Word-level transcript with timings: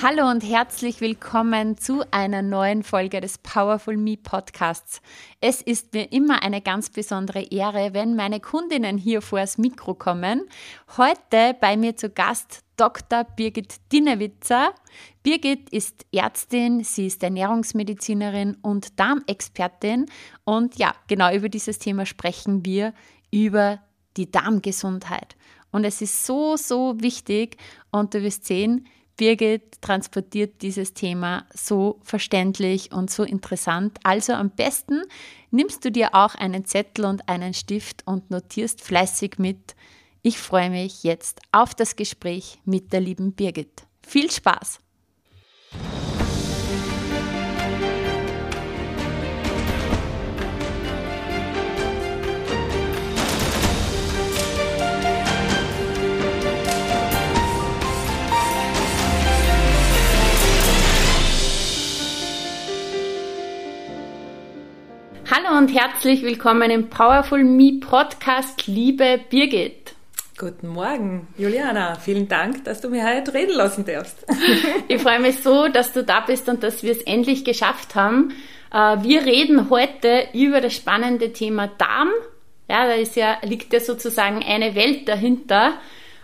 Hallo 0.00 0.30
und 0.30 0.44
herzlich 0.44 1.00
willkommen 1.00 1.76
zu 1.76 2.04
einer 2.12 2.40
neuen 2.40 2.84
Folge 2.84 3.20
des 3.20 3.36
Powerful 3.38 3.96
Me 3.96 4.16
Podcasts. 4.16 5.02
Es 5.40 5.60
ist 5.60 5.92
mir 5.92 6.12
immer 6.12 6.44
eine 6.44 6.60
ganz 6.60 6.88
besondere 6.88 7.42
Ehre, 7.42 7.94
wenn 7.94 8.14
meine 8.14 8.38
Kundinnen 8.38 8.96
hier 8.96 9.22
vor 9.22 9.40
das 9.40 9.58
Mikro 9.58 9.94
kommen. 9.94 10.42
Heute 10.96 11.56
bei 11.60 11.76
mir 11.76 11.96
zu 11.96 12.10
Gast 12.10 12.62
Dr. 12.76 13.24
Birgit 13.24 13.74
Dinnewitzer. 13.90 14.72
Birgit 15.24 15.68
ist 15.70 16.06
Ärztin, 16.12 16.84
sie 16.84 17.08
ist 17.08 17.20
Ernährungsmedizinerin 17.24 18.56
und 18.62 19.00
Darmexpertin. 19.00 20.06
Und 20.44 20.76
ja, 20.76 20.94
genau 21.08 21.34
über 21.34 21.48
dieses 21.48 21.80
Thema 21.80 22.06
sprechen 22.06 22.64
wir 22.64 22.94
über 23.32 23.80
die 24.16 24.30
Darmgesundheit. 24.30 25.34
Und 25.72 25.82
es 25.82 26.00
ist 26.00 26.24
so, 26.24 26.56
so 26.56 26.94
wichtig 27.00 27.56
und 27.90 28.14
du 28.14 28.22
wirst 28.22 28.44
sehen, 28.44 28.86
Birgit 29.18 29.82
transportiert 29.82 30.62
dieses 30.62 30.94
Thema 30.94 31.44
so 31.52 32.00
verständlich 32.02 32.92
und 32.92 33.10
so 33.10 33.24
interessant. 33.24 33.98
Also 34.04 34.32
am 34.32 34.50
besten 34.50 35.02
nimmst 35.50 35.84
du 35.84 35.92
dir 35.92 36.14
auch 36.14 36.34
einen 36.34 36.64
Zettel 36.64 37.04
und 37.04 37.28
einen 37.28 37.52
Stift 37.52 38.06
und 38.06 38.30
notierst 38.30 38.80
fleißig 38.80 39.38
mit. 39.38 39.74
Ich 40.22 40.38
freue 40.38 40.70
mich 40.70 41.02
jetzt 41.02 41.40
auf 41.52 41.74
das 41.74 41.96
Gespräch 41.96 42.58
mit 42.64 42.92
der 42.92 43.00
lieben 43.00 43.32
Birgit. 43.32 43.82
Viel 44.06 44.30
Spaß! 44.30 44.80
Hallo 65.38 65.56
und 65.56 65.68
herzlich 65.68 66.22
willkommen 66.22 66.70
im 66.70 66.88
Powerful 66.88 67.44
Me 67.44 67.78
Podcast, 67.78 68.66
liebe 68.66 69.20
Birgit. 69.30 69.94
Guten 70.36 70.68
Morgen, 70.68 71.28
Juliana. 71.36 71.94
Vielen 71.96 72.28
Dank, 72.28 72.64
dass 72.64 72.80
du 72.80 72.88
mir 72.88 73.06
heute 73.06 73.34
reden 73.34 73.54
lassen 73.54 73.84
darfst. 73.84 74.26
ich 74.88 75.00
freue 75.00 75.20
mich 75.20 75.40
so, 75.40 75.68
dass 75.68 75.92
du 75.92 76.02
da 76.02 76.20
bist 76.20 76.48
und 76.48 76.62
dass 76.62 76.82
wir 76.82 76.92
es 76.92 77.02
endlich 77.02 77.44
geschafft 77.44 77.94
haben. 77.94 78.34
Äh, 78.72 79.02
wir 79.02 79.26
reden 79.26 79.70
heute 79.70 80.26
über 80.32 80.60
das 80.60 80.74
spannende 80.74 81.32
Thema 81.32 81.68
Darm. 81.68 82.10
Ja, 82.68 82.86
da 82.86 82.94
ist 82.94 83.14
ja, 83.14 83.36
liegt 83.42 83.72
ja 83.72 83.80
sozusagen 83.80 84.42
eine 84.42 84.74
Welt 84.74 85.08
dahinter. 85.08 85.74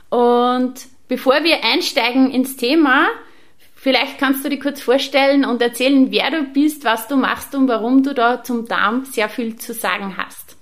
Und 0.08 0.74
bevor 1.06 1.44
wir 1.44 1.62
einsteigen 1.62 2.32
ins 2.32 2.56
Thema, 2.56 3.06
Vielleicht 3.84 4.16
kannst 4.16 4.42
du 4.42 4.48
dir 4.48 4.58
kurz 4.58 4.80
vorstellen 4.80 5.44
und 5.44 5.60
erzählen, 5.60 6.10
wer 6.10 6.30
du 6.30 6.44
bist, 6.44 6.86
was 6.86 7.06
du 7.06 7.16
machst 7.16 7.54
und 7.54 7.68
warum 7.68 8.02
du 8.02 8.14
da 8.14 8.42
zum 8.42 8.66
Darm 8.66 9.04
sehr 9.04 9.28
viel 9.28 9.56
zu 9.56 9.74
sagen 9.74 10.16
hast. 10.16 10.56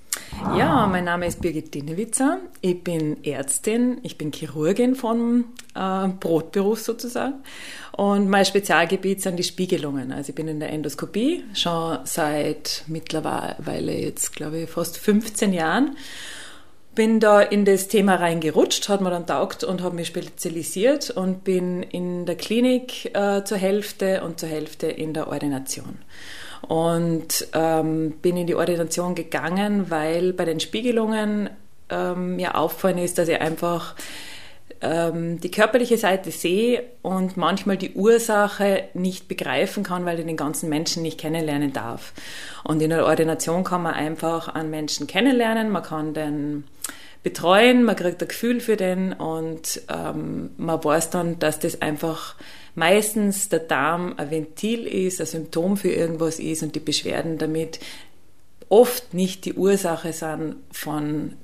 Ja, 0.59 0.89
mein 0.89 1.05
Name 1.05 1.29
ist 1.29 1.41
Birgit 1.41 1.73
Dinewitzer. 1.73 2.41
Ich 2.63 2.83
bin 2.83 3.23
Ärztin, 3.23 3.99
ich 4.03 4.19
bin 4.19 4.33
Chirurgin 4.33 4.97
vom 4.97 5.45
äh, 5.77 6.09
Brotberuf 6.09 6.81
sozusagen. 6.81 7.35
Und 7.93 8.29
mein 8.29 8.45
Spezialgebiet 8.45 9.23
sind 9.23 9.37
die 9.37 9.45
Spiegelungen. 9.45 10.11
Also 10.11 10.31
ich 10.31 10.35
bin 10.35 10.49
in 10.49 10.59
der 10.59 10.73
Endoskopie 10.73 11.45
schon 11.55 12.01
seit 12.03 12.83
mittlerweile 12.89 13.93
jetzt, 14.01 14.35
glaube 14.35 14.63
ich, 14.63 14.69
fast 14.69 14.99
15 14.99 15.53
Jahren 15.53 15.97
bin 16.95 17.21
da 17.21 17.41
in 17.41 17.65
das 17.65 17.89
Thema 17.89 18.17
reingerutscht, 18.17 18.89
hat 18.89 19.01
mir 19.01 19.11
dann 19.11 19.27
taugt 19.27 19.65
und 19.65 19.83
habe 19.83 19.97
mich 19.97 20.09
spezialisiert 20.09 21.11
und 21.11 21.45
bin 21.45 21.83
in 21.83 22.27
der 22.27 22.37
Klinik 22.37 23.15
äh, 23.15 23.45
zur 23.45 23.59
Hälfte 23.59 24.23
und 24.23 24.39
zur 24.39 24.49
Hälfte 24.49 24.89
in 24.89 25.15
der 25.15 25.29
Ordination. 25.29 25.99
Und 26.69 27.49
ähm, 27.55 28.13
bin 28.23 28.37
in 28.37 28.47
die 28.47 28.55
Ordination 28.55 29.15
gegangen, 29.15 29.91
weil 29.91 30.33
bei 30.33 30.45
den 30.45 30.61
Spiegelungen 30.61 31.51
ähm, 31.89 32.37
mir 32.37 32.57
auffallen 32.57 32.99
ist, 32.99 33.19
dass 33.19 33.29
ich 33.29 33.41
einfach 33.41 33.95
ähm, 34.83 35.41
die 35.41 35.51
körperliche 35.51 35.97
Seite 35.97 36.31
sehe 36.31 36.85
und 37.03 37.37
manchmal 37.37 37.77
die 37.77 37.95
Ursache 37.95 38.85
nicht 38.95 39.29
begreifen 39.29 39.85
kann, 39.85 40.05
weil 40.05 40.19
ich 40.19 40.27
den 40.27 40.37
ganzen 40.37 40.69
Menschen 40.69 41.03
nicht 41.03 41.19
kennenlernen 41.19 41.73
darf. 41.73 42.13
Und 42.65 42.83
in 42.83 42.91
der 42.91 43.07
Ordination 43.07 43.65
kann 43.65 43.83
man 43.83 43.95
einfach 43.95 44.49
einen 44.49 44.71
Menschen 44.71 45.07
kennenlernen, 45.07 45.71
man 45.71 45.83
kann 45.83 46.15
den 46.15 46.65
betreuen, 47.23 47.85
man 47.85 47.97
kriegt 47.97 48.21
ein 48.21 48.29
Gefühl 48.29 48.61
für 48.61 48.77
den 48.77 49.13
und 49.13 49.83
ähm, 49.89 50.51
man 50.57 50.83
weiß 50.83 51.11
dann, 51.11 51.39
dass 51.39 51.61
das 51.61 51.81
einfach 51.81 52.35
meistens 52.75 53.49
der 53.49 53.61
Darm 53.61 54.15
ein 54.17 54.31
Ventil 54.31 54.87
ist, 54.87 55.21
ein 55.21 55.27
Symptom 55.27 55.77
für 55.77 55.91
irgendwas 55.91 56.41
ist 56.41 56.63
und 56.63 56.75
die 56.75 56.81
Beschwerden 56.81 57.39
damit 57.39 57.79
oft 58.69 59.15
nicht 59.15 59.45
die 59.45 59.55
Ursache 59.55 60.13
sind 60.13 60.57
von 60.73 61.35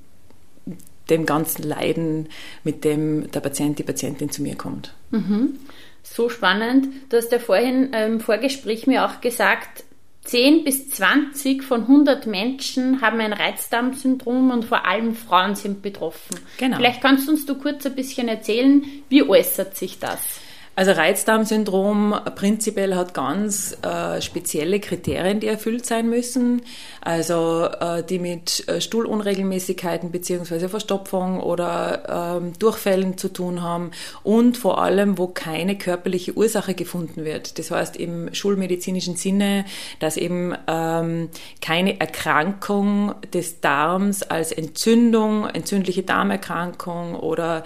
dem 1.09 1.25
ganzen 1.25 1.63
Leiden, 1.63 2.29
mit 2.63 2.83
dem 2.83 3.29
der 3.31 3.39
Patient, 3.39 3.79
die 3.79 3.83
Patientin 3.83 4.29
zu 4.29 4.41
mir 4.41 4.55
kommt. 4.55 4.93
Mhm. 5.11 5.59
So 6.03 6.29
spannend. 6.29 6.87
Du 7.09 7.17
hast 7.17 7.31
ja 7.31 7.39
vorhin 7.39 7.93
im 7.93 8.19
Vorgespräch 8.19 8.87
mir 8.87 9.05
auch 9.05 9.21
gesagt, 9.21 9.83
10 10.23 10.63
bis 10.63 10.89
20 10.91 11.63
von 11.63 11.81
100 11.81 12.27
Menschen 12.27 13.01
haben 13.01 13.19
ein 13.19 13.33
Reizdarmsyndrom 13.33 14.51
und 14.51 14.65
vor 14.65 14.85
allem 14.85 15.15
Frauen 15.15 15.55
sind 15.55 15.81
betroffen. 15.81 16.37
Genau. 16.57 16.77
Vielleicht 16.77 17.01
kannst 17.01 17.27
du 17.27 17.31
uns 17.31 17.45
du 17.45 17.55
kurz 17.55 17.85
ein 17.85 17.95
bisschen 17.95 18.27
erzählen, 18.27 18.83
wie 19.09 19.23
äußert 19.23 19.75
sich 19.75 19.97
das? 19.99 20.39
Also 20.79 20.93
Reizdarmsyndrom 20.93 22.15
prinzipiell 22.35 22.95
hat 22.95 23.13
ganz 23.13 23.75
äh, 23.81 24.21
spezielle 24.21 24.79
Kriterien, 24.79 25.41
die 25.41 25.47
erfüllt 25.47 25.85
sein 25.85 26.09
müssen. 26.09 26.61
Also 27.01 27.65
äh, 27.65 28.01
die 28.01 28.17
mit 28.17 28.65
äh, 28.69 28.79
Stuhlunregelmäßigkeiten 28.79 30.09
beziehungsweise 30.09 30.69
Verstopfung 30.69 31.41
oder 31.41 32.37
ähm, 32.37 32.53
Durchfällen 32.59 33.17
zu 33.17 33.27
tun 33.27 33.61
haben 33.61 33.91
und 34.23 34.57
vor 34.57 34.81
allem, 34.81 35.17
wo 35.17 35.27
keine 35.27 35.77
körperliche 35.77 36.37
Ursache 36.37 36.73
gefunden 36.75 37.25
wird. 37.25 37.59
Das 37.59 37.71
heißt 37.71 37.97
im 37.97 38.33
schulmedizinischen 38.33 39.17
Sinne, 39.17 39.65
dass 39.99 40.15
eben 40.15 40.55
ähm, 40.67 41.27
keine 41.61 41.99
Erkrankung 41.99 43.15
des 43.33 43.59
Darms 43.59 44.23
als 44.23 44.53
Entzündung, 44.53 45.45
entzündliche 45.45 46.03
Darmerkrankung 46.03 47.15
oder 47.15 47.63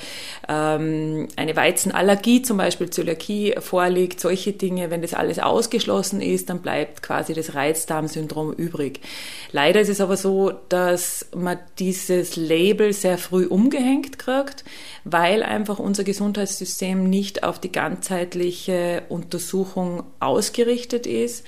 ähm, 0.50 1.28
eine 1.36 1.56
Weizenallergie 1.56 2.42
zum 2.42 2.58
Beispiel 2.58 2.90
zu 2.90 3.03
Zöliakie 3.04 3.56
vorliegt, 3.60 4.20
solche 4.20 4.54
Dinge, 4.54 4.90
wenn 4.90 5.02
das 5.02 5.14
alles 5.14 5.40
ausgeschlossen 5.40 6.22
ist, 6.22 6.50
dann 6.50 6.62
bleibt 6.62 7.04
quasi 7.04 7.34
das 7.34 7.54
Reizdarmsyndrom 7.54 8.54
übrig. 8.54 9.02
Leider 9.52 9.82
ist 9.82 9.90
es 9.90 10.02
aber 10.02 10.18
so, 10.18 10.54
dass 10.70 11.28
man 11.36 11.60
dieses 11.80 12.36
Label 12.36 12.94
sehr 12.94 13.18
früh 13.18 13.46
umgehängt 13.46 14.18
kriegt, 14.20 14.64
weil 15.04 15.44
einfach 15.44 15.80
unser 15.80 16.04
Gesundheitssystem 16.04 17.10
nicht 17.10 17.44
auf 17.44 17.60
die 17.60 17.72
ganzheitliche 17.72 19.04
Untersuchung 19.10 20.04
ausgerichtet 20.20 21.06
ist. 21.06 21.46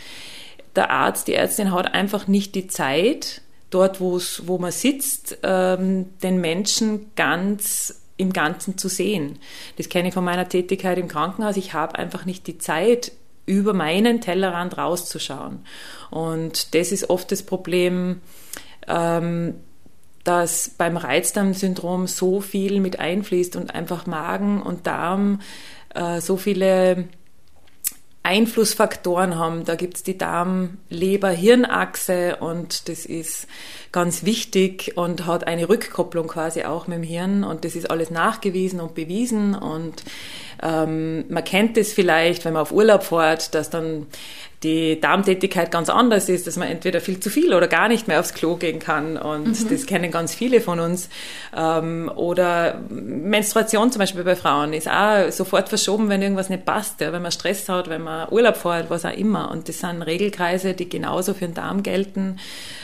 Der 0.76 0.90
Arzt, 0.92 1.28
die 1.28 1.36
Ärztin 1.36 1.72
hat 1.72 1.94
einfach 1.94 2.28
nicht 2.28 2.54
die 2.56 2.68
Zeit, 2.68 3.42
dort, 3.70 4.02
wo 4.02 4.58
man 4.58 4.72
sitzt, 4.72 5.38
ähm, 5.44 6.08
den 6.22 6.42
Menschen 6.42 7.12
ganz 7.16 8.02
im 8.18 8.34
Ganzen 8.34 8.78
zu 8.78 8.88
sehen. 8.88 9.40
Das 9.78 9.90
kenne 9.90 10.10
ich 10.10 10.14
von 10.14 10.24
meiner 10.24 10.48
Tätigkeit 10.48 10.98
im 10.98 11.08
Krankenhaus. 11.08 11.58
Ich 11.58 11.74
habe 11.74 12.00
einfach 12.00 12.26
nicht 12.26 12.48
die 12.48 12.58
Zeit, 12.58 13.12
über 13.46 13.74
meinen 13.74 14.22
Tellerrand 14.22 14.78
rauszuschauen. 14.78 15.66
Und 16.10 16.74
das 16.74 16.92
ist 16.92 17.10
oft 17.10 17.32
das 17.32 17.44
Problem, 17.44 18.22
ähm, 18.88 19.56
dass 20.24 20.70
beim 20.70 20.98
Reizdarmsyndrom 20.98 22.08
so 22.08 22.42
viel 22.42 22.80
mit 22.80 23.00
einfließt 23.00 23.56
und 23.56 23.76
einfach 23.76 24.08
Magen 24.08 24.60
und 24.62 24.88
Darm 24.88 25.42
äh, 25.94 26.20
so 26.22 26.38
viele 26.38 27.08
Einflussfaktoren 28.24 29.38
haben. 29.38 29.66
Da 29.66 29.76
gibt's 29.76 30.02
die 30.02 30.18
Darm-Leber-Hirnachse 30.18 32.38
und 32.38 32.90
das 32.90 33.06
ist 33.06 33.48
ganz 33.96 34.26
wichtig 34.26 34.92
und 34.96 35.26
hat 35.26 35.48
eine 35.48 35.70
Rückkopplung 35.70 36.28
quasi 36.28 36.66
auch 36.66 36.86
mit 36.86 36.98
dem 36.98 37.04
Hirn 37.04 37.46
und 37.46 37.64
das 37.64 37.78
ist 37.78 37.90
alles 37.90 38.12
nachgewiesen 38.12 38.82
und 38.82 38.94
bewiesen 38.94 39.56
und 39.56 40.04
ähm, 40.62 41.24
man 41.30 41.44
kennt 41.46 41.78
es 41.78 41.94
vielleicht, 41.94 42.44
wenn 42.44 42.52
man 42.54 42.62
auf 42.62 42.74
Urlaub 42.74 43.04
fährt, 43.04 43.56
dass 43.56 43.70
dann 43.70 44.08
die 44.66 45.00
Darmtätigkeit 45.00 45.70
ganz 45.70 45.90
anders 45.90 46.28
ist, 46.28 46.48
dass 46.48 46.56
man 46.58 46.68
entweder 46.68 47.00
viel 47.00 47.20
zu 47.20 47.30
viel 47.30 47.54
oder 47.54 47.68
gar 47.68 47.88
nicht 47.88 48.08
mehr 48.08 48.20
aufs 48.20 48.34
Klo 48.34 48.56
gehen 48.56 48.80
kann. 48.80 49.16
Und 49.16 49.48
mhm. 49.48 49.70
das 49.70 49.86
kennen 49.86 50.12
ganz 50.12 50.34
viele 50.34 50.60
von 50.60 50.80
uns. 50.80 51.08
Ähm, 51.56 52.12
oder 52.16 52.82
Menstruation 52.90 53.92
zum 53.92 54.00
Beispiel 54.00 54.24
bei 54.24 54.36
Frauen 54.36 54.74
ist 54.74 54.90
auch 54.90 55.32
sofort 55.32 55.70
verschoben, 55.70 56.10
wenn 56.10 56.22
irgendwas 56.22 56.50
nicht 56.50 56.66
passt, 56.66 57.00
ja, 57.00 57.14
wenn 57.14 57.22
man 57.22 57.32
Stress 57.32 57.70
hat, 57.70 57.90
wenn 57.90 58.02
man 58.02 58.30
Urlaub 58.32 58.58
fährt, 58.58 58.90
was 58.90 59.06
auch 59.06 59.16
immer. 59.16 59.52
Und 59.52 59.70
das 59.70 59.80
sind 59.80 60.02
Regelkreise, 60.02 60.74
die 60.74 60.90
genauso 60.90 61.36
für 61.36 61.46
den 61.46 61.54
Darm 61.54 61.84
gelten, 61.84 62.38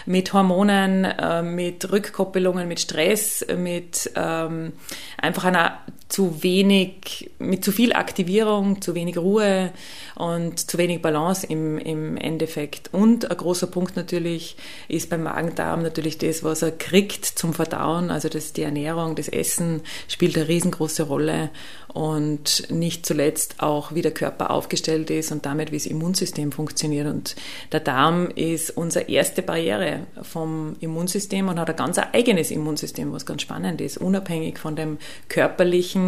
mit 0.05 0.33
Hormonen, 0.33 1.00
äh, 1.05 1.41
mit 1.41 1.91
Rückkoppelungen, 1.91 2.67
mit 2.67 2.79
Stress, 2.79 3.45
mit 3.57 4.11
ähm, 4.15 4.73
einfach 5.17 5.45
einer 5.45 5.79
zu 6.11 6.43
wenig, 6.43 7.31
mit 7.39 7.63
zu 7.63 7.71
viel 7.71 7.93
Aktivierung, 7.93 8.81
zu 8.81 8.95
wenig 8.95 9.17
Ruhe 9.17 9.71
und 10.15 10.59
zu 10.59 10.77
wenig 10.77 11.01
Balance 11.01 11.47
im, 11.47 11.77
im 11.77 12.17
Endeffekt. 12.17 12.93
Und 12.93 13.31
ein 13.31 13.37
großer 13.37 13.67
Punkt 13.67 13.95
natürlich 13.95 14.57
ist 14.89 15.09
beim 15.09 15.23
Magen-Darm 15.23 15.81
natürlich 15.81 16.17
das, 16.17 16.43
was 16.43 16.63
er 16.63 16.71
kriegt 16.71 17.25
zum 17.25 17.53
Verdauen, 17.53 18.11
also 18.11 18.27
das, 18.27 18.51
die 18.51 18.63
Ernährung, 18.63 19.15
das 19.15 19.29
Essen 19.29 19.81
spielt 20.09 20.35
eine 20.35 20.49
riesengroße 20.49 21.03
Rolle 21.03 21.49
und 21.93 22.69
nicht 22.69 23.05
zuletzt 23.05 23.55
auch, 23.59 23.93
wie 23.93 24.01
der 24.01 24.13
Körper 24.13 24.51
aufgestellt 24.51 25.09
ist 25.09 25.31
und 25.31 25.45
damit, 25.45 25.71
wie 25.71 25.77
das 25.77 25.85
Immunsystem 25.85 26.51
funktioniert. 26.51 27.07
Und 27.07 27.35
der 27.71 27.79
Darm 27.79 28.29
ist 28.35 28.71
unsere 28.71 29.09
erste 29.09 29.41
Barriere 29.41 30.01
vom 30.21 30.75
Immunsystem 30.81 31.47
und 31.47 31.59
hat 31.59 31.69
ein 31.69 31.75
ganz 31.75 31.97
eigenes 31.97 32.51
Immunsystem, 32.51 33.13
was 33.13 33.25
ganz 33.25 33.41
spannend 33.41 33.79
ist, 33.79 33.97
unabhängig 33.97 34.57
von 34.57 34.75
dem 34.75 34.97
körperlichen 35.29 36.00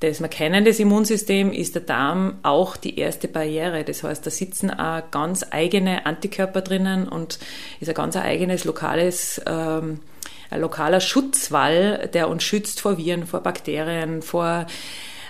das 0.00 0.20
wir 0.20 0.28
kennen, 0.28 0.64
das 0.64 0.78
Immunsystem, 0.78 1.52
ist 1.52 1.74
der 1.74 1.82
Darm 1.82 2.38
auch 2.42 2.76
die 2.76 2.98
erste 2.98 3.26
Barriere. 3.26 3.82
Das 3.82 4.04
heißt, 4.04 4.24
da 4.24 4.30
sitzen 4.30 4.70
auch 4.70 5.10
ganz 5.10 5.44
eigene 5.50 6.06
Antikörper 6.06 6.60
drinnen 6.60 7.08
und 7.08 7.38
ist 7.80 7.88
ein 7.88 7.94
ganz 7.94 8.16
eigenes 8.16 8.64
lokales 8.64 9.40
ähm, 9.46 10.00
ein 10.50 10.60
lokaler 10.60 11.00
Schutzwall, 11.00 12.08
der 12.12 12.28
uns 12.28 12.42
schützt 12.42 12.80
vor 12.80 12.96
Viren, 12.96 13.26
vor 13.26 13.40
Bakterien, 13.40 14.22
vor 14.22 14.66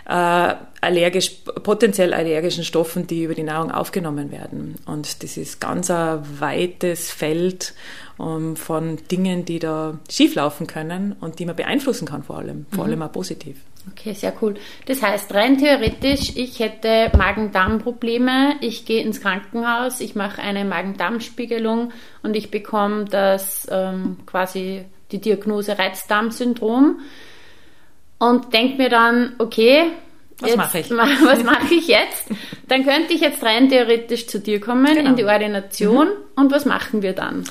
äh, 0.06 0.54
allergisch, 0.80 1.30
potenziell 1.62 2.14
allergischen 2.14 2.64
Stoffen, 2.64 3.06
die 3.06 3.24
über 3.24 3.34
die 3.34 3.42
Nahrung 3.42 3.70
aufgenommen 3.70 4.30
werden. 4.30 4.76
Und 4.86 5.22
das 5.22 5.36
ist 5.36 5.60
ganz 5.60 5.90
ein 5.90 6.20
weites 6.40 7.10
Feld 7.10 7.74
um, 8.16 8.26
ähm, 8.26 8.56
von 8.56 8.98
Dingen, 9.10 9.44
die 9.44 9.58
da 9.58 9.98
schieflaufen 10.08 10.66
können 10.66 11.14
und 11.20 11.38
die 11.38 11.46
man 11.46 11.56
beeinflussen 11.56 12.06
kann 12.06 12.22
vor 12.22 12.38
allem, 12.38 12.66
vor 12.70 12.84
mhm. 12.84 12.90
allem 12.90 13.02
auch 13.02 13.12
positiv. 13.12 13.56
Okay, 13.92 14.12
sehr 14.12 14.34
cool. 14.42 14.54
Das 14.86 15.02
heißt, 15.02 15.32
rein 15.34 15.58
theoretisch, 15.58 16.36
ich 16.36 16.58
hätte 16.58 17.10
Magen-Darm-Probleme, 17.16 18.56
ich 18.60 18.84
gehe 18.84 19.02
ins 19.02 19.20
Krankenhaus, 19.20 20.00
ich 20.00 20.14
mache 20.14 20.42
eine 20.42 20.64
Magen-Darm-Spiegelung 20.64 21.92
und 22.22 22.36
ich 22.36 22.50
bekomme 22.50 23.06
das 23.06 23.66
ähm, 23.70 24.18
quasi 24.26 24.84
die 25.10 25.20
Diagnose 25.20 25.78
Reizdarmsyndrom 25.78 27.00
und 28.18 28.52
denke 28.52 28.76
mir 28.76 28.88
dann, 28.88 29.34
okay, 29.38 29.84
was 30.40 30.56
mache 30.56 30.78
ich? 30.78 30.90
Was 30.90 31.42
mache 31.42 31.74
ich 31.74 31.88
jetzt? 31.88 32.28
Dann 32.68 32.84
könnte 32.84 33.12
ich 33.12 33.22
jetzt 33.22 33.42
rein 33.42 33.68
theoretisch 33.68 34.28
zu 34.28 34.38
dir 34.38 34.60
kommen 34.60 34.86
genau. 34.86 35.10
in 35.10 35.16
die 35.16 35.24
Ordination 35.24 36.06
mhm. 36.06 36.14
und 36.36 36.52
was 36.52 36.64
machen 36.64 37.02
wir 37.02 37.12
dann? 37.12 37.42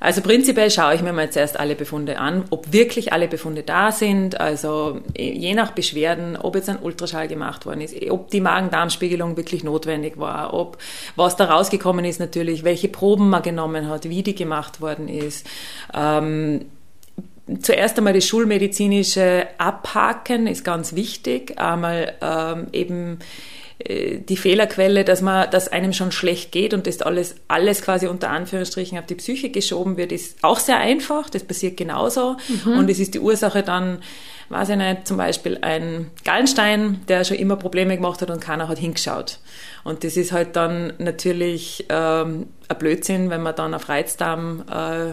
Also 0.00 0.20
prinzipiell 0.20 0.70
schaue 0.70 0.94
ich 0.94 1.02
mir 1.02 1.12
mal 1.12 1.30
zuerst 1.30 1.58
alle 1.58 1.74
Befunde 1.74 2.18
an, 2.18 2.44
ob 2.50 2.72
wirklich 2.72 3.12
alle 3.12 3.26
Befunde 3.26 3.62
da 3.62 3.90
sind, 3.90 4.40
also 4.40 5.00
je 5.16 5.54
nach 5.54 5.72
Beschwerden, 5.72 6.36
ob 6.36 6.54
jetzt 6.54 6.68
ein 6.68 6.78
Ultraschall 6.80 7.26
gemacht 7.26 7.66
worden 7.66 7.80
ist, 7.80 7.94
ob 8.10 8.30
die 8.30 8.40
Magen-Darm-Spiegelung 8.40 9.36
wirklich 9.36 9.64
notwendig 9.64 10.18
war, 10.18 10.54
ob 10.54 10.78
was 11.16 11.36
da 11.36 11.46
rausgekommen 11.46 12.04
ist 12.04 12.20
natürlich, 12.20 12.62
welche 12.62 12.88
Proben 12.88 13.28
man 13.28 13.42
genommen 13.42 13.88
hat, 13.88 14.08
wie 14.08 14.22
die 14.22 14.34
gemacht 14.34 14.80
worden 14.80 15.08
ist. 15.08 15.46
Ähm, 15.94 16.66
Zuerst 17.62 17.96
einmal 17.96 18.12
das 18.12 18.26
schulmedizinische 18.26 19.46
Abhaken 19.56 20.46
ist 20.46 20.64
ganz 20.64 20.94
wichtig. 20.94 21.58
Einmal 21.58 22.12
ähm, 22.20 22.66
eben 22.72 23.20
die 23.86 24.36
Fehlerquelle, 24.36 25.04
dass 25.04 25.22
man, 25.22 25.50
dass 25.50 25.68
einem 25.68 25.92
schon 25.92 26.10
schlecht 26.10 26.50
geht 26.50 26.74
und 26.74 26.88
das 26.88 27.00
alles, 27.00 27.36
alles 27.46 27.80
quasi 27.80 28.08
unter 28.08 28.30
Anführungsstrichen 28.30 28.98
auf 28.98 29.06
die 29.06 29.14
Psyche 29.14 29.50
geschoben 29.50 29.96
wird, 29.96 30.10
ist 30.10 30.38
auch 30.42 30.58
sehr 30.58 30.78
einfach. 30.78 31.30
Das 31.30 31.44
passiert 31.44 31.76
genauso. 31.76 32.36
Mhm. 32.64 32.78
Und 32.78 32.90
es 32.90 32.98
ist 32.98 33.14
die 33.14 33.20
Ursache 33.20 33.62
dann, 33.62 33.98
weiß 34.48 34.70
ich 34.70 34.76
nicht, 34.76 35.06
zum 35.06 35.16
Beispiel 35.16 35.58
ein 35.60 36.10
Gallenstein, 36.24 37.02
der 37.06 37.22
schon 37.22 37.36
immer 37.36 37.54
Probleme 37.54 37.94
gemacht 37.94 38.20
hat 38.20 38.30
und 38.30 38.40
keiner 38.40 38.66
hat 38.66 38.78
hingeschaut. 38.78 39.38
Und 39.84 40.02
das 40.02 40.16
ist 40.16 40.32
halt 40.32 40.56
dann 40.56 40.94
natürlich 40.98 41.86
ähm, 41.88 42.48
ein 42.66 42.78
Blödsinn, 42.78 43.30
wenn 43.30 43.42
man 43.42 43.54
dann 43.54 43.74
auf 43.74 43.88
Reizdarm 43.88 44.64
äh, 44.68 45.12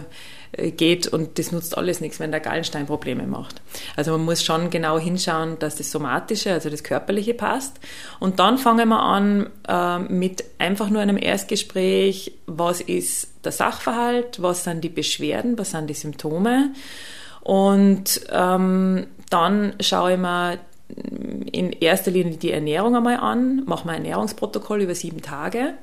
geht 0.56 1.06
und 1.06 1.38
das 1.38 1.52
nutzt 1.52 1.76
alles 1.76 2.00
nichts, 2.00 2.20
wenn 2.20 2.30
der 2.30 2.40
Gallenstein 2.40 2.86
Probleme 2.86 3.26
macht. 3.26 3.60
Also 3.96 4.12
man 4.12 4.24
muss 4.24 4.42
schon 4.42 4.70
genau 4.70 4.98
hinschauen, 4.98 5.58
dass 5.58 5.76
das 5.76 5.90
Somatische, 5.90 6.52
also 6.52 6.70
das 6.70 6.82
Körperliche 6.82 7.34
passt. 7.34 7.78
Und 8.20 8.38
dann 8.38 8.58
fangen 8.58 8.88
wir 8.88 9.00
an 9.00 9.50
äh, 9.68 9.98
mit 9.98 10.44
einfach 10.58 10.90
nur 10.90 11.02
einem 11.02 11.18
Erstgespräch, 11.18 12.32
was 12.46 12.80
ist 12.80 13.28
der 13.44 13.52
Sachverhalt, 13.52 14.42
was 14.42 14.64
sind 14.64 14.82
die 14.82 14.88
Beschwerden, 14.88 15.58
was 15.58 15.70
sind 15.72 15.88
die 15.88 15.94
Symptome. 15.94 16.72
Und 17.42 18.22
ähm, 18.32 19.06
dann 19.30 19.74
schaue 19.80 20.14
ich 20.14 20.18
mir 20.18 20.58
in 20.88 21.72
erster 21.72 22.12
Linie 22.12 22.36
die 22.36 22.52
Ernährung 22.52 22.94
einmal 22.94 23.16
an, 23.16 23.64
mache 23.66 23.88
ein 23.88 23.96
Ernährungsprotokoll 23.96 24.82
über 24.82 24.94
sieben 24.94 25.20
Tage. 25.20 25.74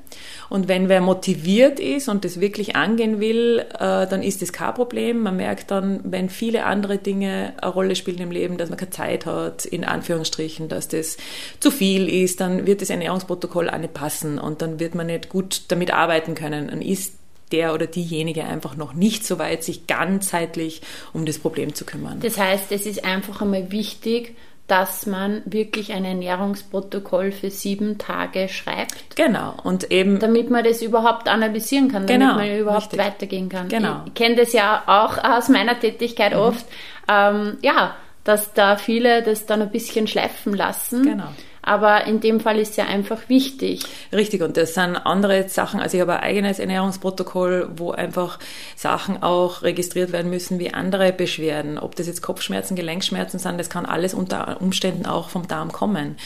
Und 0.50 0.70
wenn 0.70 0.88
wer 0.88 1.02
motiviert 1.02 1.80
ist 1.80 2.08
und 2.08 2.24
das 2.24 2.40
wirklich 2.40 2.76
angehen 2.78 3.20
will, 3.20 3.66
äh, 3.74 4.08
dann 4.08 4.24
ist 4.24 4.42
das 4.42 4.54
kein 4.54 4.74
Problem. 4.74 5.24
Man 5.24 5.36
merkt 5.36 5.72
dann, 5.72 6.00
wenn 6.06 6.30
viele 6.30 6.66
andere 6.66 7.00
Dinge 7.00 7.54
eine 7.62 7.72
Rolle 7.72 7.96
spielen 7.98 8.20
im 8.20 8.32
Leben, 8.32 8.58
dass 8.58 8.70
man 8.70 8.78
keine 8.78 8.92
Zeit 8.92 9.26
hat, 9.26 9.66
in 9.66 9.84
Anführungsstrichen, 9.84 10.70
dass 10.70 10.88
das 10.88 11.18
zu 11.60 11.70
viel 11.70 12.08
ist, 12.08 12.40
dann 12.40 12.66
wird 12.66 12.82
das 12.82 12.90
Ernährungsprotokoll 12.90 13.70
auch 13.70 13.78
nicht 13.78 13.94
passen 13.94 14.40
und 14.40 14.62
dann 14.62 14.80
wird 14.80 14.96
man 14.96 15.08
nicht 15.08 15.28
gut 15.28 15.64
damit 15.68 15.92
arbeiten 15.92 16.34
können. 16.34 16.68
Dann 16.68 16.82
ist 16.82 17.16
der 17.52 17.74
oder 17.74 17.88
diejenige 17.88 18.46
einfach 18.46 18.76
noch 18.76 18.94
nicht 18.94 19.26
so 19.26 19.38
weit, 19.38 19.64
sich 19.64 19.86
ganzheitlich 19.86 20.82
um 21.14 21.26
das 21.26 21.40
Problem 21.40 21.76
zu 21.76 21.86
kümmern. 21.86 22.20
Das 22.22 22.38
heißt, 22.38 22.72
es 22.72 22.86
ist 22.86 23.06
einfach 23.06 23.42
einmal 23.42 23.72
wichtig, 23.72 24.36
dass 24.74 25.06
man 25.06 25.44
wirklich 25.46 25.94
ein 25.94 26.04
Ernährungsprotokoll 26.04 27.32
für 27.32 27.52
sieben 27.52 28.00
Tage 28.00 28.50
schreibt. 28.50 29.16
Genau. 29.16 29.54
Und 29.64 29.92
eben. 29.92 30.18
Damit 30.18 30.50
man 30.50 30.64
das 30.64 30.82
überhaupt 30.82 31.28
analysieren 31.28 31.92
kann, 31.92 32.08
damit 32.08 32.22
genau, 32.22 32.34
man 32.34 32.58
überhaupt 32.58 32.86
richtig. 32.86 33.00
weitergehen 33.00 33.50
kann. 33.50 33.68
Genau. 33.68 34.02
Ich 34.08 34.16
kenne 34.16 34.36
das 34.36 34.52
ja 34.52 34.82
auch 34.88 35.24
aus 35.24 35.48
meiner 35.48 35.80
Tätigkeit 35.80 36.34
mhm. 36.34 36.40
oft. 36.40 36.66
Ähm, 37.08 37.60
ja, 37.62 37.96
dass 38.24 38.54
da 38.54 38.76
viele 38.76 39.22
das 39.22 39.46
dann 39.46 39.62
ein 39.62 39.70
bisschen 39.70 40.08
schleifen 40.08 40.56
lassen. 40.56 41.04
Genau. 41.04 41.28
Aber 41.64 42.06
in 42.06 42.20
dem 42.20 42.40
Fall 42.40 42.60
ist 42.60 42.72
es 42.72 42.76
ja 42.76 42.86
einfach 42.86 43.30
wichtig. 43.30 43.84
Richtig, 44.12 44.42
und 44.42 44.58
das 44.58 44.74
sind 44.74 44.98
andere 44.98 45.48
Sachen. 45.50 45.80
Also 45.80 45.98
ich 45.98 46.02
habe 46.02 46.18
ein 46.18 46.24
eigenes 46.24 46.60
Ernährungsprotokoll, 46.60 47.70
wo 47.76 47.92
einfach 47.92 48.38
Sachen 48.76 49.24
auch 49.24 49.64
registriert 49.64 50.12
werden 50.12 50.30
müssen 50.30 50.60
wie 50.60 50.74
andere 50.74 51.14
Beschwerden. 51.14 51.80
Ob 51.80 51.96
das 51.96 52.08
jetzt 52.08 52.22
Kopfschmerzen, 52.22 52.76
Gelenkschmerzen 52.76 53.40
sind, 53.40 53.58
das 53.58 53.70
kann 53.70 53.86
alles 53.86 54.14
unter 54.14 54.62
Umständen 54.62 55.06
auch 55.06 55.30
vom 55.30 55.48
Darm 55.48 55.72
kommen. 55.72 56.18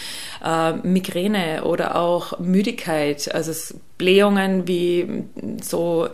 Äh, 0.44 0.74
Migräne 0.74 1.64
oder 1.64 1.96
auch 1.96 2.40
Müdigkeit, 2.40 3.34
also 3.34 3.54
Blähungen 3.98 4.68
wie 4.68 5.24
so 5.62 6.10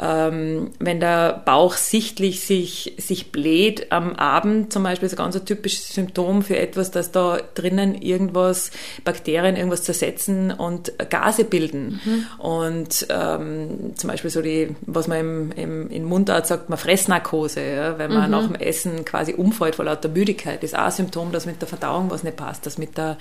ähm, 0.00 0.70
wenn 0.78 1.00
der 1.00 1.42
Bauch 1.44 1.74
sichtlich 1.74 2.40
sich, 2.40 2.94
sich 2.98 3.32
bläht 3.32 3.90
am 3.90 4.14
Abend 4.14 4.72
zum 4.72 4.84
Beispiel, 4.84 5.06
ist 5.06 5.14
ein 5.14 5.16
ganz 5.16 5.42
typisches 5.44 5.92
Symptom 5.92 6.42
für 6.42 6.56
etwas, 6.56 6.92
dass 6.92 7.10
da 7.10 7.38
drinnen 7.54 8.00
irgendwas, 8.00 8.70
Bakterien 9.04 9.56
irgendwas 9.56 9.82
zersetzen 9.82 10.52
und 10.52 10.92
Gase 11.10 11.42
bilden. 11.42 12.00
Mhm. 12.04 12.26
Und 12.38 13.06
ähm, 13.10 13.92
zum 13.96 14.10
Beispiel 14.10 14.30
so 14.30 14.40
die, 14.40 14.76
was 14.82 15.08
man 15.08 15.18
im, 15.18 15.52
im, 15.52 15.90
in 15.90 16.04
Mundart 16.04 16.46
sagt, 16.46 16.68
man 16.68 16.78
Fressnarkose, 16.78 17.60
ja, 17.60 17.98
wenn 17.98 18.12
man 18.12 18.26
mhm. 18.26 18.30
nach 18.30 18.46
dem 18.46 18.54
Essen 18.54 19.04
quasi 19.04 19.34
umfällt 19.34 19.74
vor 19.74 19.84
lauter 19.84 20.08
Müdigkeit, 20.08 20.62
ist 20.62 20.76
auch 20.76 20.82
ein 20.82 20.92
Symptom, 20.92 21.32
dass 21.32 21.44
mit 21.44 21.60
der 21.60 21.68
Verdauung 21.68 22.08
was 22.10 22.22
nicht 22.22 22.36
passt, 22.36 22.66
dass 22.66 22.78
mit 22.78 22.96
der 22.96 23.18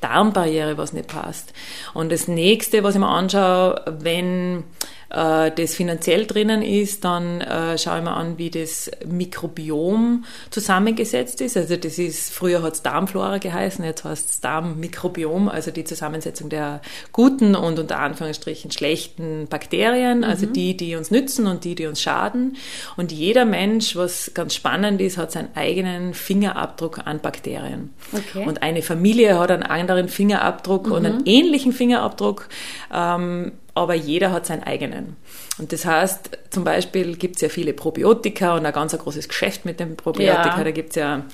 Darmbarriere 0.00 0.78
was 0.78 0.92
nicht 0.92 1.08
passt. 1.08 1.52
Und 1.92 2.12
das 2.12 2.28
nächste, 2.28 2.84
was 2.84 2.94
ich 2.94 3.00
mir 3.00 3.08
anschaue, 3.08 3.49
wenn 3.86 4.64
äh, 5.10 5.50
das 5.50 5.74
finanziell 5.74 6.26
drinnen 6.26 6.62
ist, 6.62 7.04
dann 7.04 7.40
äh, 7.40 7.76
schaue 7.78 7.98
ich 7.98 8.04
mir 8.04 8.12
an, 8.12 8.38
wie 8.38 8.50
das 8.50 8.90
Mikrobiom 9.06 10.24
zusammengesetzt 10.50 11.40
ist. 11.40 11.56
Also 11.56 11.76
das 11.76 11.98
ist, 11.98 12.32
früher 12.32 12.62
hat 12.62 12.74
es 12.74 12.82
Darmflora 12.82 13.38
geheißen, 13.38 13.84
jetzt 13.84 14.04
heißt 14.04 14.30
es 14.30 14.40
Darmmikrobiom, 14.40 15.48
also 15.48 15.70
die 15.70 15.84
Zusammensetzung 15.84 16.48
der 16.48 16.80
guten 17.12 17.54
und 17.56 17.78
unter 17.78 17.98
Anführungsstrichen 17.98 18.70
schlechten 18.70 19.48
Bakterien, 19.48 20.18
mhm. 20.18 20.24
also 20.24 20.46
die, 20.46 20.76
die 20.76 20.94
uns 20.94 21.10
nützen 21.10 21.46
und 21.46 21.64
die, 21.64 21.74
die 21.74 21.86
uns 21.86 22.00
schaden. 22.00 22.56
Und 22.96 23.10
jeder 23.10 23.44
Mensch, 23.44 23.96
was 23.96 24.30
ganz 24.34 24.54
spannend 24.54 25.00
ist, 25.00 25.18
hat 25.18 25.32
seinen 25.32 25.48
eigenen 25.56 26.14
Fingerabdruck 26.14 27.00
an 27.04 27.20
Bakterien. 27.20 27.92
Okay. 28.12 28.46
Und 28.46 28.62
eine 28.62 28.82
Familie 28.82 29.38
hat 29.38 29.50
einen 29.50 29.64
anderen 29.64 30.08
Fingerabdruck 30.08 30.86
mhm. 30.86 30.92
und 30.92 31.06
einen 31.06 31.26
ähnlichen 31.26 31.72
Fingerabdruck. 31.72 32.48
Ähm, 32.92 33.52
aber 33.74 33.94
jeder 33.94 34.32
hat 34.32 34.46
seinen 34.46 34.62
eigenen. 34.62 35.16
Und 35.58 35.72
das 35.72 35.84
heißt, 35.84 36.38
zum 36.50 36.64
Beispiel 36.64 37.16
gibt 37.16 37.36
es 37.36 37.42
ja 37.42 37.48
viele 37.48 37.72
Probiotika 37.72 38.56
und 38.56 38.66
ein 38.66 38.72
ganz 38.72 38.96
großes 38.96 39.28
Geschäft 39.28 39.64
mit 39.64 39.80
dem 39.80 39.96
Probiotika. 39.96 40.58
Ja. 40.58 40.64
Da 40.64 40.70
gibt 40.70 40.90
es 40.90 40.96
ja 40.96 41.24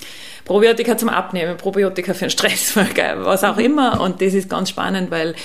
Probiotika 0.45 0.97
zum 0.97 1.09
Abnehmen, 1.09 1.57
Probiotika 1.57 2.13
für 2.13 2.25
den 2.25 2.29
Stress, 2.29 2.75
was 2.75 3.43
auch 3.43 3.57
immer. 3.57 4.01
Und 4.01 4.21
das 4.21 4.33
ist 4.33 4.49
ganz 4.49 4.69
spannend, 4.69 5.11
weil 5.11 5.35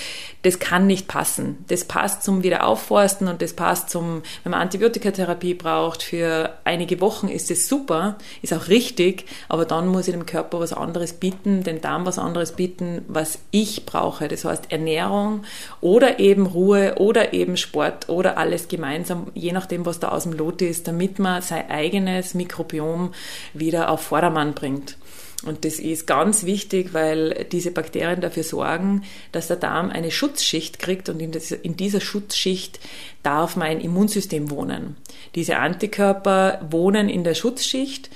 das 0.43 0.59
kann 0.59 0.87
nicht 0.87 1.09
passen. 1.09 1.65
Das 1.69 1.85
passt 1.85 2.25
zum 2.25 2.43
Wiederaufforsten 2.43 3.29
und 3.29 3.43
das 3.43 3.55
passt 3.55 3.91
zum, 3.91 4.23
wenn 4.43 4.51
man 4.51 4.61
Antibiotikatherapie 4.61 5.55
braucht, 5.55 6.03
für 6.03 6.51
einige 6.65 7.01
Wochen 7.01 7.29
ist 7.29 7.51
es 7.51 7.69
super, 7.69 8.17
ist 8.43 8.53
auch 8.53 8.69
richtig, 8.69 9.27
aber 9.49 9.65
dann 9.65 9.87
muss 9.87 10.09
ich 10.09 10.15
dem 10.15 10.27
Körper 10.27 10.61
was 10.61 10.73
anderes 10.73 11.13
bieten, 11.13 11.63
dem 11.63 11.81
Darm 11.81 12.07
was 12.07 12.19
anderes 12.19 12.53
bieten, 12.53 13.05
was 13.09 13.39
ich 13.53 13.87
brauche. 13.87 14.29
Das 14.29 14.45
heißt 14.45 14.73
Ernährung 14.73 15.45
oder 15.81 16.19
eben 16.19 16.47
Ruhe 16.47 16.97
oder 16.99 17.33
eben 17.33 17.57
Sport 17.57 18.09
oder 18.09 18.37
alles 18.37 18.69
gemeinsam, 18.69 19.29
je 19.35 19.53
nachdem, 19.53 19.87
was 19.87 20.01
da 20.01 20.09
aus 20.09 20.25
dem 20.25 20.33
Lot 20.33 20.61
ist, 20.63 20.89
damit 20.89 21.19
man 21.19 21.43
sein 21.43 21.71
eigenes 21.71 22.35
Mikrobiom 22.35 23.15
wieder 23.55 23.91
auf 23.91 24.01
Vordermann 24.01 24.55
bringt. 24.55 24.97
Und 25.45 25.65
das 25.65 25.79
ist 25.79 26.07
ganz 26.07 26.45
wichtig, 26.45 26.95
weil 26.95 27.47
diese 27.51 27.73
Bakterien 27.73 28.21
dafür 28.21 28.45
sorgen, 28.45 29.03
dass 29.33 29.49
der 29.49 29.57
Darm 29.57 29.91
eine 29.91 30.11
Schutzschicht 30.11 30.79
kriegt 30.79 31.09
und 31.09 31.21
in, 31.21 31.77
dieser 31.77 32.01
Schutzschicht 32.01 32.79
darf 33.23 33.57
mein 33.57 33.81
Immunsystem 33.81 34.51
wohnen. 34.51 34.97
Diese 35.35 35.57
Antikörper 35.57 36.65
wohnen 36.71 37.09
in 37.09 37.25
der 37.25 37.35
Schutzschicht 37.35 38.11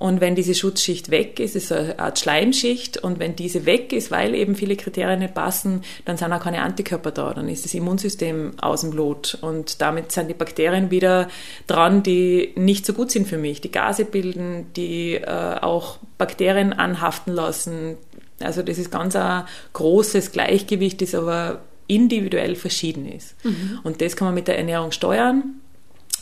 und 0.00 0.22
wenn 0.22 0.34
diese 0.34 0.54
Schutzschicht 0.54 1.10
weg 1.10 1.38
ist, 1.40 1.54
ist 1.54 1.70
es 1.70 1.72
eine 1.72 1.98
Art 1.98 2.18
Schleimschicht. 2.18 2.96
Und 2.96 3.18
wenn 3.18 3.36
diese 3.36 3.66
weg 3.66 3.92
ist, 3.92 4.10
weil 4.10 4.34
eben 4.34 4.54
viele 4.54 4.74
Kriterien 4.74 5.18
nicht 5.18 5.34
passen, 5.34 5.82
dann 6.06 6.16
sind 6.16 6.32
auch 6.32 6.40
keine 6.40 6.62
Antikörper 6.62 7.10
da. 7.10 7.34
Dann 7.34 7.50
ist 7.50 7.66
das 7.66 7.74
Immunsystem 7.74 8.52
aus 8.62 8.80
dem 8.80 8.92
Lot. 8.92 9.36
Und 9.42 9.82
damit 9.82 10.10
sind 10.10 10.28
die 10.28 10.34
Bakterien 10.34 10.90
wieder 10.90 11.28
dran, 11.66 12.02
die 12.02 12.54
nicht 12.56 12.86
so 12.86 12.94
gut 12.94 13.10
sind 13.10 13.28
für 13.28 13.36
mich. 13.36 13.60
Die 13.60 13.70
Gase 13.70 14.06
bilden, 14.06 14.72
die 14.74 15.16
äh, 15.16 15.58
auch 15.60 15.98
Bakterien 16.16 16.72
anhaften 16.72 17.34
lassen. 17.34 17.98
Also 18.40 18.62
das 18.62 18.78
ist 18.78 18.90
ganz 18.90 19.14
ein 19.14 19.44
großes 19.74 20.32
Gleichgewicht, 20.32 21.02
das 21.02 21.14
aber 21.14 21.60
individuell 21.88 22.56
verschieden 22.56 23.04
ist. 23.04 23.34
Mhm. 23.44 23.80
Und 23.82 24.00
das 24.00 24.16
kann 24.16 24.28
man 24.28 24.34
mit 24.34 24.48
der 24.48 24.56
Ernährung 24.56 24.92
steuern. 24.92 25.59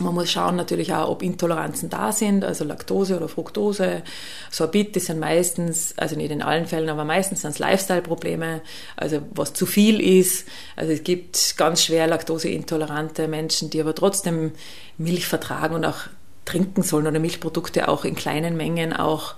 Man 0.01 0.15
muss 0.15 0.31
schauen 0.31 0.57
natürlich 0.57 0.93
auch, 0.95 1.09
ob 1.09 1.23
Intoleranzen 1.23 1.91
da 1.91 2.13
sind, 2.13 2.45
also 2.45 2.65
Laktose 2.65 3.17
oder 3.17 3.29
Fructose. 3.29 4.03
Sorbit, 4.51 4.95
das 4.97 5.07
sind 5.07 5.19
meistens, 5.19 5.95
also 5.97 6.17
nicht 6.17 6.31
in 6.31 6.43
allen 6.43 6.67
Fällen, 6.67 6.89
aber 6.89 7.05
meistens 7.05 7.43
sind 7.43 7.51
es 7.51 7.59
Lifestyle-Probleme, 7.59 8.63
also 8.97 9.21
was 9.35 9.53
zu 9.55 9.67
viel 9.67 10.01
ist. 10.01 10.47
Also 10.77 10.93
es 10.93 11.03
gibt 11.03 11.57
ganz 11.57 11.83
schwer 11.83 12.07
laktoseintolerante 12.07 13.29
Menschen, 13.29 13.71
die 13.71 13.81
aber 13.81 13.95
trotzdem 13.95 14.53
Milch 14.99 15.27
vertragen 15.27 15.75
und 15.75 15.85
auch 15.85 16.09
trinken 16.49 16.83
sollen 16.83 17.07
oder 17.07 17.19
Milchprodukte 17.19 17.89
auch 17.89 18.05
in 18.05 18.15
kleinen 18.15 18.57
Mengen 18.57 18.95
auch 18.95 19.35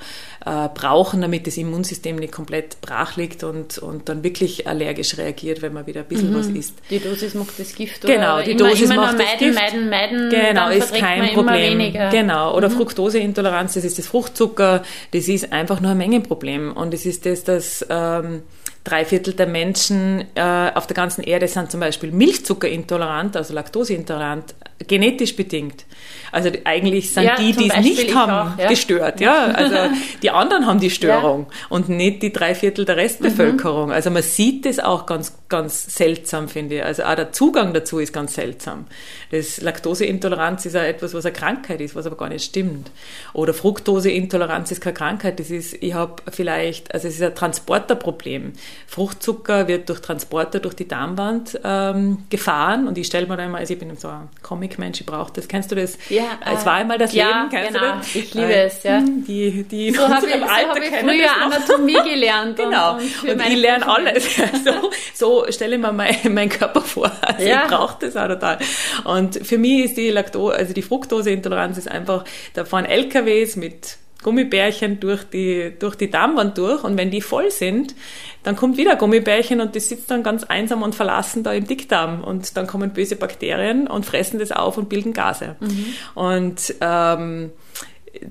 äh, 0.46 0.68
brauchen, 0.72 1.20
damit 1.20 1.46
das 1.46 1.56
Immunsystem 1.56 2.16
nicht 2.16 2.32
komplett 2.32 2.80
brach 2.80 3.16
liegt 3.16 3.42
und, 3.42 3.78
und 3.78 4.08
dann 4.08 4.22
wirklich 4.22 4.68
allergisch 4.68 5.18
reagiert, 5.18 5.60
wenn 5.60 5.72
man 5.72 5.86
wieder 5.86 6.02
ein 6.02 6.06
bisschen 6.06 6.32
mhm. 6.32 6.38
was 6.38 6.46
isst. 6.46 6.78
Die 6.88 7.00
Dosis 7.00 7.34
macht 7.34 7.58
das 7.58 7.74
Gift. 7.74 8.02
Genau, 8.02 8.40
die 8.40 8.54
Dosis 8.54 8.90
immer 8.90 9.06
macht 9.06 9.18
das 9.18 9.26
meiden, 9.26 9.38
Gift. 9.38 9.60
Meiden, 9.60 9.90
meiden, 9.90 10.30
genau, 10.30 10.70
ist 10.70 10.94
kein 10.94 11.34
Problem. 11.34 11.92
Genau, 12.10 12.56
oder 12.56 12.68
mhm. 12.68 12.74
Fructoseintoleranz, 12.74 13.74
das 13.74 13.84
ist 13.84 13.98
das 13.98 14.06
Fruchtzucker, 14.06 14.82
das 15.10 15.28
ist 15.28 15.52
einfach 15.52 15.80
nur 15.80 15.90
ein 15.90 15.98
Mengenproblem 15.98 16.72
und 16.72 16.94
es 16.94 17.06
ist 17.06 17.26
das, 17.26 17.42
dass 17.42 17.84
ähm, 17.90 18.42
drei 18.84 19.04
Viertel 19.04 19.34
der 19.34 19.46
Menschen 19.46 20.24
äh, 20.34 20.70
auf 20.74 20.86
der 20.86 20.94
ganzen 20.94 21.22
Erde 21.22 21.48
sind 21.48 21.70
zum 21.70 21.80
Beispiel 21.80 22.12
Milchzuckerintolerant, 22.12 23.36
also 23.36 23.52
Laktoseintolerant, 23.52 24.54
genetisch 24.86 25.36
bedingt. 25.36 25.84
Also 26.32 26.50
eigentlich 26.64 27.12
sind 27.12 27.24
ja, 27.24 27.36
die, 27.36 27.52
die 27.52 27.68
es 27.68 27.76
nicht 27.78 28.14
haben, 28.14 28.54
auch, 28.54 28.58
ja. 28.58 28.68
gestört. 28.68 29.20
Ja, 29.20 29.46
also 29.46 29.76
die 30.22 30.30
anderen 30.30 30.66
haben 30.66 30.80
die 30.80 30.90
Störung 30.90 31.46
ja. 31.48 31.56
und 31.68 31.88
nicht 31.88 32.22
die 32.22 32.32
drei 32.32 32.54
Viertel 32.54 32.84
der 32.84 32.96
Restbevölkerung. 32.96 33.86
Mhm. 33.86 33.92
Also 33.92 34.10
man 34.10 34.22
sieht 34.22 34.64
das 34.64 34.78
auch 34.78 35.06
ganz, 35.06 35.36
ganz 35.50 35.94
seltsam, 35.94 36.48
finde 36.48 36.76
ich. 36.76 36.84
Also 36.84 37.02
auch 37.02 37.14
der 37.14 37.32
Zugang 37.32 37.74
dazu 37.74 37.98
ist 37.98 38.12
ganz 38.12 38.34
seltsam. 38.34 38.86
Das 39.30 39.60
Laktoseintoleranz 39.60 40.64
ist 40.64 40.74
ja 40.74 40.84
etwas, 40.84 41.12
was 41.12 41.26
eine 41.26 41.34
Krankheit 41.34 41.80
ist, 41.80 41.94
was 41.94 42.06
aber 42.06 42.16
gar 42.16 42.28
nicht 42.30 42.44
stimmt. 42.44 42.90
Oder 43.34 43.52
Fructoseintoleranz 43.52 44.70
ist 44.70 44.80
keine 44.80 44.94
Krankheit. 44.94 45.38
Das 45.38 45.50
ist, 45.50 45.74
ich 45.82 45.92
habe 45.92 46.22
vielleicht, 46.30 46.94
also 46.94 47.08
es 47.08 47.16
ist 47.16 47.22
ein 47.22 47.34
Transporterproblem. 47.34 48.54
Fruchtzucker 48.86 49.68
wird 49.68 49.88
durch 49.88 50.00
Transporter 50.00 50.60
durch 50.60 50.74
die 50.74 50.88
Darmwand 50.88 51.60
ähm, 51.62 52.24
gefahren 52.30 52.88
und 52.88 52.96
ich 52.96 53.06
stelle 53.06 53.26
mir 53.26 53.36
da 53.36 53.44
immer, 53.44 53.58
also 53.58 53.72
ich 53.72 53.78
bin 53.78 53.94
so 53.96 54.08
ein 54.08 54.28
Comic-Mensch, 54.42 55.00
ich 55.00 55.06
brauche 55.06 55.32
das. 55.32 55.48
Kennst 55.48 55.70
du 55.70 55.74
das? 55.74 55.98
Ja. 56.08 56.38
Es 56.52 56.64
war 56.64 56.74
einmal 56.74 56.98
das 56.98 57.12
ja, 57.12 57.26
Leben, 57.26 57.50
kennst 57.50 57.72
genau. 57.72 57.92
du 57.92 57.98
das? 57.98 58.14
Ich 58.14 58.34
liebe 58.34 58.54
äh, 58.54 58.66
es, 58.66 58.82
ja. 58.82 59.00
Die, 59.00 59.64
die 59.64 59.92
so 59.92 60.08
habe 60.08 60.26
ich, 60.26 60.32
so 60.32 60.40
hab 60.40 60.76
ich 60.76 60.88
früher 60.88 61.42
Anatomie 61.42 62.10
gelernt. 62.10 62.56
genau. 62.56 62.94
Und, 62.94 63.22
und, 63.22 63.30
und 63.30 63.46
ich 63.46 63.56
lerne 63.56 63.86
alles. 63.86 64.36
so, 64.64 64.90
so 65.14 65.39
stelle 65.48 65.76
ich 65.76 65.82
mir 65.82 65.92
mein, 65.92 66.16
meinen 66.34 66.48
Körper 66.48 66.80
vor. 66.80 67.10
Also 67.20 67.46
ja. 67.46 67.62
ich 67.64 67.70
brauche 67.70 67.96
das 68.00 68.16
auch 68.16 68.28
total. 68.28 68.58
Und 69.04 69.46
für 69.46 69.56
mich 69.56 69.84
ist 69.84 69.96
die 69.96 70.10
Laktose, 70.10 70.54
also 70.54 70.74
die 70.74 70.82
Fructoseintoleranz 70.82 71.78
ist 71.78 71.90
einfach, 71.90 72.24
da 72.54 72.64
fahren 72.64 72.84
LKWs 72.84 73.56
mit 73.56 73.98
Gummibärchen 74.22 75.00
durch 75.00 75.24
die, 75.24 75.72
durch 75.78 75.94
die 75.94 76.10
Darmwand 76.10 76.58
durch 76.58 76.84
und 76.84 76.98
wenn 76.98 77.10
die 77.10 77.20
voll 77.20 77.50
sind, 77.50 77.94
dann 78.42 78.56
kommt 78.56 78.76
wieder 78.76 78.96
Gummibärchen 78.96 79.60
und 79.60 79.76
das 79.76 79.88
sitzt 79.88 80.10
dann 80.10 80.22
ganz 80.22 80.44
einsam 80.44 80.82
und 80.82 80.94
verlassen 80.94 81.42
da 81.42 81.52
im 81.52 81.66
Dickdarm 81.66 82.22
und 82.22 82.56
dann 82.56 82.66
kommen 82.66 82.90
böse 82.90 83.16
Bakterien 83.16 83.86
und 83.86 84.06
fressen 84.06 84.38
das 84.38 84.52
auf 84.52 84.76
und 84.76 84.88
bilden 84.88 85.12
Gase. 85.12 85.56
Mhm. 85.60 85.86
Und 86.14 86.74
ähm, 86.80 87.50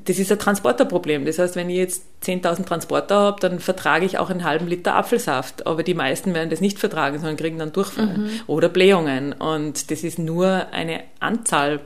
das 0.05 0.19
ist 0.19 0.31
ein 0.31 0.39
Transporterproblem. 0.39 1.25
Das 1.25 1.39
heißt, 1.39 1.55
wenn 1.55 1.69
ich 1.69 1.77
jetzt 1.77 2.03
10.000 2.24 2.65
Transporter 2.65 3.15
habe, 3.15 3.39
dann 3.39 3.59
vertrage 3.59 4.05
ich 4.05 4.17
auch 4.17 4.29
einen 4.29 4.43
halben 4.43 4.67
Liter 4.67 4.95
Apfelsaft. 4.95 5.67
Aber 5.67 5.83
die 5.83 5.93
meisten 5.93 6.33
werden 6.33 6.50
das 6.50 6.62
nicht 6.62 6.79
vertragen, 6.79 7.17
sondern 7.17 7.38
kriegen 7.38 7.59
dann 7.59 7.71
Durchfall 7.71 8.17
mhm. 8.17 8.29
oder 8.48 8.69
Blähungen. 8.69 9.33
Und 9.33 9.91
das 9.91 10.03
ist 10.03 10.19
nur 10.19 10.67
eine 10.71 11.03
Anzahl 11.19 11.81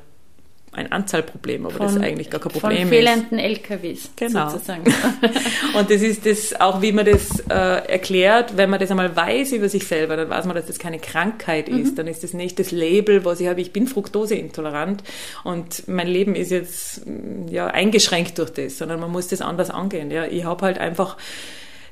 ein 0.74 0.92
Anzahlproblem, 0.92 1.65
aber 1.65 1.75
von, 1.75 1.86
das 1.86 1.96
ist 1.96 2.01
eigentlich 2.01 2.30
gar 2.30 2.42
kein 2.42 2.51
Problem 2.51 2.80
von 2.80 2.88
fehlenden 2.88 3.39
ist. 3.39 3.46
LKWs 3.46 4.10
genau. 4.15 4.50
sozusagen. 4.50 4.84
und 5.77 5.89
das 5.89 6.01
ist 6.01 6.25
das 6.25 6.60
auch, 6.60 6.82
wie 6.82 6.92
man 6.92 7.06
das 7.06 7.39
äh, 7.50 7.53
erklärt, 7.53 8.58
wenn 8.58 8.70
man 8.70 8.80
das 8.80 8.92
einmal 8.92 9.15
weiß 9.15 9.53
über 9.53 9.70
sich 9.70 9.86
selber, 9.86 10.18
dann 10.18 10.30
weiß 10.30 10.46
man, 10.46 10.56
dass 10.56 10.65
das 10.65 10.80
keine 10.80 11.00
Krankheit 11.00 11.70
mhm. 11.70 11.82
ist, 11.82 11.98
dann 11.98 12.08
ist 12.08 12.24
das 12.24 12.34
nicht 12.34 12.60
das 12.60 12.72
Label, 12.72 13.25
was 13.25 13.39
ich 13.39 13.48
habe, 13.48 13.62
ich 13.62 13.72
bin 13.72 13.88
fruktoseintolerant 13.88 15.03
und 15.44 15.88
mein 15.88 16.08
Leben 16.08 16.36
ist 16.36 16.51
jetzt 16.51 17.01
ja 17.50 17.68
eingeschränkt 17.68 18.38
durch 18.39 18.51
das, 18.51 18.77
sondern 18.77 19.00
man 19.00 19.12
muss 19.12 19.27
das 19.27 19.42
anders 19.42 19.70
angehen. 19.70 20.12
Ja, 20.12 20.25
ich 20.25 20.46
habe 20.46 20.65
halt 20.65 20.77
einfach 20.77 21.18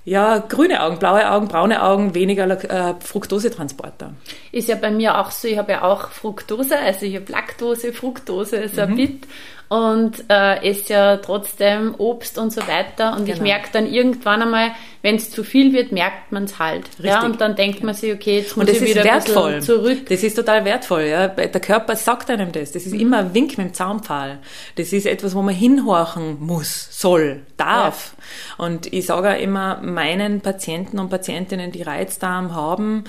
ja, 0.03 0.39
grüne 0.39 0.81
Augen, 0.83 0.97
blaue 0.99 1.29
Augen, 1.29 1.47
braune 1.47 1.83
Augen, 1.83 2.15
weniger 2.15 2.47
äh, 2.47 2.95
Fructosetransporter. 2.99 4.13
Ist 4.51 4.67
ja 4.67 4.75
bei 4.75 4.91
mir 4.91 5.19
auch 5.19 5.31
so, 5.31 5.47
ich 5.47 5.57
habe 5.57 5.73
ja 5.73 5.83
auch 5.83 6.09
Fructose, 6.09 6.77
also 6.77 7.05
ich 7.05 7.15
habe 7.15 7.31
Laktose, 7.31 7.93
Fructose, 7.93 8.67
Sorbit. 8.67 9.21
Mhm 9.21 9.27
und 9.71 10.25
äh, 10.27 10.69
esse 10.69 10.91
ja 10.91 11.15
trotzdem 11.15 11.95
Obst 11.97 12.37
und 12.37 12.51
so 12.51 12.59
weiter. 12.67 13.13
Und 13.13 13.23
genau. 13.23 13.37
ich 13.37 13.41
merke 13.41 13.69
dann 13.71 13.87
irgendwann 13.87 14.41
einmal, 14.41 14.71
wenn 15.01 15.15
es 15.15 15.31
zu 15.31 15.45
viel 15.45 15.71
wird, 15.71 15.93
merkt 15.93 16.33
man 16.33 16.43
es 16.43 16.59
halt. 16.59 16.89
Richtig. 16.89 17.05
Ja, 17.05 17.23
und 17.23 17.39
dann 17.39 17.55
denkt 17.55 17.81
man 17.81 17.95
sich, 17.95 18.13
okay, 18.13 18.39
jetzt 18.39 18.57
muss 18.57 18.67
ich 18.67 18.81
wieder 18.81 19.05
wertvoll. 19.05 19.53
ein 19.53 19.61
zurück. 19.61 20.07
Das 20.09 20.23
ist 20.23 20.35
total 20.35 20.65
wertvoll. 20.65 21.03
Ja. 21.03 21.29
Der 21.29 21.61
Körper 21.61 21.95
sagt 21.95 22.29
einem 22.29 22.51
das. 22.51 22.73
Das 22.73 22.85
ist 22.85 22.93
mhm. 22.93 22.99
immer 22.99 23.19
ein 23.19 23.33
Wink 23.33 23.57
mit 23.57 23.67
dem 23.67 23.73
Zaunpfahl. 23.73 24.39
Das 24.75 24.91
ist 24.91 25.05
etwas, 25.05 25.35
wo 25.35 25.41
man 25.41 25.55
hinhorchen 25.55 26.41
muss, 26.41 26.89
soll, 26.91 27.43
darf. 27.55 28.17
Ja. 28.59 28.65
Und 28.65 28.91
ich 28.91 29.05
sage 29.05 29.37
immer 29.37 29.79
meinen 29.81 30.41
Patienten 30.41 30.99
und 30.99 31.09
Patientinnen, 31.09 31.71
die 31.71 31.83
Reizdarm 31.83 32.53
haben, 32.53 33.05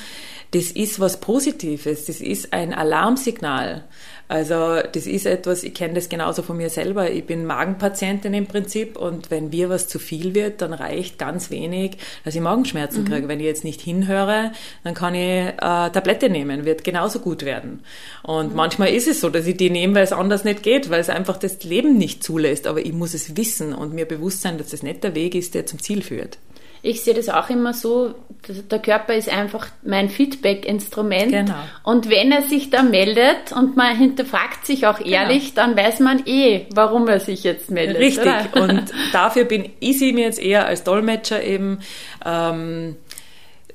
das 0.52 0.70
ist 0.70 1.00
was 1.00 1.18
Positives, 1.18 2.04
das 2.04 2.20
ist 2.20 2.52
ein 2.52 2.72
Alarmsignal. 2.72 3.84
Also 4.32 4.80
das 4.90 5.06
ist 5.06 5.26
etwas, 5.26 5.62
ich 5.62 5.74
kenne 5.74 5.92
das 5.92 6.08
genauso 6.08 6.40
von 6.40 6.56
mir 6.56 6.70
selber. 6.70 7.10
Ich 7.10 7.26
bin 7.26 7.44
Magenpatientin 7.44 8.32
im 8.32 8.46
Prinzip 8.46 8.96
und 8.96 9.30
wenn 9.30 9.50
mir 9.50 9.68
was 9.68 9.88
zu 9.88 9.98
viel 9.98 10.34
wird, 10.34 10.62
dann 10.62 10.72
reicht 10.72 11.18
ganz 11.18 11.50
wenig, 11.50 11.98
dass 12.24 12.34
ich 12.34 12.40
Magenschmerzen 12.40 13.02
mhm. 13.02 13.08
kriege. 13.08 13.28
Wenn 13.28 13.40
ich 13.40 13.44
jetzt 13.44 13.62
nicht 13.62 13.82
hinhöre, 13.82 14.52
dann 14.84 14.94
kann 14.94 15.14
ich 15.14 15.20
äh, 15.20 15.52
Tablette 15.58 16.30
nehmen, 16.30 16.64
wird 16.64 16.82
genauso 16.82 17.18
gut 17.18 17.44
werden. 17.44 17.80
Und 18.22 18.52
mhm. 18.52 18.56
manchmal 18.56 18.88
ist 18.88 19.06
es 19.06 19.20
so, 19.20 19.28
dass 19.28 19.46
ich 19.46 19.58
die 19.58 19.68
nehme, 19.68 19.96
weil 19.96 20.04
es 20.04 20.14
anders 20.14 20.44
nicht 20.44 20.62
geht, 20.62 20.88
weil 20.88 21.02
es 21.02 21.10
einfach 21.10 21.36
das 21.36 21.62
Leben 21.62 21.98
nicht 21.98 22.24
zulässt. 22.24 22.66
Aber 22.66 22.80
ich 22.80 22.94
muss 22.94 23.12
es 23.12 23.36
wissen 23.36 23.74
und 23.74 23.92
mir 23.92 24.06
bewusst 24.06 24.40
sein, 24.40 24.56
dass 24.56 24.70
das 24.70 24.82
nicht 24.82 25.04
der 25.04 25.14
Weg 25.14 25.34
ist, 25.34 25.54
der 25.54 25.66
zum 25.66 25.78
Ziel 25.78 26.00
führt 26.00 26.38
ich 26.82 27.02
sehe 27.02 27.14
das 27.14 27.28
auch 27.28 27.48
immer 27.48 27.72
so, 27.74 28.14
der 28.48 28.80
Körper 28.80 29.14
ist 29.14 29.28
einfach 29.28 29.68
mein 29.84 30.10
Feedback-Instrument. 30.10 31.30
Genau. 31.30 31.54
Und 31.84 32.10
wenn 32.10 32.32
er 32.32 32.42
sich 32.42 32.70
da 32.70 32.82
meldet 32.82 33.52
und 33.54 33.76
man 33.76 33.96
hinterfragt 33.96 34.66
sich 34.66 34.86
auch 34.88 34.98
genau. 34.98 35.10
ehrlich, 35.10 35.54
genau. 35.54 35.66
dann 35.68 35.76
weiß 35.76 36.00
man 36.00 36.26
eh, 36.26 36.66
warum 36.74 37.06
er 37.06 37.20
sich 37.20 37.44
jetzt 37.44 37.70
meldet. 37.70 37.98
Richtig. 37.98 38.24
Oder? 38.24 38.48
Und 38.62 38.92
dafür 39.12 39.44
bin 39.44 39.70
ich 39.78 39.98
sie 40.00 40.12
mir 40.12 40.24
jetzt 40.24 40.42
eher 40.42 40.66
als 40.66 40.82
Dolmetscher 40.82 41.42
eben 41.42 41.78
ähm, 42.26 42.96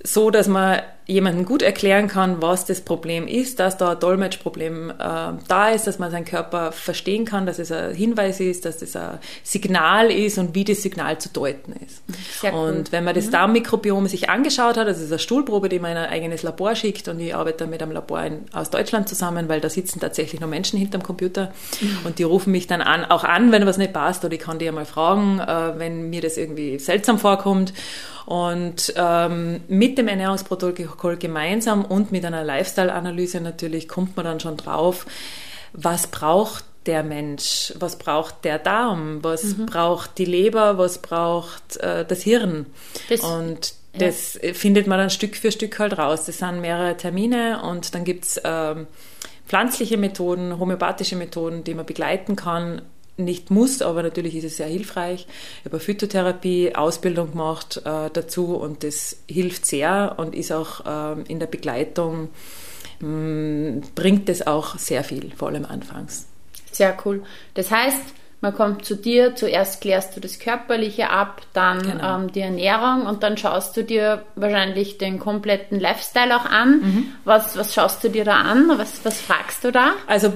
so, 0.04 0.30
dass 0.30 0.50
man 0.50 0.82
jemandem 1.08 1.46
gut 1.46 1.62
erklären 1.62 2.10
kann, 2.10 2.42
was 2.42 2.66
das 2.66 2.82
Problem 2.82 3.28
ist, 3.28 3.62
dass 3.62 3.78
da 3.78 3.92
ein 3.92 4.00
Dolmetschproblem 4.00 4.90
äh, 4.90 4.94
da 5.48 5.70
ist, 5.70 5.88
dass 5.88 6.00
man 6.00 6.12
seinen 6.12 6.26
Körper 6.26 6.74
verstehen 6.74 7.24
kann, 7.24 7.46
dass 7.46 7.60
es 7.60 7.72
ein 7.72 7.96
Hinweis 7.96 8.42
ist, 8.42 8.66
dass 8.66 8.82
es 8.82 8.94
ein 8.98 9.20
Signal 9.42 10.12
ist 10.12 10.38
und 10.38 10.54
wie 10.54 10.66
das 10.66 10.82
Signal 10.82 11.18
zu 11.18 11.30
deuten 11.30 11.74
ist. 11.74 12.04
Sehr 12.42 12.54
und 12.54 12.78
cool. 12.78 12.84
wenn 12.92 13.06
man 13.06 13.16
das 13.16 13.28
mhm. 13.28 13.32
Darmmikrobiom 13.32 14.08
sich 14.08 14.30
angeschaut 14.30 14.76
hat, 14.76 14.88
das 14.88 15.00
ist 15.00 15.10
eine 15.10 15.20
Stuhlprobe, 15.20 15.70
die 15.70 15.80
man 15.80 15.92
in 15.92 15.98
ein 15.98 16.10
eigenes 16.10 16.44
Labor 16.44 16.76
schickt 16.76 17.08
und 17.08 17.22
ich 17.22 17.34
arbeite 17.34 17.68
mit 17.68 17.82
einem 17.82 17.94
Labor 17.94 18.22
in, 18.24 18.46
aus 18.52 18.70
Deutschland 18.70 19.08
zusammen, 19.08 19.48
weil 19.48 19.62
da 19.62 19.70
sitzen 19.70 20.02
tatsächlich 20.02 20.42
nur 20.42 20.50
Menschen 20.50 20.78
hinterm 20.78 21.04
Computer 21.04 21.54
mhm. 21.80 22.00
und 22.04 22.20
die 22.20 22.24
rufen 22.24 22.52
mich 22.52 22.68
dann 22.68 22.82
an, 22.82 23.06
auch 23.06 23.24
an, 23.24 23.54
wenn 23.54 23.66
was 23.66 23.78
nicht 23.78 23.94
passt 23.94 24.26
oder 24.26 24.34
ich 24.34 24.42
kann 24.42 24.60
die 24.60 24.66
ja 24.66 24.74
mal 24.74 24.86
fragen, 24.86 25.40
äh, 25.40 25.80
wenn 25.80 26.10
mir 26.10 26.20
das 26.20 26.36
irgendwie 26.36 26.80
seltsam 26.80 27.18
vorkommt. 27.18 27.72
Und 28.28 28.94
ähm, 28.98 29.62
mit 29.70 29.98
dem 29.98 30.10
Ernährungsprotokoll 30.10 30.97
gemeinsam 31.20 31.86
und 31.86 32.12
mit 32.12 32.25
einer 32.25 32.44
Lifestyle-Analyse 32.44 33.42
natürlich 33.42 33.88
kommt 33.88 34.16
man 34.16 34.25
dann 34.25 34.39
schon 34.39 34.58
drauf, 34.58 35.06
was 35.74 36.08
braucht 36.08 36.66
der 36.86 37.04
Mensch, 37.04 37.74
was 37.77 37.98
braucht 37.98 38.46
der 38.46 38.60
Darm, 38.60 39.24
was 39.24 39.44
mhm. 39.44 39.66
braucht 39.66 40.18
die 40.18 40.25
Leber, 40.25 40.77
was 40.77 41.00
braucht 41.00 41.77
äh, 41.77 42.06
das 42.06 42.22
Hirn. 42.24 42.66
Das, 43.10 43.22
und 43.22 43.74
das 43.94 44.39
ja. 44.42 44.54
findet 44.54 44.88
man 44.88 44.98
dann 44.98 45.10
Stück 45.10 45.36
für 45.36 45.51
Stück 45.51 45.77
halt 45.80 45.98
raus. 45.98 46.25
Das 46.25 46.38
sind 46.38 46.62
mehrere 46.62 46.96
Termine 46.96 47.62
und 47.63 47.94
dann 47.94 48.04
gibt's 48.06 48.39
ähm, 48.44 48.88
pflanzliche 49.48 49.98
Methoden, 49.98 50.60
homöopathische 50.60 51.16
Methoden, 51.16 51.63
die 51.63 51.74
man 51.74 51.86
begleiten 51.86 52.36
kann 52.36 52.82
nicht 53.18 53.52
muss, 53.52 53.82
aber 53.82 54.04
natürlich 54.04 54.36
ist 54.36 54.46
es 54.46 54.58
sehr 54.58 54.68
hilfreich. 54.68 55.28
Ich 55.60 55.66
habe 55.66 55.80
Phytotherapie, 55.80 56.76
Ausbildung 56.76 57.32
gemacht 57.32 57.82
äh, 57.84 58.10
dazu 58.12 58.56
und 58.56 58.84
das 58.84 59.18
hilft 59.28 59.66
sehr 59.66 60.16
und 60.18 60.36
ist 60.36 60.52
auch 60.52 60.86
äh, 60.86 61.22
in 61.28 61.40
der 61.40 61.48
Begleitung, 61.48 62.30
mh, 63.00 63.08
mm, 63.08 63.82
bringt 63.96 64.30
es 64.30 64.46
auch 64.46 64.78
sehr 64.78 65.04
viel, 65.04 65.32
vor 65.36 65.50
allem 65.50 65.66
anfangs. 65.66 66.28
Sehr 66.72 66.96
cool. 67.06 67.24
Das 67.56 67.72
heißt, 67.72 68.14
man 68.40 68.54
kommt 68.54 68.86
zu 68.86 68.96
dir, 68.96 69.36
zuerst 69.36 69.82
klärst 69.82 70.16
du 70.16 70.20
das 70.20 70.38
Körperliche 70.38 71.10
ab, 71.10 71.42
dann 71.54 71.82
genau. 71.82 72.18
ähm, 72.18 72.32
die 72.32 72.42
Ernährung 72.42 73.08
und 73.08 73.24
dann 73.24 73.36
schaust 73.36 73.76
du 73.76 73.84
dir 73.84 74.26
wahrscheinlich 74.36 75.00
den 75.00 75.18
kompletten 75.18 75.80
Lifestyle 75.80 76.36
auch 76.36 76.46
an. 76.46 76.82
Mhm. 76.82 77.06
Was, 77.24 77.58
was 77.58 77.74
schaust 77.74 78.04
du 78.04 78.10
dir 78.10 78.26
da 78.26 78.42
an? 78.42 78.72
Was, 78.76 79.04
was 79.04 79.20
fragst 79.20 79.64
du 79.64 79.72
da? 79.72 79.94
Also 80.06 80.34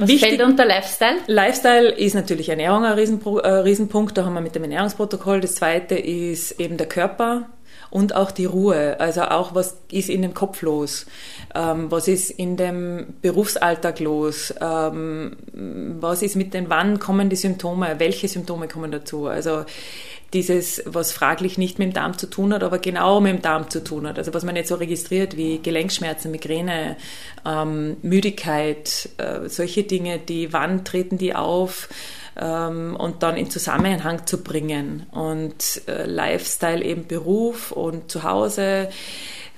was 0.00 0.08
Wichtig, 0.08 0.30
fällt 0.30 0.42
unter 0.42 0.64
Lifestyle? 0.64 1.16
Lifestyle 1.26 1.90
ist 1.90 2.14
natürlich 2.14 2.48
Ernährung 2.48 2.84
ein 2.84 2.94
Riesenpro, 2.94 3.38
äh, 3.38 3.48
Riesenpunkt. 3.48 4.16
Da 4.16 4.24
haben 4.24 4.34
wir 4.34 4.40
mit 4.40 4.54
dem 4.54 4.62
Ernährungsprotokoll. 4.62 5.40
Das 5.40 5.56
zweite 5.56 5.94
ist 5.94 6.58
eben 6.60 6.76
der 6.76 6.88
Körper 6.88 7.46
und 7.90 8.14
auch 8.14 8.30
die 8.30 8.46
Ruhe. 8.46 8.98
Also 8.98 9.22
auch, 9.22 9.54
was 9.54 9.76
ist 9.90 10.08
in 10.08 10.22
dem 10.22 10.32
Kopf 10.32 10.62
los? 10.62 11.06
Ähm, 11.54 11.90
was 11.90 12.08
ist 12.08 12.30
in 12.30 12.56
dem 12.56 13.14
Berufsalltag 13.20 14.00
los? 14.00 14.54
Ähm, 14.60 15.36
was 16.00 16.22
ist 16.22 16.36
mit 16.36 16.54
den, 16.54 16.70
wann 16.70 16.98
kommen 16.98 17.28
die 17.28 17.36
Symptome? 17.36 17.96
Welche 17.98 18.28
Symptome 18.28 18.68
kommen 18.68 18.90
dazu? 18.90 19.26
Also 19.26 19.64
dieses, 20.32 20.82
was 20.86 21.12
fraglich 21.12 21.58
nicht 21.58 21.78
mit 21.78 21.88
dem 21.88 21.92
Darm 21.92 22.16
zu 22.16 22.28
tun 22.28 22.52
hat, 22.54 22.62
aber 22.62 22.78
genau 22.78 23.20
mit 23.20 23.32
dem 23.32 23.42
Darm 23.42 23.68
zu 23.68 23.82
tun 23.82 24.06
hat. 24.06 24.18
Also 24.18 24.32
was 24.32 24.44
man 24.44 24.56
jetzt 24.56 24.68
so 24.68 24.76
registriert 24.76 25.36
wie 25.36 25.58
Gelenkschmerzen, 25.58 26.30
Migräne, 26.30 26.96
ähm, 27.44 27.96
Müdigkeit, 28.02 29.08
äh, 29.16 29.48
solche 29.48 29.82
Dinge, 29.82 30.18
die 30.18 30.52
wann 30.52 30.84
treten 30.84 31.18
die 31.18 31.34
auf 31.34 31.88
ähm, 32.40 32.96
und 32.96 33.22
dann 33.22 33.36
in 33.36 33.50
Zusammenhang 33.50 34.26
zu 34.26 34.42
bringen. 34.42 35.06
Und 35.12 35.82
äh, 35.86 36.06
Lifestyle 36.06 36.82
eben 36.82 37.06
Beruf 37.06 37.70
und 37.70 38.10
Zuhause 38.10 38.88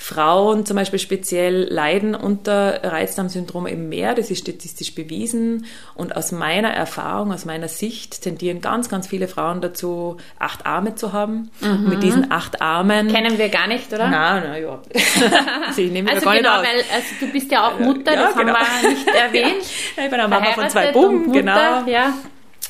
Frauen 0.02 0.66
zum 0.66 0.76
Beispiel 0.76 0.98
speziell 0.98 1.72
leiden 1.72 2.16
unter 2.16 2.82
Reizdarmsyndrom 2.82 3.68
eben 3.68 3.88
mehr. 3.88 4.16
Das 4.16 4.32
ist 4.32 4.40
statistisch 4.40 4.96
bewiesen. 4.96 5.66
Und 5.94 6.16
aus 6.16 6.32
meiner 6.32 6.70
Erfahrung, 6.70 7.32
aus 7.32 7.44
meiner 7.44 7.68
Sicht 7.68 8.20
tendieren 8.20 8.60
ganz, 8.60 8.88
ganz 8.88 9.06
viele 9.06 9.28
Frauen 9.28 9.60
dazu, 9.60 10.16
acht 10.40 10.66
Arme 10.66 10.96
zu 10.96 11.12
haben. 11.12 11.50
Mhm. 11.60 11.88
mit 11.88 12.02
diesen 12.02 12.32
acht 12.32 12.60
Armen. 12.60 13.12
Kennen 13.12 13.38
wir 13.38 13.48
gar 13.48 13.68
nicht, 13.68 13.92
oder? 13.92 14.08
Nein, 14.08 14.42
nein, 14.44 14.62
ja. 14.62 14.82
also 15.68 15.80
ich 15.80 15.92
nehme 15.92 16.10
also 16.10 16.24
gar 16.24 16.36
genau, 16.36 16.60
nicht 16.60 16.70
weil 16.70 16.96
also 16.96 17.14
du 17.20 17.26
bist 17.32 17.52
ja 17.52 17.68
auch 17.68 17.78
Mutter, 17.78 18.12
ja, 18.12 18.22
das 18.22 18.34
genau. 18.34 18.54
haben 18.54 18.82
wir 18.82 18.90
nicht 18.90 19.06
erwähnt. 19.14 19.64
Ja, 19.96 20.04
ich 20.04 20.10
bin 20.10 20.20
auch 20.20 20.28
Mama 20.28 20.52
von 20.52 20.68
zwei 20.68 20.90
Buben, 20.90 21.32
genau. 21.32 21.86
Ja. 21.86 22.12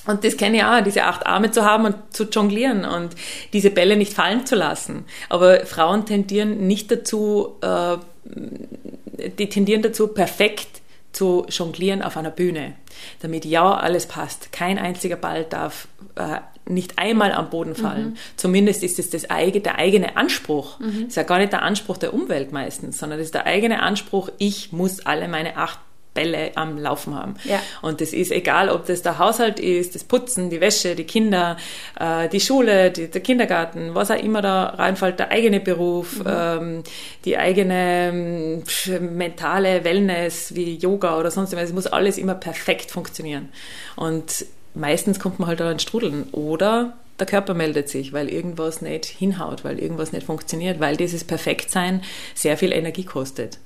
Und 0.06 0.24
das 0.24 0.36
kenne 0.36 0.56
ich 0.58 0.64
auch, 0.64 0.82
diese 0.82 1.04
acht 1.04 1.26
Arme 1.26 1.50
zu 1.50 1.64
haben 1.64 1.86
und 1.86 1.96
zu 2.10 2.24
jonglieren 2.24 2.84
und 2.84 3.14
diese 3.52 3.70
Bälle 3.70 3.96
nicht 3.96 4.12
fallen 4.12 4.46
zu 4.46 4.56
lassen. 4.56 5.04
Aber 5.28 5.64
Frauen 5.64 6.06
tendieren 6.06 6.66
nicht 6.66 6.90
dazu, 6.90 7.56
äh, 7.60 7.96
die 8.24 9.48
tendieren 9.48 9.82
dazu, 9.82 10.08
perfekt 10.08 10.82
zu 11.12 11.46
jonglieren 11.48 12.02
auf 12.02 12.16
einer 12.16 12.30
Bühne, 12.30 12.74
damit 13.20 13.44
ja 13.44 13.74
alles 13.74 14.06
passt. 14.06 14.50
Kein 14.50 14.78
einziger 14.78 15.16
Ball 15.16 15.44
darf 15.44 15.86
äh, 16.16 16.40
nicht 16.64 16.98
einmal 16.98 17.32
am 17.32 17.50
Boden 17.50 17.74
fallen. 17.74 18.10
Mhm. 18.10 18.16
Zumindest 18.36 18.82
ist 18.82 18.98
es 18.98 19.10
das 19.10 19.30
eigene, 19.30 19.62
der 19.62 19.78
eigene 19.78 20.16
Anspruch. 20.16 20.78
Mhm. 20.80 21.00
Das 21.00 21.08
ist 21.08 21.16
ja 21.16 21.22
gar 21.24 21.38
nicht 21.38 21.52
der 21.52 21.62
Anspruch 21.62 21.98
der 21.98 22.14
Umwelt 22.14 22.52
meistens, 22.52 22.98
sondern 22.98 23.18
das 23.18 23.26
ist 23.26 23.34
der 23.34 23.46
eigene 23.46 23.82
Anspruch, 23.82 24.30
ich 24.38 24.72
muss 24.72 25.00
alle 25.00 25.28
meine 25.28 25.56
acht 25.56 25.78
Bälle 26.14 26.52
am 26.56 26.78
Laufen 26.78 27.14
haben. 27.14 27.34
Ja. 27.44 27.60
Und 27.80 28.00
das 28.00 28.12
ist 28.12 28.32
egal, 28.32 28.68
ob 28.68 28.86
das 28.86 29.02
der 29.02 29.18
Haushalt 29.18 29.58
ist, 29.58 29.94
das 29.94 30.04
Putzen, 30.04 30.50
die 30.50 30.60
Wäsche, 30.60 30.94
die 30.94 31.04
Kinder, 31.04 31.56
äh, 31.98 32.28
die 32.28 32.40
Schule, 32.40 32.90
die, 32.90 33.08
der 33.08 33.20
Kindergarten, 33.20 33.94
was 33.94 34.10
auch 34.10 34.22
immer 34.22 34.42
da 34.42 34.64
reinfällt, 34.66 35.18
der 35.18 35.30
eigene 35.30 35.60
Beruf, 35.60 36.18
mhm. 36.18 36.24
ähm, 36.28 36.82
die 37.24 37.38
eigene 37.38 38.62
äh, 38.86 38.98
mentale 38.98 39.84
Wellness 39.84 40.54
wie 40.54 40.76
Yoga 40.76 41.18
oder 41.18 41.30
sonst 41.30 41.54
was. 41.56 41.64
Es 41.64 41.72
muss 41.72 41.86
alles 41.86 42.18
immer 42.18 42.34
perfekt 42.34 42.90
funktionieren. 42.90 43.48
Und 43.96 44.44
meistens 44.74 45.18
kommt 45.18 45.38
man 45.38 45.48
halt 45.48 45.60
da 45.60 45.70
ins 45.70 45.82
Strudeln. 45.82 46.28
Oder 46.32 46.94
der 47.22 47.26
Körper 47.26 47.54
meldet 47.54 47.88
sich, 47.88 48.12
weil 48.12 48.28
irgendwas 48.28 48.82
nicht 48.82 49.04
hinhaut, 49.04 49.62
weil 49.62 49.78
irgendwas 49.78 50.12
nicht 50.12 50.26
funktioniert, 50.26 50.80
weil 50.80 50.96
dieses 50.96 51.22
Perfektsein 51.22 52.02
sehr 52.34 52.56
viel 52.56 52.72
Energie 52.72 53.04
kostet. 53.04 53.58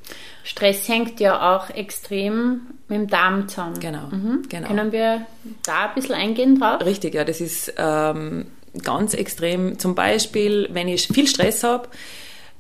Stress 0.45 0.87
hängt 0.89 1.21
ja 1.21 1.57
auch 1.57 1.71
extrem 1.71 2.67
mit 2.89 2.99
dem 2.99 3.07
Darm 3.09 3.49
zusammen. 3.49 3.81
Genau, 3.81 4.09
mhm. 4.11 4.43
genau. 4.49 4.69
Können 4.69 4.93
wir 4.93 5.27
da 5.65 5.89
ein 5.89 5.95
bisschen 5.95 6.15
eingehen 6.15 6.61
drauf? 6.61 6.85
Richtig, 6.85 7.15
ja, 7.15 7.25
das 7.25 7.41
ist 7.41 7.73
ähm, 7.79 8.47
ganz 8.83 9.15
extrem. 9.15 9.79
Zum 9.79 9.95
Beispiel, 9.95 10.69
wenn 10.73 10.89
ich 10.89 11.09
viel 11.09 11.27
Stress 11.27 11.65
habe, 11.65 11.89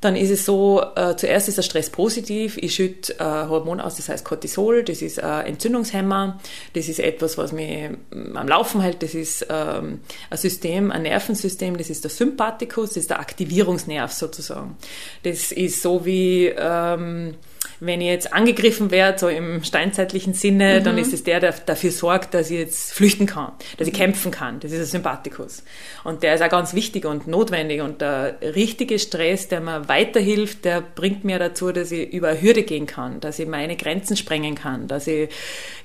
dann 0.06 0.14
ist 0.14 0.30
es 0.30 0.44
so, 0.44 0.82
äh, 0.94 1.16
zuerst 1.16 1.48
ist 1.48 1.58
der 1.58 1.62
Stress 1.62 1.90
positiv, 1.90 2.56
ich 2.58 2.76
schütte 2.76 3.14
äh, 3.18 3.48
Hormon 3.48 3.80
aus, 3.80 3.96
das 3.96 4.08
heißt 4.08 4.24
Cortisol, 4.24 4.84
das 4.84 5.02
ist 5.02 5.20
ein 5.20 5.46
Entzündungshemmer, 5.46 6.38
das 6.74 6.88
ist 6.88 7.00
etwas, 7.00 7.36
was 7.36 7.50
mich 7.50 7.90
mm, 7.90 8.36
am 8.36 8.46
Laufen 8.46 8.80
hält, 8.80 9.02
das 9.02 9.14
ist 9.14 9.46
ähm, 9.50 10.00
ein 10.30 10.38
System, 10.38 10.92
ein 10.92 11.02
Nervensystem, 11.02 11.76
das 11.76 11.90
ist 11.90 12.04
der 12.04 12.10
Sympathikus, 12.12 12.90
das 12.90 12.98
ist 12.98 13.10
der 13.10 13.18
Aktivierungsnerv 13.18 14.12
sozusagen. 14.12 14.76
Das 15.24 15.50
ist 15.50 15.82
so 15.82 16.06
wie... 16.06 16.52
Ähm, 16.56 17.34
wenn 17.80 18.00
ich 18.00 18.08
jetzt 18.08 18.32
angegriffen 18.32 18.90
werde, 18.90 19.18
so 19.18 19.28
im 19.28 19.62
steinzeitlichen 19.62 20.34
Sinne, 20.34 20.80
mhm. 20.80 20.84
dann 20.84 20.98
ist 20.98 21.12
es 21.12 21.24
der, 21.24 21.40
der 21.40 21.52
dafür 21.52 21.90
sorgt, 21.90 22.34
dass 22.34 22.50
ich 22.50 22.58
jetzt 22.58 22.92
flüchten 22.92 23.26
kann, 23.26 23.52
dass 23.76 23.86
ich 23.86 23.94
mhm. 23.94 23.98
kämpfen 23.98 24.30
kann. 24.30 24.60
Das 24.60 24.72
ist 24.72 24.80
ein 24.80 24.86
Sympathikus. 24.86 25.62
Und 26.04 26.22
der 26.22 26.34
ist 26.34 26.42
auch 26.42 26.48
ganz 26.48 26.74
wichtig 26.74 27.04
und 27.04 27.26
notwendig. 27.26 27.82
Und 27.82 28.00
der 28.00 28.36
richtige 28.40 28.98
Stress, 28.98 29.48
der 29.48 29.60
mir 29.60 29.88
weiterhilft, 29.88 30.64
der 30.64 30.80
bringt 30.80 31.24
mir 31.24 31.38
dazu, 31.38 31.72
dass 31.72 31.92
ich 31.92 32.12
über 32.12 32.28
eine 32.28 32.40
Hürde 32.40 32.62
gehen 32.62 32.86
kann, 32.86 33.20
dass 33.20 33.38
ich 33.38 33.46
meine 33.46 33.76
Grenzen 33.76 34.16
sprengen 34.16 34.54
kann, 34.54 34.88
dass 34.88 35.06
ich 35.06 35.28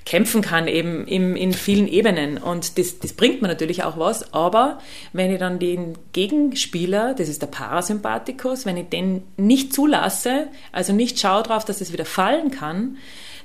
kämpfen 0.04 0.42
kann 0.42 0.66
eben 0.68 1.06
im, 1.06 1.36
in 1.36 1.52
vielen 1.52 1.86
Ebenen. 1.86 2.38
Und 2.38 2.78
das, 2.78 2.98
das 2.98 3.12
bringt 3.12 3.42
mir 3.42 3.48
natürlich 3.48 3.84
auch 3.84 3.98
was. 3.98 4.32
Aber 4.32 4.78
wenn 5.12 5.30
ich 5.30 5.38
dann 5.38 5.58
den 5.58 5.98
Gegenspieler, 6.12 7.14
das 7.14 7.28
ist 7.28 7.42
der 7.42 7.48
Parasympathikus, 7.48 8.66
wenn 8.66 8.76
ich 8.76 8.88
den 8.88 9.22
nicht 9.36 9.74
zulasse, 9.74 10.48
also 10.72 10.92
nicht 10.92 11.20
schaue 11.20 11.42
darauf, 11.42 11.64
dass 11.64 11.81
es 11.82 11.92
wieder 11.92 12.04
fallen 12.04 12.50
kann, 12.50 12.96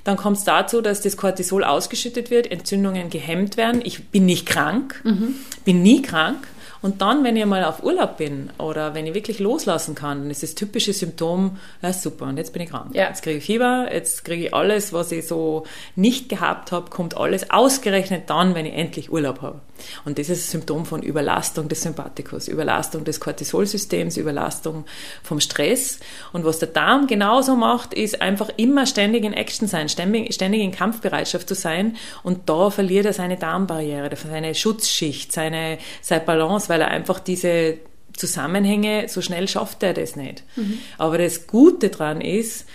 dann 0.04 0.16
kommt 0.16 0.38
es 0.38 0.44
dazu, 0.44 0.80
dass 0.80 1.02
das 1.02 1.16
Cortisol 1.16 1.64
ausgeschüttet 1.64 2.30
wird, 2.30 2.50
Entzündungen 2.50 3.10
gehemmt 3.10 3.56
werden. 3.56 3.82
Ich 3.84 4.08
bin 4.08 4.24
nicht 4.24 4.46
krank, 4.46 5.00
mhm. 5.04 5.34
bin 5.64 5.82
nie 5.82 6.00
krank. 6.00 6.48
Und 6.80 7.02
dann, 7.02 7.24
wenn 7.24 7.36
ich 7.36 7.44
mal 7.44 7.64
auf 7.64 7.82
Urlaub 7.82 8.18
bin 8.18 8.50
oder 8.58 8.94
wenn 8.94 9.06
ich 9.06 9.14
wirklich 9.14 9.40
loslassen 9.40 9.94
kann, 9.94 10.22
dann 10.22 10.30
ist 10.30 10.42
das 10.42 10.54
typische 10.54 10.92
Symptom, 10.92 11.58
ja 11.82 11.92
super, 11.92 12.26
und 12.26 12.36
jetzt 12.36 12.52
bin 12.52 12.62
ich 12.62 12.70
krank. 12.70 12.94
Ja. 12.94 13.08
Jetzt 13.08 13.22
kriege 13.22 13.38
ich 13.38 13.44
Fieber, 13.44 13.88
jetzt 13.92 14.24
kriege 14.24 14.46
ich 14.46 14.54
alles, 14.54 14.92
was 14.92 15.10
ich 15.10 15.26
so 15.26 15.66
nicht 15.96 16.28
gehabt 16.28 16.70
habe, 16.70 16.88
kommt 16.88 17.16
alles 17.16 17.50
ausgerechnet 17.50 18.30
dann, 18.30 18.54
wenn 18.54 18.64
ich 18.64 18.74
endlich 18.74 19.10
Urlaub 19.10 19.42
habe. 19.42 19.60
Und 20.04 20.18
das 20.18 20.28
ist 20.28 20.48
ein 20.48 20.60
Symptom 20.60 20.86
von 20.86 21.02
Überlastung 21.02 21.68
des 21.68 21.82
Sympathikus, 21.82 22.48
Überlastung 22.48 23.04
des 23.04 23.20
Cortisolsystems, 23.20 24.16
Überlastung 24.16 24.84
vom 25.22 25.40
Stress. 25.40 26.00
Und 26.32 26.44
was 26.44 26.58
der 26.58 26.68
Darm 26.68 27.06
genauso 27.06 27.56
macht, 27.56 27.94
ist 27.94 28.20
einfach 28.20 28.50
immer 28.56 28.86
ständig 28.86 29.24
in 29.24 29.32
Action 29.32 29.68
sein, 29.68 29.88
ständig, 29.88 30.34
ständig 30.34 30.60
in 30.62 30.72
Kampfbereitschaft 30.72 31.48
zu 31.48 31.54
sein. 31.54 31.96
Und 32.22 32.48
da 32.48 32.70
verliert 32.70 33.06
er 33.06 33.12
seine 33.12 33.36
Darmbarriere, 33.36 34.16
seine 34.16 34.54
Schutzschicht, 34.54 35.32
seine, 35.32 35.78
seine 36.00 36.24
Balance, 36.24 36.68
weil 36.68 36.80
er 36.80 36.88
einfach 36.88 37.20
diese 37.20 37.78
Zusammenhänge, 38.18 39.08
so 39.08 39.22
schnell 39.22 39.48
schafft 39.48 39.82
er 39.82 39.94
das 39.94 40.16
nicht. 40.16 40.42
Mhm. 40.56 40.78
Aber 40.98 41.18
das 41.18 41.46
Gute 41.46 41.88
daran 41.88 42.20
ist, 42.20 42.66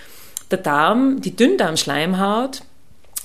der 0.52 0.60
Darm, 0.60 1.22
die 1.22 1.36
Dünndarmschleimhaut, 1.36 2.64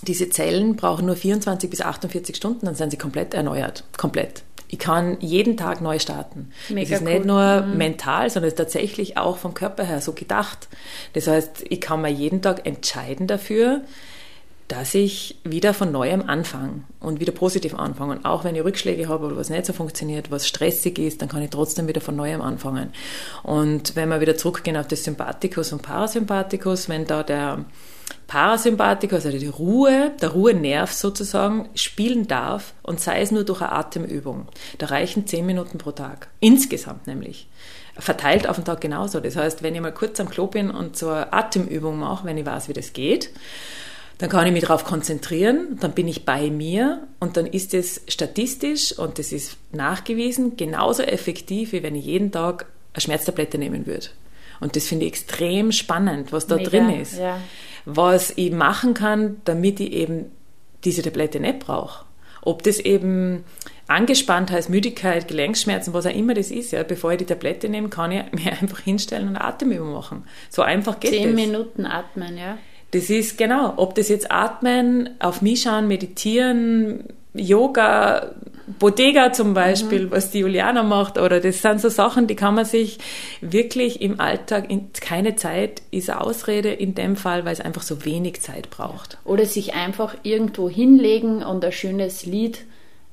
diese 0.08 0.30
Zellen 0.30 0.76
brauchen 0.76 1.06
nur 1.06 1.16
24 1.16 1.70
bis 1.70 1.80
48 1.80 2.34
Stunden, 2.34 2.66
dann 2.66 2.74
sind 2.74 2.90
sie 2.90 2.96
komplett 2.96 3.34
erneuert. 3.34 3.84
Komplett. 3.96 4.42
Ich 4.70 4.78
kann 4.78 5.16
jeden 5.20 5.56
Tag 5.56 5.80
neu 5.80 5.98
starten. 5.98 6.50
Mega 6.68 6.82
es 6.82 7.00
ist 7.00 7.06
cool. 7.06 7.14
nicht 7.14 7.24
nur 7.24 7.62
mhm. 7.62 7.78
mental, 7.78 8.28
sondern 8.28 8.48
es 8.48 8.54
ist 8.54 8.58
tatsächlich 8.58 9.16
auch 9.16 9.38
vom 9.38 9.54
Körper 9.54 9.84
her 9.84 10.00
so 10.00 10.12
gedacht. 10.12 10.68
Das 11.14 11.26
heißt, 11.26 11.64
ich 11.68 11.80
kann 11.80 12.02
mir 12.02 12.10
jeden 12.10 12.42
Tag 12.42 12.66
entscheiden 12.66 13.26
dafür, 13.26 13.82
dass 14.68 14.94
ich 14.94 15.38
wieder 15.44 15.72
von 15.72 15.90
neuem 15.90 16.28
anfange 16.28 16.82
und 17.00 17.20
wieder 17.20 17.32
positiv 17.32 17.74
anfange. 17.74 18.16
Und 18.16 18.26
auch 18.26 18.44
wenn 18.44 18.54
ich 18.54 18.62
Rückschläge 18.62 19.08
habe 19.08 19.26
oder 19.26 19.36
was 19.36 19.48
nicht 19.48 19.64
so 19.64 19.72
funktioniert, 19.72 20.30
was 20.30 20.46
stressig 20.46 20.98
ist, 20.98 21.22
dann 21.22 21.30
kann 21.30 21.40
ich 21.42 21.48
trotzdem 21.48 21.88
wieder 21.88 22.02
von 22.02 22.14
neuem 22.14 22.42
anfangen. 22.42 22.92
Und 23.42 23.96
wenn 23.96 24.10
wir 24.10 24.20
wieder 24.20 24.36
zurückgehen 24.36 24.76
auf 24.76 24.86
das 24.86 25.04
Sympathikus 25.04 25.72
und 25.72 25.80
Parasympathikus, 25.80 26.90
wenn 26.90 27.06
da 27.06 27.22
der 27.22 27.64
Parasympathikus, 28.28 29.24
also 29.24 29.38
die 29.38 29.46
Ruhe, 29.46 30.12
der 30.20 30.28
Ruhenerv 30.28 30.92
sozusagen, 30.92 31.68
spielen 31.74 32.28
darf 32.28 32.74
und 32.82 33.00
sei 33.00 33.22
es 33.22 33.30
nur 33.30 33.44
durch 33.44 33.62
eine 33.62 33.72
Atemübung. 33.72 34.46
Da 34.76 34.86
reichen 34.86 35.26
zehn 35.26 35.46
Minuten 35.46 35.78
pro 35.78 35.92
Tag. 35.92 36.28
Insgesamt 36.38 37.06
nämlich. 37.06 37.48
Verteilt 37.96 38.46
auf 38.46 38.56
den 38.56 38.66
Tag 38.66 38.82
genauso. 38.82 39.20
Das 39.20 39.34
heißt, 39.34 39.62
wenn 39.62 39.74
ich 39.74 39.80
mal 39.80 39.92
kurz 39.92 40.20
am 40.20 40.28
Klo 40.28 40.46
bin 40.46 40.70
und 40.70 40.96
so 40.96 41.08
eine 41.08 41.32
Atemübung 41.32 41.98
mache, 41.98 42.26
wenn 42.26 42.36
ich 42.36 42.44
weiß, 42.44 42.68
wie 42.68 42.74
das 42.74 42.92
geht, 42.92 43.30
dann 44.18 44.28
kann 44.28 44.46
ich 44.46 44.52
mich 44.52 44.64
darauf 44.64 44.84
konzentrieren, 44.84 45.78
dann 45.80 45.92
bin 45.92 46.06
ich 46.06 46.26
bei 46.26 46.50
mir 46.50 47.06
und 47.20 47.38
dann 47.38 47.46
ist 47.46 47.72
es 47.72 48.02
statistisch 48.08 48.92
und 48.92 49.18
das 49.18 49.32
ist 49.32 49.56
nachgewiesen 49.72 50.56
genauso 50.56 51.02
effektiv, 51.02 51.72
wie 51.72 51.82
wenn 51.82 51.94
ich 51.94 52.04
jeden 52.04 52.30
Tag 52.30 52.66
eine 52.92 53.00
Schmerztablette 53.00 53.56
nehmen 53.56 53.86
würde. 53.86 54.08
Und 54.60 54.76
das 54.76 54.86
finde 54.86 55.06
ich 55.06 55.12
extrem 55.12 55.72
spannend, 55.72 56.32
was 56.32 56.46
da 56.46 56.56
Mega, 56.56 56.70
drin 56.70 56.90
ist. 56.90 57.16
Ja. 57.16 57.40
Was 57.84 58.32
ich 58.36 58.52
machen 58.52 58.94
kann, 58.94 59.40
damit 59.44 59.80
ich 59.80 59.92
eben 59.92 60.26
diese 60.84 61.02
Tablette 61.02 61.40
nicht 61.40 61.60
brauche. 61.60 62.04
Ob 62.42 62.62
das 62.62 62.78
eben 62.78 63.44
Angespanntheit, 63.88 64.68
Müdigkeit, 64.68 65.28
Gelenkschmerzen, 65.28 65.92
was 65.94 66.06
auch 66.06 66.14
immer 66.14 66.34
das 66.34 66.50
ist, 66.50 66.72
ja, 66.72 66.82
bevor 66.82 67.12
ich 67.12 67.18
die 67.18 67.24
Tablette 67.24 67.68
nehme, 67.68 67.88
kann 67.88 68.12
ich 68.12 68.22
mir 68.32 68.52
einfach 68.60 68.80
hinstellen 68.80 69.28
und 69.28 69.36
Atemübung 69.36 69.92
machen. 69.92 70.24
So 70.50 70.62
einfach 70.62 71.00
geht 71.00 71.12
Zehn 71.12 71.22
das. 71.24 71.36
Zehn 71.36 71.50
Minuten 71.50 71.86
atmen, 71.86 72.36
ja. 72.36 72.58
Das 72.92 73.10
ist 73.10 73.36
genau, 73.36 73.74
ob 73.76 73.94
das 73.94 74.08
jetzt 74.08 74.30
Atmen, 74.30 75.10
auf 75.18 75.42
mich 75.42 75.62
schauen, 75.62 75.88
meditieren, 75.88 77.04
Yoga, 77.34 78.34
Bodega 78.78 79.32
zum 79.32 79.54
Beispiel, 79.54 80.06
mhm. 80.06 80.10
was 80.10 80.30
die 80.30 80.40
Juliana 80.40 80.82
macht, 80.82 81.18
oder 81.18 81.40
das 81.40 81.62
sind 81.62 81.80
so 81.80 81.88
Sachen, 81.88 82.26
die 82.26 82.36
kann 82.36 82.54
man 82.54 82.64
sich 82.64 82.98
wirklich 83.40 84.02
im 84.02 84.20
Alltag, 84.20 84.70
in, 84.70 84.90
keine 84.92 85.36
Zeit 85.36 85.82
ist 85.90 86.10
eine 86.10 86.20
Ausrede 86.20 86.70
in 86.70 86.94
dem 86.94 87.16
Fall, 87.16 87.44
weil 87.44 87.52
es 87.52 87.60
einfach 87.60 87.82
so 87.82 88.04
wenig 88.04 88.42
Zeit 88.42 88.70
braucht. 88.70 89.18
Oder 89.24 89.46
sich 89.46 89.74
einfach 89.74 90.16
irgendwo 90.22 90.68
hinlegen 90.68 91.42
und 91.42 91.64
ein 91.64 91.72
schönes 91.72 92.26
Lied 92.26 92.64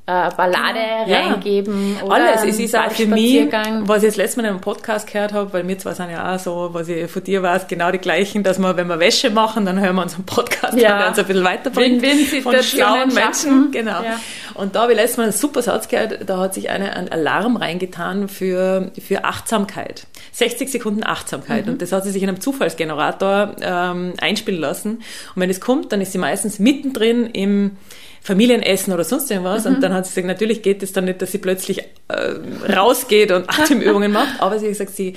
äh, 0.07 0.29
Ballade 0.35 0.79
ja. 1.07 1.19
reingeben 1.19 1.97
oder 2.03 2.13
alles. 2.13 2.43
Es 2.43 2.59
ist 2.59 2.75
auch 2.75 2.91
für 2.91 3.07
mich, 3.07 3.51
was 3.81 4.03
ich 4.03 4.09
das 4.09 4.17
letzte 4.17 4.37
Mal 4.37 4.43
in 4.47 4.49
einem 4.51 4.61
Podcast 4.61 5.11
gehört 5.11 5.33
habe, 5.33 5.51
weil 5.51 5.67
wir 5.67 5.79
zwar 5.79 5.95
sind 5.95 6.11
ja 6.11 6.35
auch 6.35 6.39
so, 6.39 6.69
was 6.73 6.87
ich 6.89 7.09
von 7.09 7.23
dir 7.23 7.41
weiß, 7.41 7.67
genau 7.67 7.91
die 7.91 7.97
gleichen, 7.97 8.43
dass 8.43 8.59
wir, 8.59 8.77
wenn 8.77 8.87
wir 8.87 8.99
Wäsche 8.99 9.31
machen, 9.31 9.65
dann 9.65 9.79
hören 9.79 9.95
wir 9.95 10.03
unseren 10.03 10.23
Podcast, 10.25 10.77
ja. 10.77 10.99
der 10.99 11.07
uns 11.09 11.17
ein 11.17 11.25
bisschen 11.25 11.43
weiterbringt 11.43 12.01
Win 12.03 12.19
-win 12.19 12.41
von 12.43 12.61
schlauen 12.61 13.13
Menschen. 13.13 13.71
Genau. 13.71 14.03
Ja. 14.03 14.19
Und 14.53 14.75
da 14.75 14.83
habe 14.83 14.91
ich 14.91 14.97
letztes 14.97 15.17
Mal 15.17 15.23
einen 15.23 15.31
super 15.31 15.63
Satz 15.63 15.87
gehört, 15.87 16.29
da 16.29 16.37
hat 16.37 16.53
sich 16.53 16.69
einer 16.69 16.95
einen 16.95 17.09
Alarm 17.09 17.57
reingetan 17.57 18.29
für, 18.29 18.91
für 19.01 19.25
Achtsamkeit. 19.25 20.05
60 20.33 20.69
Sekunden 20.69 21.03
Achtsamkeit. 21.03 21.65
Mhm. 21.65 21.73
Und 21.73 21.81
das 21.81 21.91
hat 21.91 22.03
sie 22.03 22.11
sich 22.11 22.21
in 22.21 22.29
einem 22.29 22.41
Zufallsgenerator 22.41 23.55
ähm, 23.59 24.13
einspielen 24.19 24.61
lassen. 24.61 24.97
Und 25.33 25.41
wenn 25.41 25.49
es 25.49 25.59
kommt, 25.59 25.91
dann 25.91 26.01
ist 26.01 26.11
sie 26.11 26.19
meistens 26.19 26.59
mittendrin 26.59 27.25
im 27.27 27.77
Familienessen 28.25 28.91
oder 28.91 29.03
sonst 29.03 29.29
irgendwas. 29.29 29.65
Mhm. 29.65 29.75
Und 29.75 29.81
dann 29.81 29.93
hat 29.93 30.07
sie 30.07 30.09
gesagt, 30.09 30.25
natürlich 30.25 30.63
geht 30.63 30.81
es 30.81 30.91
dann 30.93 31.05
nicht, 31.05 31.21
dass 31.21 31.31
sie 31.31 31.37
plötzlich 31.37 31.83
äh, 32.07 32.73
rausgeht 32.73 33.31
und 33.31 33.47
Atemübungen 33.47 34.11
macht, 34.11 34.41
aber 34.41 34.57
sie 34.57 34.65
hat 34.65 34.71
gesagt, 34.71 34.95
sie 34.95 35.13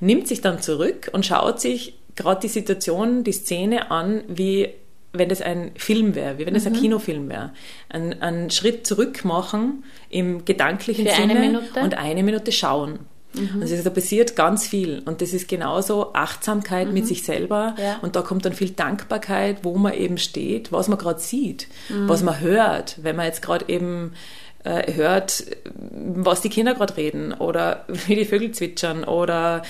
nimmt 0.00 0.26
sich 0.26 0.40
dann 0.40 0.62
zurück 0.62 1.10
und 1.12 1.26
schaut 1.26 1.60
sich 1.60 1.98
gerade 2.14 2.40
die 2.40 2.48
Situation, 2.48 3.24
die 3.24 3.32
Szene 3.32 3.90
an, 3.90 4.22
wie 4.26 4.70
wenn 5.12 5.28
das 5.28 5.42
ein 5.42 5.72
Film 5.76 6.14
wäre, 6.14 6.38
wie 6.38 6.46
wenn 6.46 6.54
das 6.54 6.64
mhm. 6.64 6.72
ein 6.72 6.80
Kinofilm 6.80 7.28
wäre. 7.28 7.52
Ein, 7.90 8.22
einen 8.22 8.50
Schritt 8.50 8.86
zurück 8.86 9.26
machen 9.26 9.84
im 10.08 10.46
gedanklichen 10.46 11.06
Für 11.06 11.12
Sinne 11.12 11.38
eine 11.38 11.60
und 11.82 11.98
eine 11.98 12.22
Minute 12.22 12.52
schauen. 12.52 13.00
Mhm. 13.36 13.62
Also 13.62 13.76
da 13.82 13.90
passiert 13.90 14.36
ganz 14.36 14.66
viel. 14.66 15.02
Und 15.04 15.22
das 15.22 15.32
ist 15.32 15.48
genauso 15.48 16.12
Achtsamkeit 16.14 16.88
mhm. 16.88 16.94
mit 16.94 17.06
sich 17.06 17.22
selber. 17.24 17.74
Ja. 17.78 17.98
Und 18.02 18.16
da 18.16 18.22
kommt 18.22 18.44
dann 18.44 18.52
viel 18.52 18.70
Dankbarkeit, 18.70 19.58
wo 19.62 19.76
man 19.76 19.94
eben 19.94 20.18
steht, 20.18 20.72
was 20.72 20.88
man 20.88 20.98
gerade 20.98 21.20
sieht, 21.20 21.68
mhm. 21.88 22.08
was 22.08 22.22
man 22.22 22.40
hört. 22.40 22.96
Wenn 23.02 23.16
man 23.16 23.26
jetzt 23.26 23.42
gerade 23.42 23.66
eben 23.68 24.12
äh, 24.66 24.94
hört, 24.94 25.44
was 25.84 26.40
die 26.40 26.48
Kinder 26.48 26.74
gerade 26.74 26.96
reden 26.96 27.32
oder 27.32 27.84
wie 28.06 28.16
die 28.16 28.24
Vögel 28.24 28.50
zwitschern 28.50 29.04
oder 29.04 29.62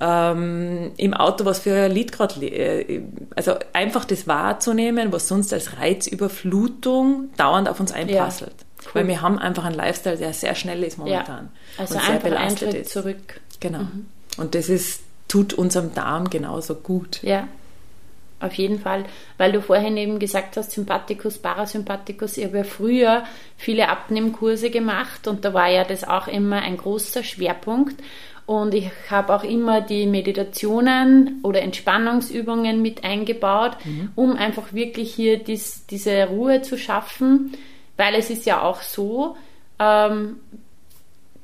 ähm, 0.00 0.92
im 0.96 1.14
Auto, 1.14 1.44
was 1.44 1.60
für 1.60 1.74
ein 1.74 1.92
Lied 1.92 2.12
gerade, 2.12 2.44
äh, 2.44 3.02
also 3.34 3.54
einfach 3.72 4.04
das 4.04 4.26
wahrzunehmen, 4.26 5.10
was 5.10 5.26
sonst 5.26 5.52
als 5.52 5.78
Reizüberflutung 5.78 7.30
dauernd 7.36 7.68
auf 7.68 7.80
uns 7.80 7.92
einprasselt. 7.92 8.54
Ja. 8.58 8.66
Cool. 8.86 8.94
Weil 8.94 9.08
wir 9.08 9.22
haben 9.22 9.38
einfach 9.38 9.64
einen 9.64 9.74
Lifestyle, 9.74 10.16
der 10.16 10.32
sehr 10.32 10.54
schnell 10.54 10.82
ist 10.82 10.98
momentan. 10.98 11.50
Ja. 11.76 11.82
Also 11.82 11.94
und 11.94 12.04
sehr 12.04 12.18
belastet 12.18 12.38
einen 12.38 12.72
Schritt 12.72 12.82
ist. 12.82 12.90
zurück. 12.90 13.40
Genau. 13.60 13.80
Mhm. 13.80 14.06
Und 14.38 14.54
das 14.54 14.68
ist, 14.68 15.02
tut 15.28 15.54
unserem 15.54 15.94
Darm 15.94 16.30
genauso 16.30 16.74
gut. 16.74 17.22
Ja, 17.22 17.48
auf 18.42 18.54
jeden 18.54 18.80
Fall. 18.80 19.04
Weil 19.38 19.52
du 19.52 19.62
vorhin 19.62 19.96
eben 19.96 20.18
gesagt 20.18 20.56
hast, 20.56 20.72
Sympathikus, 20.72 21.38
Parasympathikus. 21.38 22.36
Ich 22.36 22.44
habe 22.44 22.58
ja 22.58 22.64
früher 22.64 23.24
viele 23.56 23.88
Abnehmkurse 23.88 24.70
gemacht 24.70 25.28
und 25.28 25.44
da 25.44 25.54
war 25.54 25.68
ja 25.68 25.84
das 25.84 26.04
auch 26.04 26.26
immer 26.26 26.60
ein 26.60 26.76
großer 26.76 27.22
Schwerpunkt. 27.22 28.02
Und 28.44 28.74
ich 28.74 28.90
habe 29.08 29.34
auch 29.34 29.44
immer 29.44 29.80
die 29.80 30.06
Meditationen 30.06 31.40
oder 31.44 31.62
Entspannungsübungen 31.62 32.82
mit 32.82 33.04
eingebaut, 33.04 33.76
mhm. 33.84 34.10
um 34.16 34.36
einfach 34.36 34.72
wirklich 34.72 35.14
hier 35.14 35.38
dies, 35.38 35.86
diese 35.86 36.26
Ruhe 36.26 36.62
zu 36.62 36.76
schaffen 36.76 37.52
weil 38.02 38.16
es 38.16 38.30
ist 38.30 38.46
ja 38.46 38.62
auch 38.62 38.82
so, 38.82 39.36
ähm, 39.78 40.40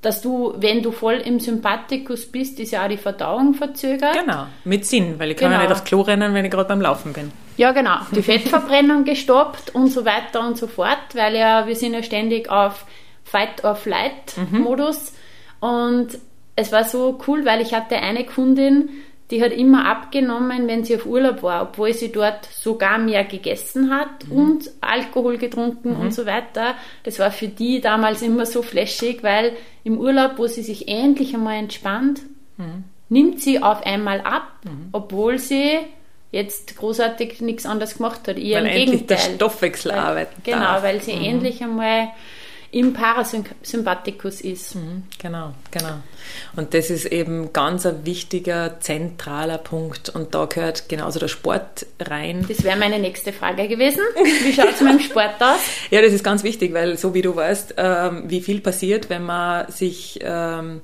dass 0.03 0.21
du, 0.23 0.55
wenn 0.57 0.83
du 0.83 0.90
voll 0.90 1.14
im 1.14 1.38
Sympathikus 1.38 2.27
bist, 2.27 2.59
ist 2.59 2.73
ja 2.73 2.85
auch 2.85 2.88
die 2.88 2.97
Verdauung 2.97 3.55
verzögert. 3.55 4.16
Genau, 4.18 4.47
mit 4.64 4.85
Sinn, 4.85 5.18
weil 5.18 5.31
ich 5.31 5.37
kann 5.37 5.51
genau. 5.51 5.62
ja 5.62 5.68
nicht 5.68 5.73
aufs 5.73 5.85
Klo 5.85 6.01
rennen, 6.01 6.35
wenn 6.35 6.44
ich 6.44 6.51
gerade 6.51 6.68
beim 6.68 6.81
Laufen 6.81 7.12
bin. 7.12 7.31
Ja, 7.57 7.71
genau. 7.71 7.99
Die 8.11 8.23
Fettverbrennung 8.23 9.05
gestoppt 9.05 9.75
und 9.75 9.88
so 9.88 10.05
weiter 10.05 10.47
und 10.47 10.59
so 10.59 10.66
fort, 10.66 11.14
weil 11.14 11.37
ja, 11.37 11.66
wir 11.68 11.77
sind 11.77 11.94
ja 11.94 12.03
ständig 12.03 12.51
auf 12.51 12.87
Fight-or-Flight-Modus. 13.25 15.12
Mhm. 15.61 15.68
Und 15.68 16.18
es 16.57 16.73
war 16.73 16.85
so 16.85 17.21
cool, 17.29 17.44
weil 17.44 17.61
ich 17.61 17.73
hatte 17.73 17.97
eine 17.97 18.25
Kundin, 18.25 18.90
die 19.31 19.43
hat 19.43 19.53
immer 19.53 19.87
abgenommen, 19.87 20.67
wenn 20.69 20.85
sie 20.85 20.97
auf 20.97 21.05
Urlaub 21.05 21.43
war, 21.43 21.62
obwohl 21.62 21.93
sie 21.93 22.11
dort 22.11 22.47
sogar 22.47 22.99
mehr 22.99 23.25
gegessen 23.25 23.91
hat 23.91 24.27
mhm. 24.27 24.33
und 24.33 24.71
Alkohol 24.81 25.37
getrunken 25.37 25.91
mhm. 25.95 26.01
und 26.01 26.14
so 26.14 26.25
weiter. 26.25 26.75
Das 27.05 27.19
war 27.19 27.31
für 27.31 27.49
die 27.49 27.81
damals 27.81 28.23
immer 28.23 28.47
so 28.47 28.62
flashig, 28.62 29.23
weil 29.23 29.53
im 29.85 29.99
Urlaub, 29.99 30.33
wo 30.38 30.47
sie 30.47 30.62
sich 30.62 30.88
endlich 30.88 31.35
einmal 31.35 31.57
entspannt, 31.57 32.23
mhm. 32.57 32.85
nimmt 33.11 33.43
sie 33.43 33.62
auf 33.62 33.85
einmal 33.85 34.21
ab, 34.23 34.49
mhm. 34.64 34.88
obwohl 34.93 35.38
sie 35.38 35.79
jetzt 36.31 36.77
großartig 36.77 37.41
nichts 37.41 37.67
anderes 37.67 37.97
gemacht 37.97 38.29
hat. 38.29 38.38
Eher 38.38 38.62
weil 38.62 38.67
im 38.67 38.73
endlich 38.73 38.91
Gegenteil. 38.91 39.17
der 39.17 39.35
Stoffwechsel 39.35 39.93
weil, 39.93 39.99
arbeiten 39.99 40.43
Genau, 40.43 40.59
darf. 40.59 40.83
weil 40.83 41.03
sie 41.03 41.14
mhm. 41.14 41.25
endlich 41.25 41.62
einmal 41.62 42.09
im 42.70 42.92
Parasympathikus 42.92 44.42
ist. 44.42 44.74
Mhm, 44.74 45.04
genau, 45.18 45.54
genau. 45.70 46.00
Und 46.54 46.74
das 46.74 46.90
ist 46.90 47.07
eben 47.07 47.52
ganz 47.52 47.87
ein 47.87 48.04
wichtiger, 48.04 48.78
zentraler 48.81 49.59
Punkt. 49.59 50.11
Und 50.11 50.35
da 50.35 50.44
gehört 50.44 50.88
genauso 50.88 51.18
der 51.18 51.28
Sport 51.28 51.87
rein. 52.00 52.44
Das 52.46 52.64
wäre 52.64 52.78
meine 52.78 52.98
nächste 52.98 53.33
Frage 53.33 53.68
gewesen. 53.68 54.00
Wie 54.42 54.52
schaut 54.52 54.74
es 54.74 54.81
mit 54.81 54.92
dem 54.92 55.00
Sport 55.00 55.40
aus? 55.40 55.61
Ja, 55.90 56.02
das 56.02 56.12
ist 56.12 56.22
ganz 56.22 56.42
wichtig, 56.44 56.74
weil 56.74 56.98
so 56.98 57.14
wie 57.14 57.22
du 57.22 57.35
weißt, 57.35 57.74
ähm, 57.78 58.24
wie 58.26 58.42
viel 58.42 58.61
passiert, 58.61 59.09
wenn 59.09 59.24
man 59.24 59.70
sich 59.70 60.18
ähm, 60.22 60.83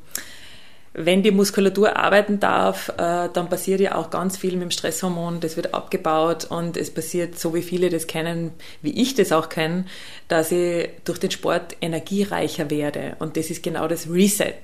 wenn 0.94 1.24
die 1.24 1.32
Muskulatur 1.32 1.96
arbeiten 1.96 2.38
darf, 2.38 2.88
äh, 2.90 3.28
dann 3.32 3.48
passiert 3.48 3.80
ja 3.80 3.96
auch 3.96 4.10
ganz 4.10 4.36
viel 4.36 4.52
mit 4.52 4.62
dem 4.62 4.70
Stresshormon, 4.70 5.40
das 5.40 5.56
wird 5.56 5.74
abgebaut 5.74 6.44
und 6.44 6.76
es 6.76 6.94
passiert, 6.94 7.36
so 7.36 7.52
wie 7.52 7.62
viele 7.62 7.90
das 7.90 8.06
kennen, 8.06 8.52
wie 8.80 9.02
ich 9.02 9.14
das 9.14 9.32
auch 9.32 9.48
kenne, 9.48 9.86
dass 10.28 10.52
ich 10.52 10.88
durch 11.04 11.18
den 11.18 11.32
Sport 11.32 11.76
energiereicher 11.80 12.70
werde. 12.70 13.16
Und 13.18 13.36
das 13.36 13.50
ist 13.50 13.62
genau 13.64 13.88
das 13.88 14.08
Reset. 14.08 14.54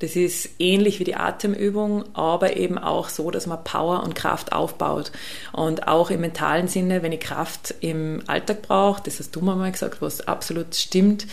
Das 0.00 0.14
ist 0.14 0.50
ähnlich 0.58 1.00
wie 1.00 1.04
die 1.04 1.16
Atemübung, 1.16 2.04
aber 2.14 2.56
eben 2.56 2.78
auch 2.78 3.08
so, 3.08 3.30
dass 3.30 3.46
man 3.46 3.64
Power 3.64 4.02
und 4.04 4.14
Kraft 4.14 4.52
aufbaut. 4.52 5.10
Und 5.52 5.88
auch 5.88 6.10
im 6.10 6.20
mentalen 6.20 6.68
Sinne, 6.68 7.02
wenn 7.02 7.12
ich 7.12 7.20
Kraft 7.20 7.74
im 7.80 8.22
Alltag 8.26 8.62
brauche, 8.62 9.02
das 9.02 9.18
hast 9.18 9.34
du 9.34 9.40
mir 9.40 9.56
mal 9.56 9.72
gesagt, 9.72 10.00
was 10.00 10.26
absolut 10.26 10.74
stimmt, 10.76 11.26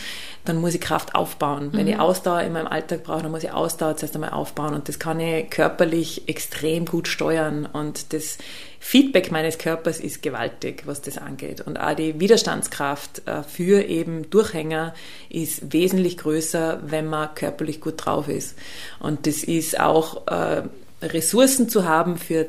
dann 0.48 0.56
muss 0.60 0.74
ich 0.74 0.80
Kraft 0.80 1.14
aufbauen. 1.14 1.70
Wenn 1.72 1.86
ich 1.86 1.94
mhm. 1.94 2.00
Ausdauer 2.00 2.42
in 2.42 2.52
meinem 2.52 2.66
Alltag 2.66 3.04
brauche, 3.04 3.22
dann 3.22 3.30
muss 3.30 3.44
ich 3.44 3.52
Ausdauer 3.52 3.96
zuerst 3.96 4.14
einmal 4.14 4.30
aufbauen. 4.30 4.74
Und 4.74 4.88
das 4.88 4.98
kann 4.98 5.20
ich 5.20 5.50
körperlich 5.50 6.28
extrem 6.28 6.84
gut 6.84 7.08
steuern. 7.08 7.66
Und 7.66 8.12
das 8.12 8.38
Feedback 8.80 9.30
meines 9.32 9.58
Körpers 9.58 10.00
ist 10.00 10.22
gewaltig, 10.22 10.82
was 10.86 11.02
das 11.02 11.18
angeht. 11.18 11.60
Und 11.60 11.78
auch 11.78 11.94
die 11.94 12.18
Widerstandskraft 12.20 13.26
äh, 13.26 13.42
für 13.42 13.82
eben 13.82 14.30
Durchhänger 14.30 14.94
ist 15.28 15.72
wesentlich 15.72 16.16
größer, 16.18 16.80
wenn 16.86 17.06
man 17.06 17.34
körperlich 17.34 17.80
gut 17.80 18.04
drauf 18.04 18.28
ist. 18.28 18.56
Und 19.00 19.26
das 19.26 19.42
ist 19.42 19.78
auch 19.80 20.26
äh, 20.28 20.62
Ressourcen 21.02 21.68
zu 21.68 21.84
haben 21.84 22.16
für 22.16 22.46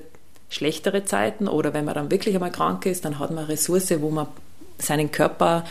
schlechtere 0.50 1.04
Zeiten 1.04 1.48
oder 1.48 1.74
wenn 1.74 1.86
man 1.86 1.96
dann 1.96 2.12
wirklich 2.12 2.36
einmal 2.36 2.52
krank 2.52 2.86
ist, 2.86 3.04
dann 3.06 3.20
hat 3.20 3.32
man 3.32 3.40
eine 3.40 3.50
Ressource, 3.50 3.94
wo 4.00 4.10
man 4.10 4.28
seinen 4.78 5.12
Körper 5.12 5.66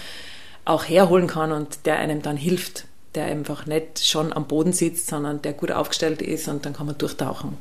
auch 0.66 0.85
herholen 0.85 1.29
kann 1.29 1.52
und 1.52 1.87
der 1.87 1.98
einem 1.98 2.20
dann 2.20 2.37
hilft, 2.37 2.85
der 3.14 3.24
einfach 3.24 3.64
nicht 3.64 4.05
schon 4.05 4.33
am 4.33 4.46
Boden 4.46 4.72
sitzt, 4.72 5.07
sondern 5.07 5.40
der 5.40 5.55
gut 5.55 5.72
aufgestellt 5.72 6.20
ist 6.20 6.48
und 6.48 6.66
dann 6.66 6.74
kann 6.74 6.87
man 6.87 6.98
durchtauchen. 6.98 7.57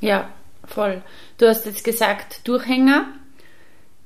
Ja, 0.00 0.28
voll. 0.66 1.00
Du 1.38 1.48
hast 1.48 1.64
jetzt 1.64 1.84
gesagt, 1.84 2.46
Durchhänger, 2.46 3.06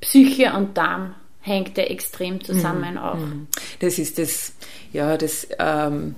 Psyche 0.00 0.52
und 0.52 0.76
Darm 0.76 1.14
hängt 1.40 1.76
ja 1.78 1.84
extrem 1.84 2.44
zusammen 2.44 2.92
mhm. 2.92 2.98
auch. 2.98 3.16
Mhm. 3.16 3.46
Das 3.80 3.98
ist 3.98 4.18
das, 4.18 4.52
ja, 4.92 5.16
das 5.16 5.48
ähm, 5.58 6.14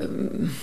ähm, 0.00 0.54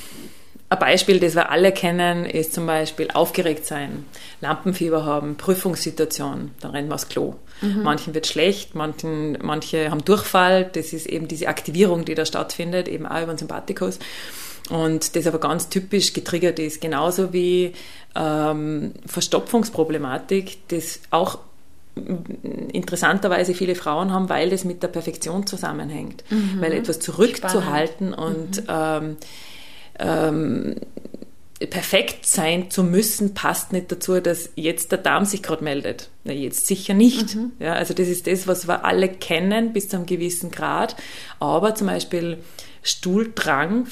ein 0.70 0.80
Beispiel, 0.80 1.20
das 1.20 1.36
wir 1.36 1.52
alle 1.52 1.72
kennen, 1.72 2.26
ist 2.26 2.54
zum 2.54 2.66
Beispiel 2.66 3.10
aufgeregt 3.12 3.66
sein, 3.66 4.06
Lampenfieber 4.42 5.06
haben, 5.06 5.36
Prüfungssituation, 5.36 6.52
dann 6.60 6.72
rennen 6.72 6.88
wir 6.88 6.96
aufs 6.96 7.10
Klo. 7.10 7.36
Mhm. 7.62 7.84
Manchen 7.84 8.14
wird 8.14 8.28
schlecht, 8.28 8.76
manchen, 8.76 9.38
manche 9.42 9.90
haben 9.92 10.04
Durchfall, 10.04 10.70
das 10.74 10.94
ist 10.94 11.08
eben 11.08 11.28
diese 11.28 11.48
Aktivierung, 11.48 12.06
die 12.06 12.16
da 12.16 12.26
stattfindet, 12.26 12.88
eben 12.88 13.06
auch 13.06 13.22
über 13.22 13.34
den 13.34 13.38
Sympathikus. 13.38 14.00
Und 14.70 15.16
das 15.16 15.28
aber 15.28 15.40
ganz 15.40 15.70
typisch 15.70 16.14
getriggert 16.14 16.60
ist, 16.60 16.82
genauso 16.82 17.34
wie 17.34 17.74
ähm, 18.16 18.94
Verstopfungsproblematik, 19.06 20.68
das 20.70 21.02
auch 21.12 21.40
interessanterweise 22.74 23.54
viele 23.54 23.76
Frauen 23.76 24.12
haben, 24.12 24.28
weil 24.28 24.50
das 24.50 24.66
mit 24.66 24.84
der 24.84 24.90
Perfektion 24.90 25.48
zusammenhängt. 25.48 26.24
Mhm. 26.30 26.60
Weil 26.60 26.74
etwas 26.74 27.00
zurückzuhalten 27.00 28.14
Spannend. 28.14 28.58
und 28.58 28.64
mhm. 28.64 28.68
ähm, 28.70 29.18
ähm, 30.00 30.76
perfekt 31.68 32.26
sein 32.26 32.72
zu 32.72 32.84
müssen, 32.84 33.34
passt 33.34 33.74
nicht 33.74 33.92
dazu, 33.92 34.20
dass 34.20 34.50
jetzt 34.56 34.92
der 34.92 35.00
Darm 35.00 35.26
sich 35.26 35.44
gerade 35.44 35.64
meldet. 35.64 36.10
Na, 36.24 36.34
jetzt 36.34 36.68
sicher 36.68 36.94
nicht. 36.94 37.36
Mhm. 37.36 37.52
Ja, 37.60 37.74
also 37.74 37.94
das 37.94 38.08
ist 38.08 38.28
das, 38.28 38.48
was 38.48 38.68
wir 38.68 38.86
alle 38.86 39.10
kennen 39.10 39.74
bis 39.74 39.90
zu 39.90 39.98
einem 39.98 40.06
gewissen 40.06 40.52
Grad. 40.52 40.96
Aber 41.40 41.76
zum 41.76 41.88
Beispiel 41.88 42.38
Stuhldrang 42.82 43.88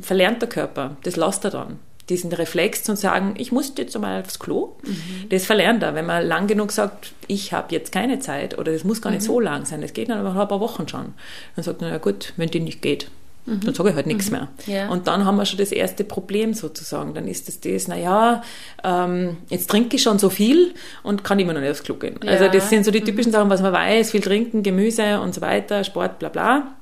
verlernt 0.00 0.42
der 0.42 0.48
Körper. 0.48 0.96
Das 1.02 1.16
lässt 1.16 1.44
er 1.44 1.50
dann. 1.50 1.78
Diesen 2.08 2.32
Reflex 2.32 2.82
zu 2.82 2.96
sagen, 2.96 3.34
ich 3.38 3.52
muss 3.52 3.72
jetzt 3.76 3.94
einmal 3.94 4.20
aufs 4.22 4.38
Klo, 4.38 4.76
mhm. 4.82 5.28
das 5.28 5.46
verlernt 5.46 5.82
er. 5.82 5.94
Wenn 5.94 6.06
man 6.06 6.26
lang 6.26 6.46
genug 6.46 6.72
sagt, 6.72 7.12
ich 7.28 7.52
habe 7.52 7.72
jetzt 7.72 7.92
keine 7.92 8.18
Zeit 8.18 8.58
oder 8.58 8.72
das 8.72 8.84
muss 8.84 9.00
gar 9.00 9.10
nicht 9.10 9.22
mhm. 9.22 9.26
so 9.26 9.40
lang 9.40 9.64
sein, 9.64 9.80
das 9.80 9.92
geht 9.92 10.08
dann 10.08 10.18
aber 10.18 10.38
ein 10.40 10.48
paar 10.48 10.60
Wochen 10.60 10.88
schon. 10.88 11.14
Dann 11.54 11.64
sagt 11.64 11.80
man, 11.80 11.90
ja 11.90 11.98
gut, 11.98 12.32
wenn 12.36 12.50
die 12.50 12.60
nicht 12.60 12.82
geht, 12.82 13.08
Mhm. 13.44 13.60
Dann 13.60 13.74
sage 13.74 13.90
ich 13.90 13.94
halt 13.96 14.06
nichts 14.06 14.30
mhm. 14.30 14.36
mehr. 14.36 14.48
Ja. 14.66 14.88
Und 14.88 15.06
dann 15.06 15.24
haben 15.24 15.36
wir 15.36 15.46
schon 15.46 15.58
das 15.58 15.72
erste 15.72 16.04
Problem 16.04 16.54
sozusagen. 16.54 17.14
Dann 17.14 17.26
ist 17.26 17.48
das 17.48 17.60
das, 17.60 17.88
naja, 17.88 18.42
ähm, 18.84 19.38
jetzt 19.48 19.68
trinke 19.68 19.96
ich 19.96 20.02
schon 20.02 20.18
so 20.18 20.30
viel 20.30 20.74
und 21.02 21.24
kann 21.24 21.38
immer 21.38 21.52
noch 21.52 21.60
nicht 21.60 21.70
aufs 21.70 21.82
Klo 21.82 21.96
gehen. 21.96 22.20
Ja. 22.22 22.32
Also 22.32 22.48
das 22.48 22.70
sind 22.70 22.84
so 22.84 22.90
die 22.90 23.00
mhm. 23.00 23.06
typischen 23.06 23.32
Sachen, 23.32 23.50
was 23.50 23.62
man 23.62 23.72
weiß, 23.72 24.12
viel 24.12 24.20
trinken, 24.20 24.62
Gemüse 24.62 25.20
und 25.20 25.34
so 25.34 25.40
weiter, 25.40 25.82
Sport, 25.84 26.18
bla 26.18 26.28
bla. 26.28 26.76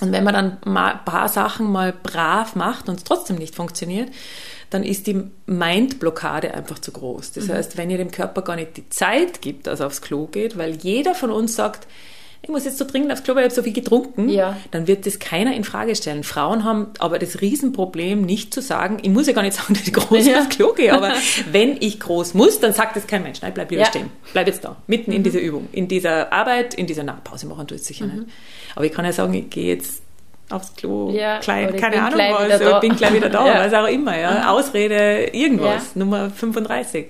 Und 0.00 0.12
wenn 0.12 0.24
man 0.24 0.34
dann 0.34 0.58
mal 0.64 0.92
ein 0.92 1.04
paar 1.04 1.28
Sachen 1.28 1.70
mal 1.72 1.92
brav 1.92 2.54
macht 2.54 2.88
und 2.88 2.96
es 2.96 3.04
trotzdem 3.04 3.36
nicht 3.36 3.54
funktioniert, 3.54 4.10
dann 4.70 4.82
ist 4.82 5.06
die 5.06 5.22
Mindblockade 5.46 6.52
einfach 6.52 6.78
zu 6.78 6.92
groß. 6.92 7.32
Das 7.32 7.46
mhm. 7.46 7.52
heißt, 7.52 7.76
wenn 7.76 7.90
ihr 7.90 7.98
dem 7.98 8.10
Körper 8.10 8.42
gar 8.42 8.56
nicht 8.56 8.76
die 8.76 8.88
Zeit 8.90 9.40
gibt, 9.40 9.66
dass 9.66 9.80
er 9.80 9.86
aufs 9.86 10.02
Klo 10.02 10.26
geht, 10.26 10.58
weil 10.58 10.76
jeder 10.76 11.14
von 11.14 11.30
uns 11.30 11.56
sagt, 11.56 11.86
ich 12.46 12.52
muss 12.52 12.64
jetzt 12.64 12.78
so 12.78 12.84
dringend 12.84 13.10
aufs 13.10 13.24
Klo, 13.24 13.34
weil 13.34 13.42
ich 13.42 13.46
habe 13.46 13.54
so 13.56 13.62
viel 13.64 13.72
getrunken, 13.72 14.28
ja. 14.28 14.56
dann 14.70 14.86
wird 14.86 15.04
das 15.04 15.18
keiner 15.18 15.52
in 15.56 15.64
Frage 15.64 15.96
stellen. 15.96 16.22
Frauen 16.22 16.62
haben 16.62 16.92
aber 17.00 17.18
das 17.18 17.40
Riesenproblem, 17.40 18.22
nicht 18.22 18.54
zu 18.54 18.62
sagen, 18.62 18.98
ich 19.02 19.10
muss 19.10 19.26
ja 19.26 19.32
gar 19.32 19.42
nicht 19.42 19.54
sagen, 19.56 19.74
dass 19.74 19.84
ich 19.84 19.92
groß 19.92 20.24
ja. 20.24 20.38
aufs 20.38 20.50
Klo 20.50 20.72
gehe, 20.72 20.92
aber 20.92 21.12
wenn 21.50 21.76
ich 21.80 21.98
groß 21.98 22.34
muss, 22.34 22.60
dann 22.60 22.72
sagt 22.72 22.94
das 22.94 23.08
kein 23.08 23.24
Mensch. 23.24 23.42
Nein, 23.42 23.52
bleib 23.52 23.72
lieber 23.72 23.82
ja. 23.82 23.88
stehen. 23.88 24.10
Bleib 24.32 24.46
jetzt 24.46 24.64
da, 24.64 24.76
mitten 24.86 25.10
mhm. 25.10 25.16
in 25.16 25.22
dieser 25.24 25.40
Übung, 25.40 25.68
in 25.72 25.88
dieser 25.88 26.32
Arbeit, 26.32 26.74
in 26.74 26.86
dieser, 26.86 27.02
na, 27.02 27.20
Pause 27.24 27.48
machen 27.48 27.66
tut 27.66 27.78
es 27.78 27.86
sicher 27.86 28.06
mhm. 28.06 28.12
nicht. 28.20 28.26
Aber 28.76 28.84
ich 28.84 28.92
kann 28.92 29.04
ja 29.04 29.12
sagen, 29.12 29.34
ich 29.34 29.50
gehe 29.50 29.74
jetzt 29.74 30.02
aufs 30.48 30.74
Klo, 30.76 31.10
ja, 31.10 31.38
klein, 31.38 31.74
keine 31.76 32.02
Ahnung 32.02 32.18
was, 32.18 32.60
ich 32.60 32.80
bin 32.80 32.96
gleich 32.96 33.14
wieder 33.14 33.28
da, 33.28 33.46
ja. 33.54 33.64
was 33.64 33.74
auch 33.74 33.88
immer, 33.88 34.18
ja. 34.18 34.50
Ausrede, 34.50 35.30
irgendwas, 35.32 35.94
ja. 35.94 35.98
Nummer 35.98 36.30
35. 36.30 37.06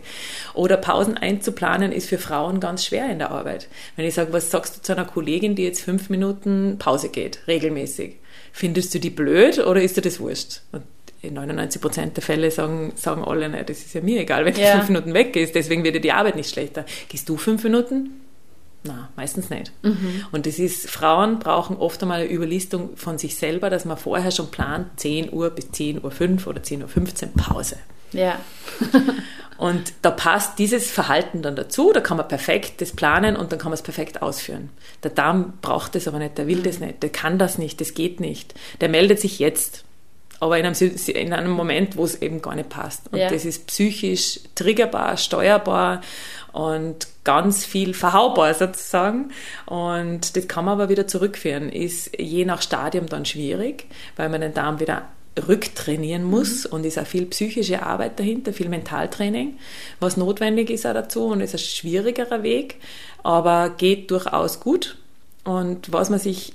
Oder 0.55 0.79
Pausen 0.79 1.19
einzuplanen 1.19 1.93
ist 1.93 2.09
für 2.09 2.19
Frauen 2.19 2.61
ganz 2.61 2.87
schwer 2.87 3.11
in 3.11 3.19
der 3.19 3.31
Arbeit. 3.31 3.69
Wenn 3.97 4.07
ich 4.07 4.15
sage, 4.15 4.33
was 4.33 4.51
sagst 4.51 4.77
du 4.77 4.83
zu 4.83 4.93
einer 4.93 5.05
Kollegin, 5.05 5.55
die 5.55 5.65
jetzt 5.65 5.83
fünf 5.83 6.09
Minuten 6.09 6.77
Pause 6.79 7.11
geht, 7.11 7.41
regelmäßig? 7.47 8.17
Findest 8.53 8.95
du 8.95 8.99
die 8.99 9.11
blöd 9.11 9.59
oder 9.59 9.83
ist 9.83 9.99
dir 9.99 10.03
das 10.03 10.19
wurscht? 10.19 10.63
Und 10.73 10.85
in 11.21 11.35
99 11.35 11.81
Prozent 11.81 12.17
der 12.17 12.23
Fälle 12.23 12.51
sagen, 12.51 12.93
sagen 12.97 13.23
alle, 13.23 13.49
ne, 13.49 13.65
das 13.65 13.79
ist 13.79 13.95
ja 13.95 14.01
mir 14.01 14.21
egal, 14.21 14.45
wenn 14.45 14.55
die 14.55 14.63
fünf 14.63 14.89
Minuten 14.89 15.13
weg 15.13 15.37
ist, 15.37 15.55
deswegen 15.55 15.85
wird 15.85 15.97
dir 15.97 16.01
die 16.01 16.13
Arbeit 16.13 16.37
nicht 16.37 16.51
schlechter. 16.51 16.87
Gehst 17.09 17.29
du 17.29 17.37
fünf 17.37 17.63
Minuten? 17.65 18.26
Na, 18.87 19.09
meistens 19.17 19.51
nicht. 19.51 19.73
Mhm. 19.83 20.25
Und 20.33 20.47
das 20.47 20.59
ist, 20.59 20.89
Frauen 20.89 21.39
brauchen 21.39 21.77
oft 21.77 22.01
einmal 22.03 22.21
eine 22.21 22.31
Überlistung 22.31 22.97
von 22.97 23.19
sich 23.19 23.37
selber, 23.37 23.71
dass 23.71 23.85
man 23.85 23.97
vorher 23.97 24.31
schon 24.31 24.51
plant, 24.51 25.01
10 25.01 25.33
Uhr 25.33 25.51
bis 25.51 25.71
10 25.73 26.05
Uhr 26.05 26.11
5 26.11 26.47
oder 26.47 26.63
10 26.63 26.83
Uhr 26.83 26.89
15 26.89 27.33
Pause. 27.33 27.77
Ja. 28.13 28.39
und 29.59 29.93
da 30.03 30.11
passt 30.11 30.59
dieses 30.59 30.91
Verhalten 30.91 31.43
dann 31.43 31.57
dazu, 31.57 31.93
da 31.93 32.01
kann 32.01 32.17
man 32.17 32.29
perfekt 32.29 32.81
das 32.81 32.93
planen 32.93 33.37
und 33.37 33.53
dann 33.53 33.59
kann 33.59 33.71
man 33.71 33.75
es 33.75 33.83
perfekt 33.83 34.23
ausführen. 34.23 34.71
Der 35.03 35.11
Darm 35.11 35.55
braucht 35.61 35.95
das 35.95 36.07
aber 36.07 36.19
nicht, 36.19 36.39
der 36.39 36.47
will 36.47 36.59
mhm. 36.59 36.65
das 36.65 36.79
nicht, 36.81 37.03
der 37.03 37.11
kann 37.11 37.39
das 37.39 37.59
nicht, 37.59 37.81
das 37.81 37.95
geht 37.95 38.21
nicht. 38.21 38.55
Der 38.81 38.89
meldet 38.89 39.21
sich 39.21 39.39
jetzt 39.39 39.85
aber 40.41 40.59
in 40.59 40.67
einem, 40.67 40.77
in 41.07 41.33
einem 41.33 41.51
Moment, 41.51 41.97
wo 41.97 42.05
es 42.05 42.21
eben 42.21 42.43
gar 42.43 42.55
nicht 42.55 42.69
passt. 42.69 43.13
Und 43.13 43.19
ja. 43.19 43.31
das 43.31 43.45
ist 43.45 43.67
psychisch 43.67 44.41
triggerbar, 44.55 45.17
steuerbar 45.17 46.03
und 46.53 47.09
ganz 47.25 47.65
viel 47.65 47.95
verhaubar 47.95 48.55
sozusagen. 48.55 49.31
Und 49.67 50.37
das 50.37 50.49
kann 50.49 50.65
man 50.65 50.75
aber 50.75 50.89
wieder 50.89 51.07
zurückführen. 51.07 51.71
Ist 51.71 52.19
je 52.19 52.45
nach 52.45 52.63
Stadium 52.63 53.07
dann 53.07 53.25
schwierig, 53.25 53.87
weil 54.17 54.29
man 54.29 54.41
den 54.41 54.55
Darm 54.55 54.81
wieder 54.81 55.07
rücktrainieren 55.49 56.25
muss 56.25 56.65
mhm. 56.65 56.73
und 56.73 56.87
ist 56.87 56.99
auch 56.99 57.07
viel 57.07 57.27
psychische 57.27 57.83
Arbeit 57.83 58.19
dahinter, 58.19 58.53
viel 58.53 58.69
Mentaltraining, 58.69 59.59
was 60.01 60.17
notwendig 60.17 60.71
ist 60.71 60.87
auch 60.87 60.95
dazu 60.95 61.27
und 61.27 61.41
ist 61.41 61.55
ein 61.55 61.59
schwierigerer 61.59 62.43
Weg, 62.43 62.77
aber 63.23 63.71
geht 63.71 64.11
durchaus 64.11 64.61
gut. 64.61 64.97
Und 65.45 65.93
was 65.93 66.11
man 66.11 66.19
sich 66.19 66.55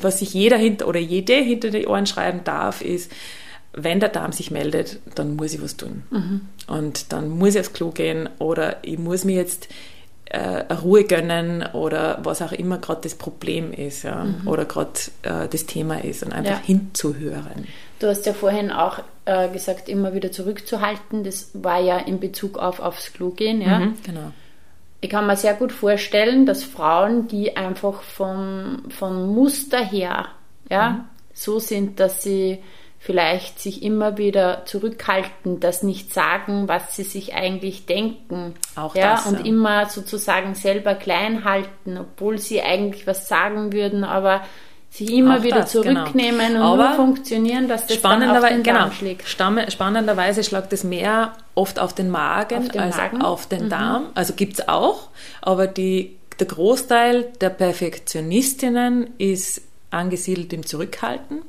was 0.00 0.18
sich 0.18 0.34
jeder 0.34 0.56
hinter 0.56 0.88
oder 0.88 1.00
jede 1.00 1.34
hinter 1.34 1.70
die 1.70 1.86
Ohren 1.86 2.06
schreiben 2.06 2.42
darf, 2.44 2.82
ist, 2.82 3.10
wenn 3.72 4.00
der 4.00 4.10
Darm 4.10 4.32
sich 4.32 4.50
meldet, 4.50 4.98
dann 5.14 5.36
muss 5.36 5.54
ich 5.54 5.62
was 5.62 5.76
tun. 5.76 6.02
Mhm. 6.10 6.40
Und 6.66 7.12
dann 7.12 7.28
muss 7.28 7.54
ich 7.54 7.60
aufs 7.60 7.72
Klo 7.72 7.90
gehen 7.90 8.28
oder 8.38 8.76
ich 8.82 8.98
muss 8.98 9.24
mir 9.24 9.36
jetzt 9.36 9.68
äh, 10.26 10.72
Ruhe 10.72 11.04
gönnen 11.04 11.64
oder 11.72 12.18
was 12.22 12.42
auch 12.42 12.52
immer 12.52 12.78
gerade 12.78 13.02
das 13.02 13.14
Problem 13.14 13.72
ist 13.72 14.02
ja, 14.02 14.24
mhm. 14.24 14.46
oder 14.46 14.64
gerade 14.64 14.92
äh, 15.22 15.48
das 15.48 15.66
Thema 15.66 16.02
ist 16.02 16.22
und 16.22 16.32
einfach 16.32 16.60
ja. 16.60 16.66
hinzuhören. 16.66 17.66
Du 17.98 18.08
hast 18.08 18.26
ja 18.26 18.32
vorhin 18.32 18.70
auch 18.70 19.00
äh, 19.26 19.48
gesagt, 19.48 19.88
immer 19.88 20.14
wieder 20.14 20.32
zurückzuhalten. 20.32 21.22
Das 21.22 21.50
war 21.52 21.80
ja 21.80 21.98
in 21.98 22.18
Bezug 22.18 22.58
auf 22.58 22.80
aufs 22.80 23.12
Klo 23.12 23.30
gehen. 23.30 23.60
Ja? 23.60 23.78
Mhm, 23.78 23.94
genau. 24.04 24.32
Ich 25.02 25.10
kann 25.10 25.26
mir 25.26 25.36
sehr 25.36 25.54
gut 25.54 25.72
vorstellen, 25.72 26.46
dass 26.46 26.62
Frauen, 26.62 27.26
die 27.26 27.56
einfach 27.56 28.02
vom, 28.02 28.84
vom 28.88 29.34
Muster 29.34 29.84
her 29.84 30.28
ja, 30.70 30.90
mhm. 30.90 31.04
so 31.34 31.58
sind, 31.58 31.98
dass 31.98 32.22
sie 32.22 32.62
vielleicht 33.00 33.58
sich 33.58 33.82
immer 33.82 34.16
wieder 34.16 34.64
zurückhalten, 34.64 35.58
das 35.58 35.82
nicht 35.82 36.14
sagen, 36.14 36.68
was 36.68 36.94
sie 36.94 37.02
sich 37.02 37.34
eigentlich 37.34 37.84
denken. 37.84 38.54
Auch 38.76 38.94
ja, 38.94 39.14
das, 39.14 39.26
und 39.26 39.40
ja. 39.40 39.44
immer 39.44 39.86
sozusagen 39.86 40.54
selber 40.54 40.94
klein 40.94 41.44
halten, 41.44 41.98
obwohl 41.98 42.38
sie 42.38 42.62
eigentlich 42.62 43.04
was 43.08 43.26
sagen 43.26 43.72
würden, 43.72 44.04
aber 44.04 44.42
sich 44.92 45.10
immer 45.10 45.38
Auch 45.38 45.42
wieder 45.42 45.60
das, 45.60 45.72
genau. 45.72 46.04
zurücknehmen 46.04 46.48
genau. 46.48 46.72
und 46.72 46.78
nur 46.78 46.92
funktionieren, 46.92 47.66
dass 47.66 47.86
das 47.86 48.00
dann 48.02 48.22
auf 48.24 48.46
den 48.46 48.62
genau, 48.62 48.78
Darm 48.80 48.92
schlägt. 48.92 49.26
Spannenderweise 49.26 50.44
schlagt 50.44 50.72
es 50.72 50.84
mehr 50.84 51.32
oft 51.54 51.78
auf 51.78 51.94
den 51.94 52.10
Magen 52.10 52.58
auf 52.58 52.68
den 52.68 52.80
als 52.80 52.96
Magen? 52.98 53.22
auf 53.22 53.46
den 53.46 53.64
mhm. 53.64 53.70
Darm. 53.70 54.06
Also 54.14 54.34
gibt 54.34 54.58
es 54.58 54.68
auch, 54.68 55.08
aber 55.40 55.66
die, 55.66 56.16
der 56.38 56.46
Großteil 56.46 57.32
der 57.40 57.50
Perfektionistinnen 57.50 59.14
ist 59.16 59.62
angesiedelt 59.90 60.52
im 60.52 60.66
Zurückhalten. 60.66 61.40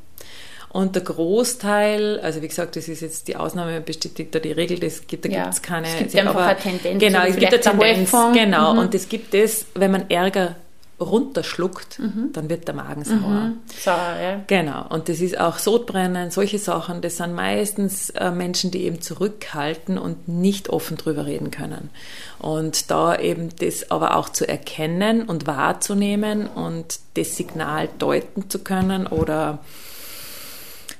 Und 0.69 0.95
der 0.95 1.03
Großteil, 1.03 2.19
also 2.21 2.41
wie 2.41 2.47
gesagt, 2.47 2.75
das 2.77 2.87
ist 2.87 3.01
jetzt 3.01 3.27
die 3.27 3.35
Ausnahme 3.35 3.79
bestätigt 3.81 4.33
da 4.33 4.39
die 4.39 4.53
Regel, 4.53 4.79
das 4.79 5.05
gibt, 5.05 5.25
da 5.25 5.29
ja, 5.29 5.43
gibt 5.43 5.53
es 5.53 5.61
keine. 5.61 5.87
Es 5.87 5.97
gibt 5.97 6.15
einfach 6.15 6.33
aber, 6.33 6.45
eine 6.45 6.59
Tendenz. 6.59 6.99
Genau, 6.99 7.19
es 7.25 7.35
gibt 7.35 7.53
eine 7.53 7.61
Tendenz. 7.61 8.11
Genau, 8.33 8.73
mhm. 8.73 8.79
und 8.79 8.95
es 8.95 9.07
gibt 9.07 9.35
es, 9.35 9.67
wenn 9.75 9.91
man 9.91 10.09
Ärger 10.09 10.55
runterschluckt, 11.03 11.99
mhm. 11.99 12.29
dann 12.33 12.49
wird 12.49 12.67
der 12.67 12.75
Magen 12.75 13.03
sauer. 13.03 13.17
Mhm. 13.17 13.59
Sauer, 13.67 14.15
ja. 14.21 14.41
Genau. 14.47 14.87
Und 14.89 15.09
das 15.09 15.19
ist 15.19 15.39
auch 15.39 15.57
Sodbrennen, 15.57 16.31
solche 16.31 16.59
Sachen, 16.59 17.01
das 17.01 17.17
sind 17.17 17.33
meistens 17.33 18.09
äh, 18.11 18.31
Menschen, 18.31 18.71
die 18.71 18.83
eben 18.83 19.01
zurückhalten 19.01 19.97
und 19.97 20.27
nicht 20.27 20.69
offen 20.69 20.97
drüber 20.97 21.25
reden 21.25 21.51
können. 21.51 21.89
Und 22.39 22.89
da 22.91 23.17
eben 23.17 23.49
das 23.59 23.91
aber 23.91 24.15
auch 24.17 24.29
zu 24.29 24.47
erkennen 24.47 25.23
und 25.23 25.47
wahrzunehmen 25.47 26.47
und 26.47 26.99
das 27.15 27.37
Signal 27.37 27.89
deuten 27.99 28.49
zu 28.49 28.59
können 28.59 29.07
oder 29.07 29.59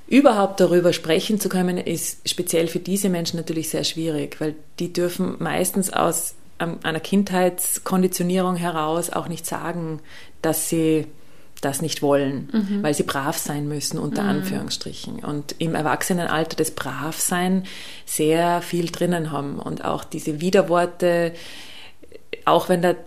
überhaupt 0.08 0.60
darüber 0.60 0.94
sprechen 0.94 1.40
zu 1.40 1.50
können, 1.50 1.78
ist 1.78 2.30
speziell 2.30 2.68
für 2.68 2.80
diese 2.80 3.10
Menschen 3.10 3.38
natürlich 3.38 3.70
sehr 3.70 3.84
schwierig, 3.84 4.40
weil 4.40 4.56
die 4.80 4.94
dürfen 4.94 5.38
meistens 5.40 5.92
aus 5.92 6.36
einer 6.84 7.00
Kindheitskonditionierung 7.00 8.56
heraus 8.56 9.10
auch 9.10 9.28
nicht 9.28 9.46
sagen, 9.46 10.02
dass 10.42 10.70
sie 10.70 11.08
das 11.62 11.82
nicht 11.82 12.02
wollen, 12.02 12.50
mhm. 12.52 12.84
weil 12.84 12.94
sie 12.94 13.04
brav 13.04 13.38
sein 13.38 13.68
müssen, 13.68 13.98
unter 13.98 14.24
mhm. 14.24 14.30
Anführungsstrichen. 14.30 15.24
Und 15.24 15.56
im 15.60 15.76
Erwachsenenalter 15.76 16.58
das 16.58 16.72
Bravsein 16.72 17.66
sehr 18.06 18.62
viel 18.62 18.92
drinnen 18.92 19.32
haben 19.32 19.60
und 19.60 19.86
auch 19.86 20.04
diese 20.04 20.42
Widerworte, 20.42 21.34
auch 22.46 22.70
wenn 22.70 22.82
der 22.82 22.98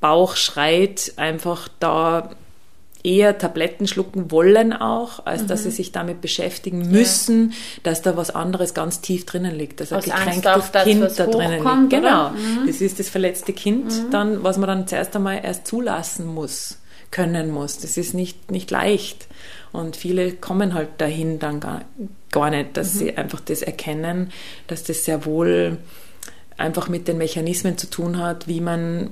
Bauch 0.00 0.36
schreit, 0.36 1.12
einfach 1.16 1.68
da 1.80 2.30
eher 3.02 3.38
Tabletten 3.38 3.86
schlucken 3.86 4.30
wollen 4.30 4.72
auch, 4.72 5.24
als 5.26 5.42
mhm. 5.42 5.46
dass 5.48 5.62
sie 5.62 5.70
sich 5.70 5.92
damit 5.92 6.20
beschäftigen 6.20 6.90
müssen, 6.90 7.50
ja. 7.50 7.56
dass 7.84 8.02
da 8.02 8.16
was 8.16 8.30
anderes 8.30 8.74
ganz 8.74 9.00
tief 9.00 9.24
drinnen 9.26 9.54
liegt, 9.54 9.80
dass 9.80 9.92
ein 9.92 10.00
gekränktes 10.00 10.72
Kind 10.84 11.18
da 11.18 11.26
drinnen 11.26 11.64
liegt. 11.64 11.90
Genau, 11.90 12.30
mhm. 12.30 12.66
das 12.66 12.80
ist 12.80 12.98
das 12.98 13.08
verletzte 13.08 13.52
Kind 13.52 13.86
mhm. 13.86 14.10
dann, 14.10 14.42
was 14.42 14.58
man 14.58 14.68
dann 14.68 14.86
zuerst 14.86 15.16
einmal 15.16 15.40
erst 15.42 15.66
zulassen 15.66 16.26
muss, 16.26 16.78
können 17.10 17.50
muss. 17.50 17.78
Das 17.78 17.96
ist 17.96 18.14
nicht, 18.14 18.50
nicht 18.50 18.70
leicht. 18.70 19.26
Und 19.72 19.96
viele 19.96 20.32
kommen 20.32 20.74
halt 20.74 20.88
dahin 20.98 21.38
dann 21.38 21.60
gar, 21.60 21.82
gar 22.32 22.50
nicht, 22.50 22.76
dass 22.76 22.94
sie 22.94 23.12
mhm. 23.12 23.18
einfach 23.18 23.40
das 23.40 23.62
erkennen, 23.62 24.32
dass 24.66 24.82
das 24.82 25.04
sehr 25.04 25.24
wohl 25.24 25.78
einfach 26.56 26.88
mit 26.88 27.08
den 27.08 27.16
Mechanismen 27.18 27.78
zu 27.78 27.88
tun 27.88 28.18
hat, 28.18 28.46
wie 28.46 28.60
man 28.60 29.10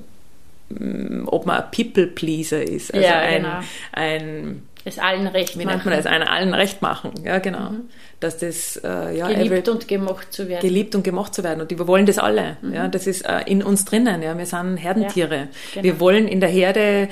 ob 1.25 1.45
man 1.45 1.63
ein 1.63 1.71
People-Pleaser 1.71 2.61
ist. 2.61 2.93
Also 2.93 3.05
ja, 3.05 3.19
ein, 3.19 3.43
genau. 3.43 3.59
ein 3.91 4.63
es 4.85 4.97
allen 4.97 5.27
recht 5.27 5.57
wie 5.57 5.65
machen. 5.65 5.75
nennt 5.75 5.85
man 5.85 5.95
das? 5.95 6.05
Ein 6.05 6.23
allen 6.23 6.53
recht 6.53 6.81
machen. 6.81 7.11
Ja, 7.23 7.39
genau. 7.39 7.71
Mhm. 7.71 7.89
Dass 8.19 8.37
das, 8.37 8.75
äh, 8.83 9.17
ja, 9.17 9.27
geliebt 9.29 9.69
und 9.69 9.87
gemocht 9.87 10.33
zu 10.33 10.49
werden. 10.49 10.61
Geliebt 10.61 10.93
und 10.93 11.03
gemocht 11.03 11.33
zu 11.33 11.43
werden. 11.43 11.61
Und 11.61 11.69
wir 11.69 11.87
wollen 11.87 12.05
das 12.05 12.17
alle. 12.17 12.57
Mhm. 12.61 12.73
Ja, 12.73 12.87
das 12.89 13.07
ist 13.07 13.21
äh, 13.21 13.43
in 13.45 13.63
uns 13.63 13.85
drinnen. 13.85 14.21
Ja, 14.21 14.37
wir 14.37 14.45
sind 14.45 14.77
Herdentiere. 14.77 15.35
Ja, 15.35 15.47
genau. 15.73 15.83
Wir 15.83 15.99
wollen 15.99 16.27
in 16.27 16.41
der 16.41 16.49
Herde 16.49 17.07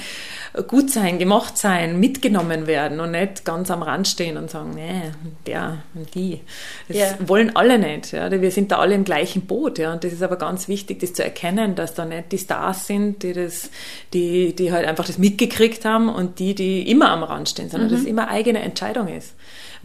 gut 0.63 0.89
sein, 0.89 1.19
gemocht 1.19 1.57
sein, 1.57 1.99
mitgenommen 1.99 2.67
werden 2.67 2.99
und 2.99 3.11
nicht 3.11 3.45
ganz 3.45 3.69
am 3.69 3.83
Rand 3.83 4.07
stehen 4.07 4.37
und 4.37 4.49
sagen, 4.49 4.71
nee, 4.75 5.11
der 5.45 5.79
und 5.93 6.13
die. 6.15 6.41
Das 6.87 6.97
ja. 6.97 7.07
wollen 7.25 7.55
alle 7.55 7.77
nicht. 7.77 8.11
Ja. 8.11 8.29
Wir 8.29 8.51
sind 8.51 8.71
da 8.71 8.79
alle 8.79 8.95
im 8.95 9.03
gleichen 9.03 9.43
Boot. 9.43 9.77
Ja. 9.77 9.93
Und 9.93 10.03
das 10.03 10.13
ist 10.13 10.23
aber 10.23 10.37
ganz 10.37 10.67
wichtig, 10.67 10.99
das 10.99 11.13
zu 11.13 11.23
erkennen, 11.23 11.75
dass 11.75 11.93
da 11.93 12.05
nicht 12.05 12.31
die 12.31 12.37
Stars 12.37 12.87
sind, 12.87 13.23
die 13.23 13.33
das, 13.33 13.69
die, 14.13 14.55
die 14.55 14.71
halt 14.71 14.87
einfach 14.87 15.05
das 15.05 15.17
mitgekriegt 15.17 15.85
haben 15.85 16.09
und 16.09 16.39
die, 16.39 16.55
die 16.55 16.89
immer 16.89 17.11
am 17.11 17.23
Rand 17.23 17.49
stehen, 17.49 17.69
sondern 17.69 17.89
mhm. 17.89 17.93
dass 17.93 18.01
es 18.01 18.07
immer 18.07 18.29
eigene 18.29 18.59
Entscheidung 18.59 19.07
ist. 19.07 19.35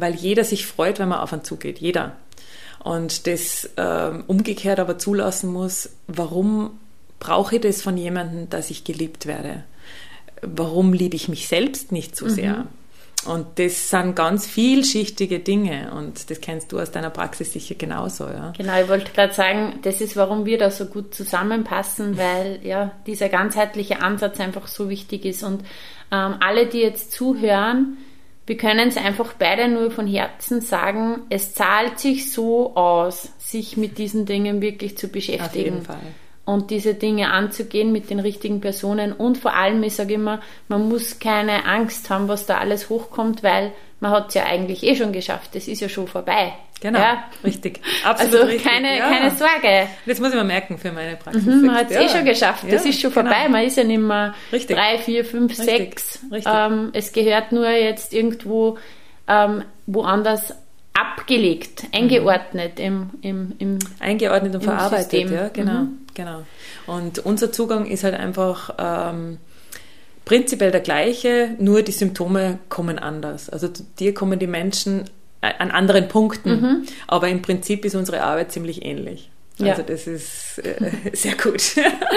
Weil 0.02 0.14
jeder 0.14 0.44
sich 0.44 0.66
freut, 0.66 0.98
wenn 0.98 1.08
man 1.08 1.20
auf 1.20 1.32
einen 1.32 1.44
zugeht. 1.44 1.78
Jeder. 1.78 2.16
Und 2.84 3.26
das 3.26 3.70
ähm, 3.76 4.24
umgekehrt 4.26 4.80
aber 4.80 4.98
zulassen 4.98 5.52
muss, 5.52 5.88
warum 6.08 6.78
brauche 7.20 7.54
ich 7.56 7.60
das 7.62 7.80
von 7.80 7.96
jemandem, 7.96 8.50
dass 8.50 8.70
ich 8.70 8.84
geliebt 8.84 9.26
werde? 9.26 9.62
warum 10.42 10.92
liebe 10.92 11.16
ich 11.16 11.28
mich 11.28 11.48
selbst 11.48 11.92
nicht 11.92 12.16
so 12.16 12.28
sehr? 12.28 12.54
Mhm. 12.54 12.68
Und 13.24 13.46
das 13.60 13.88
sind 13.88 14.16
ganz 14.16 14.48
vielschichtige 14.48 15.38
Dinge 15.38 15.92
und 15.96 16.28
das 16.28 16.40
kennst 16.40 16.72
du 16.72 16.80
aus 16.80 16.90
deiner 16.90 17.10
Praxis 17.10 17.52
sicher 17.52 17.76
genauso. 17.76 18.24
Ja? 18.24 18.52
Genau, 18.56 18.80
ich 18.82 18.88
wollte 18.88 19.12
gerade 19.12 19.32
sagen, 19.32 19.78
das 19.82 20.00
ist, 20.00 20.16
warum 20.16 20.44
wir 20.44 20.58
da 20.58 20.72
so 20.72 20.86
gut 20.86 21.14
zusammenpassen, 21.14 22.16
weil 22.18 22.58
ja 22.64 22.90
dieser 23.06 23.28
ganzheitliche 23.28 24.02
Ansatz 24.02 24.40
einfach 24.40 24.66
so 24.66 24.88
wichtig 24.88 25.24
ist. 25.24 25.44
Und 25.44 25.60
ähm, 26.10 26.34
alle, 26.40 26.66
die 26.66 26.80
jetzt 26.80 27.12
zuhören, 27.12 27.98
wir 28.46 28.56
können 28.56 28.88
es 28.88 28.96
einfach 28.96 29.34
beide 29.38 29.68
nur 29.68 29.90
von 29.90 30.06
Herzen 30.06 30.60
sagen, 30.60 31.22
es 31.30 31.54
zahlt 31.54 31.98
sich 31.98 32.32
so 32.32 32.74
aus, 32.74 33.32
sich 33.38 33.76
mit 33.76 33.98
diesen 33.98 34.26
Dingen 34.26 34.60
wirklich 34.60 34.96
zu 34.96 35.08
beschäftigen. 35.08 35.44
Auf 35.48 35.54
jeden 35.54 35.82
Fall 35.82 36.00
und 36.44 36.70
diese 36.70 36.94
Dinge 36.94 37.30
anzugehen 37.30 37.92
mit 37.92 38.10
den 38.10 38.20
richtigen 38.20 38.60
Personen. 38.60 39.12
Und 39.12 39.38
vor 39.38 39.54
allem, 39.54 39.82
ich 39.82 39.94
sage 39.94 40.14
immer, 40.14 40.40
man 40.68 40.88
muss 40.88 41.18
keine 41.18 41.66
Angst 41.66 42.10
haben, 42.10 42.28
was 42.28 42.46
da 42.46 42.58
alles 42.58 42.90
hochkommt, 42.90 43.42
weil 43.42 43.72
man 44.00 44.10
hat 44.10 44.28
es 44.28 44.34
ja 44.34 44.44
eigentlich 44.44 44.82
eh 44.82 44.96
schon 44.96 45.12
geschafft. 45.12 45.54
Das 45.54 45.68
ist 45.68 45.80
ja 45.80 45.88
schon 45.88 46.08
vorbei. 46.08 46.52
Genau, 46.82 46.98
ja? 46.98 47.24
richtig. 47.44 47.80
Absolut 48.04 48.34
also 48.34 48.46
richtig. 48.46 48.64
Keine, 48.64 48.98
ja. 48.98 49.08
keine 49.08 49.30
Sorge. 49.30 49.86
Das 50.04 50.18
muss 50.18 50.30
ich 50.30 50.34
mir 50.34 50.42
merken 50.42 50.78
für 50.78 50.90
meine 50.90 51.14
Praxis. 51.16 51.44
Mhm, 51.44 51.66
man 51.66 51.76
hat 51.76 51.90
es 51.90 51.94
ja. 51.94 52.02
eh 52.02 52.08
schon 52.08 52.24
geschafft. 52.24 52.64
Das 52.68 52.84
ist 52.84 53.00
schon 53.00 53.12
vorbei. 53.12 53.44
Genau. 53.44 53.52
Man 53.52 53.64
ist 53.64 53.76
ja 53.76 53.84
nicht 53.84 54.00
mehr 54.00 54.34
richtig. 54.52 54.76
drei, 54.76 54.98
vier, 54.98 55.24
fünf, 55.24 55.52
richtig. 55.52 55.66
sechs. 55.66 56.18
Richtig. 56.32 56.52
Ähm, 56.52 56.90
es 56.92 57.12
gehört 57.12 57.52
nur 57.52 57.70
jetzt 57.70 58.12
irgendwo 58.12 58.78
ähm, 59.28 59.62
woanders 59.86 60.54
abgelegt, 60.92 61.84
eingeordnet 61.92 62.80
im, 62.80 63.10
im, 63.22 63.54
im 63.58 63.78
Eingeordnet 64.00 64.56
und 64.56 64.64
verarbeitet, 64.64 65.10
System. 65.10 65.32
ja, 65.32 65.48
genau, 65.48 65.80
mhm. 65.82 65.98
genau. 66.14 66.42
Und 66.86 67.20
unser 67.20 67.52
Zugang 67.52 67.86
ist 67.86 68.02
halt 68.02 68.14
einfach 68.14 68.74
ähm, 68.76 69.38
prinzipiell 70.24 70.72
der 70.72 70.80
gleiche, 70.80 71.54
nur 71.60 71.82
die 71.82 71.92
Symptome 71.92 72.58
kommen 72.68 72.98
anders. 72.98 73.48
Also 73.48 73.68
dir 74.00 74.12
kommen 74.14 74.40
die 74.40 74.48
Menschen 74.48 75.04
an 75.42 75.70
anderen 75.70 76.08
Punkten, 76.08 76.50
mhm. 76.50 76.86
aber 77.08 77.28
im 77.28 77.42
Prinzip 77.42 77.84
ist 77.84 77.94
unsere 77.94 78.22
Arbeit 78.22 78.52
ziemlich 78.52 78.84
ähnlich. 78.84 79.30
Also 79.60 79.82
ja. 79.82 79.86
das 79.86 80.06
ist 80.06 80.58
äh, 80.58 80.90
sehr 81.12 81.34
gut. 81.36 81.62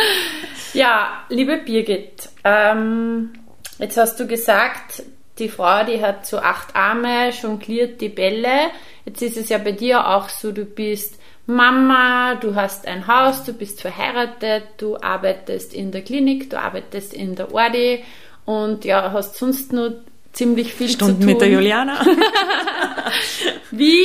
ja, 0.73 1.25
liebe 1.29 1.57
Birgit, 1.57 2.29
ähm, 2.43 3.33
jetzt 3.79 3.97
hast 3.97 4.19
du 4.19 4.27
gesagt, 4.27 5.03
die 5.39 5.49
Frau, 5.49 5.83
die 5.83 6.01
hat 6.01 6.25
so 6.25 6.37
acht 6.37 6.75
Arme, 6.75 7.29
jongliert 7.29 7.99
die 7.99 8.09
Bälle. 8.09 8.69
Jetzt 9.05 9.21
ist 9.21 9.37
es 9.37 9.49
ja 9.49 9.57
bei 9.57 9.73
dir 9.73 10.07
auch 10.07 10.29
so, 10.29 10.51
du 10.51 10.63
bist 10.63 11.19
Mama, 11.45 12.35
du 12.35 12.55
hast 12.55 12.87
ein 12.87 13.05
Haus, 13.07 13.43
du 13.43 13.53
bist 13.53 13.81
verheiratet, 13.81 14.63
du 14.77 14.97
arbeitest 14.97 15.73
in 15.73 15.91
der 15.91 16.01
Klinik, 16.01 16.49
du 16.49 16.59
arbeitest 16.59 17.13
in 17.13 17.35
der 17.35 17.53
Ordi 17.53 18.03
und 18.45 18.85
ja, 18.85 19.11
hast 19.11 19.35
sonst 19.35 19.73
nur 19.73 20.01
ziemlich 20.35 20.73
viel 20.73 20.89
Stunden 20.89 21.15
zu 21.15 21.19
tun. 21.21 21.25
mit 21.25 21.41
der 21.41 21.49
Juliana. 21.49 22.05
Wie 23.71 23.97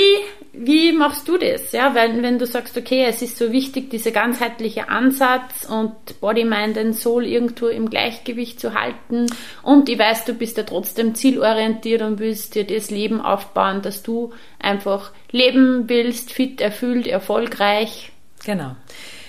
wie 0.53 0.93
machst 0.93 1.29
du 1.29 1.39
das? 1.39 1.73
Ja, 1.73 1.95
weil 1.95 2.23
wenn 2.23 2.39
du 2.39 2.45
sagst, 2.45 2.77
okay, 2.77 3.05
es 3.09 3.23
ist 3.23 3.39
so 3.39 3.53
wichtig, 3.53 3.89
dieser 3.89 4.11
ganzheitliche 4.11 4.89
Ansatz 4.89 5.65
und 5.65 6.21
Body, 6.21 6.45
Mind 6.45 6.77
and 6.77 6.97
Soul 6.97 7.25
irgendwo 7.25 7.69
im 7.69 7.89
Gleichgewicht 7.89 8.59
zu 8.59 8.75
halten 8.75 9.27
und 9.63 9.89
ich 9.89 9.99
weiß, 9.99 10.25
du 10.25 10.35
bist 10.35 10.57
ja 10.57 10.65
trotzdem 10.65 11.15
zielorientiert 11.15 12.03
und 12.03 12.19
willst 12.19 12.57
dir 12.57 12.65
das 12.65 12.91
Leben 12.91 13.21
aufbauen, 13.21 13.81
dass 13.83 14.03
du 14.03 14.33
einfach 14.59 15.13
leben 15.31 15.89
willst, 15.89 16.33
fit, 16.33 16.61
erfüllt, 16.61 17.07
erfolgreich. 17.07 18.11
Genau. 18.45 18.75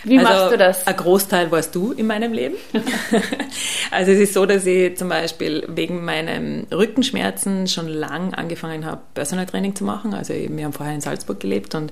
Wie 0.04 0.18
also, 0.18 0.32
machst 0.32 0.52
du 0.54 0.58
das? 0.58 0.88
Ein 0.88 0.98
Großteil 0.98 1.52
warst 1.52 1.76
du 1.76 1.92
in 1.92 2.08
meinem 2.08 2.34
Leben. 2.34 2.56
also 3.92 4.12
es 4.12 4.20
ist 4.20 4.34
so, 4.34 4.46
dass 4.46 4.66
ich 4.66 4.98
zum 4.98 5.10
Beispiel 5.10 5.64
wegen 5.68 6.04
meinen 6.04 6.66
Rückenschmerzen 6.72 7.68
schon 7.68 7.88
lang 7.88 8.34
angefangen 8.34 8.86
habe, 8.86 9.02
Personal 9.14 9.46
Training 9.46 9.76
zu 9.76 9.84
machen. 9.84 10.14
Also 10.14 10.34
wir 10.34 10.66
haben 10.66 10.74
vorher 10.74 10.96
in 10.96 11.02
Salzburg 11.02 11.40
gelebt 11.40 11.76
und 11.76 11.92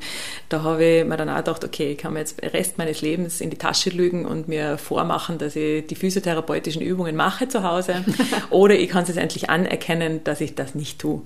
da 0.50 0.64
habe 0.64 0.84
ich 0.84 1.06
mir 1.06 1.18
dann 1.18 1.30
auch 1.30 1.38
gedacht, 1.38 1.64
okay, 1.64 1.92
ich 1.92 1.98
kann 1.98 2.14
mir 2.14 2.20
jetzt 2.20 2.42
den 2.42 2.50
Rest 2.50 2.78
meines 2.78 3.02
Lebens 3.02 3.42
in 3.42 3.52
die 3.52 3.58
Tasche 3.58 3.92
lügen 3.92 4.26
und 4.26 4.48
mir 4.48 4.78
vormachen, 4.78 5.38
dass 5.38 5.56
ich 5.56 5.86
die 5.86 5.96
physiotherapeutischen 5.96 6.82
Übungen 6.82 7.16
mache 7.16 7.48
zu 7.48 7.64
Hause. 7.64 8.04
oder 8.50 8.76
ich 8.76 8.90
kann 8.90 9.04
es 9.04 9.10
jetzt 9.10 9.18
endlich 9.18 9.50
anerkennen, 9.50 10.24
dass 10.24 10.42
ich 10.42 10.56
das 10.56 10.74
nicht 10.74 11.00
tue. 11.00 11.22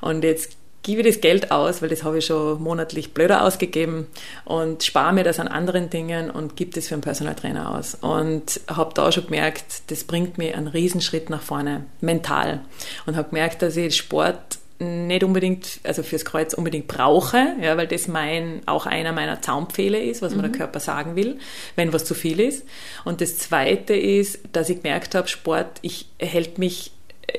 Und 0.00 0.22
jetzt 0.22 0.59
gebe 0.82 1.02
das 1.02 1.20
Geld 1.20 1.50
aus, 1.50 1.82
weil 1.82 1.88
das 1.88 2.04
habe 2.04 2.18
ich 2.18 2.26
schon 2.26 2.62
monatlich 2.62 3.12
blöder 3.12 3.44
ausgegeben 3.44 4.06
und 4.44 4.82
spare 4.82 5.12
mir 5.12 5.24
das 5.24 5.38
an 5.38 5.48
anderen 5.48 5.90
Dingen 5.90 6.30
und 6.30 6.56
gebe 6.56 6.72
das 6.72 6.88
für 6.88 6.94
einen 6.94 7.02
Personal 7.02 7.34
Trainer 7.34 7.76
aus. 7.76 7.96
Und 8.00 8.60
habe 8.68 8.94
da 8.94 9.12
schon 9.12 9.26
gemerkt, 9.26 9.90
das 9.90 10.04
bringt 10.04 10.38
mir 10.38 10.56
einen 10.56 10.68
Riesenschritt 10.68 11.28
nach 11.28 11.42
vorne, 11.42 11.84
mental. 12.00 12.60
Und 13.06 13.16
habe 13.16 13.28
gemerkt, 13.28 13.62
dass 13.62 13.76
ich 13.76 13.96
Sport 13.96 14.58
nicht 14.80 15.22
unbedingt, 15.24 15.80
also 15.84 16.02
fürs 16.02 16.24
Kreuz 16.24 16.54
unbedingt 16.54 16.88
brauche, 16.88 17.54
ja, 17.60 17.76
weil 17.76 17.86
das 17.86 18.08
mein, 18.08 18.62
auch 18.64 18.86
einer 18.86 19.12
meiner 19.12 19.42
Zaunpfähle 19.42 20.02
ist, 20.02 20.22
was 20.22 20.32
mhm. 20.32 20.38
mir 20.38 20.42
der 20.44 20.52
mhm. 20.52 20.56
Körper 20.56 20.80
sagen 20.80 21.16
will, 21.16 21.38
wenn 21.76 21.92
was 21.92 22.06
zu 22.06 22.14
viel 22.14 22.40
ist. 22.40 22.66
Und 23.04 23.20
das 23.20 23.36
zweite 23.36 23.94
ist, 23.94 24.40
dass 24.52 24.70
ich 24.70 24.82
gemerkt 24.82 25.14
habe, 25.14 25.28
Sport, 25.28 25.78
ich 25.82 26.06
hält 26.18 26.58
mich 26.58 26.92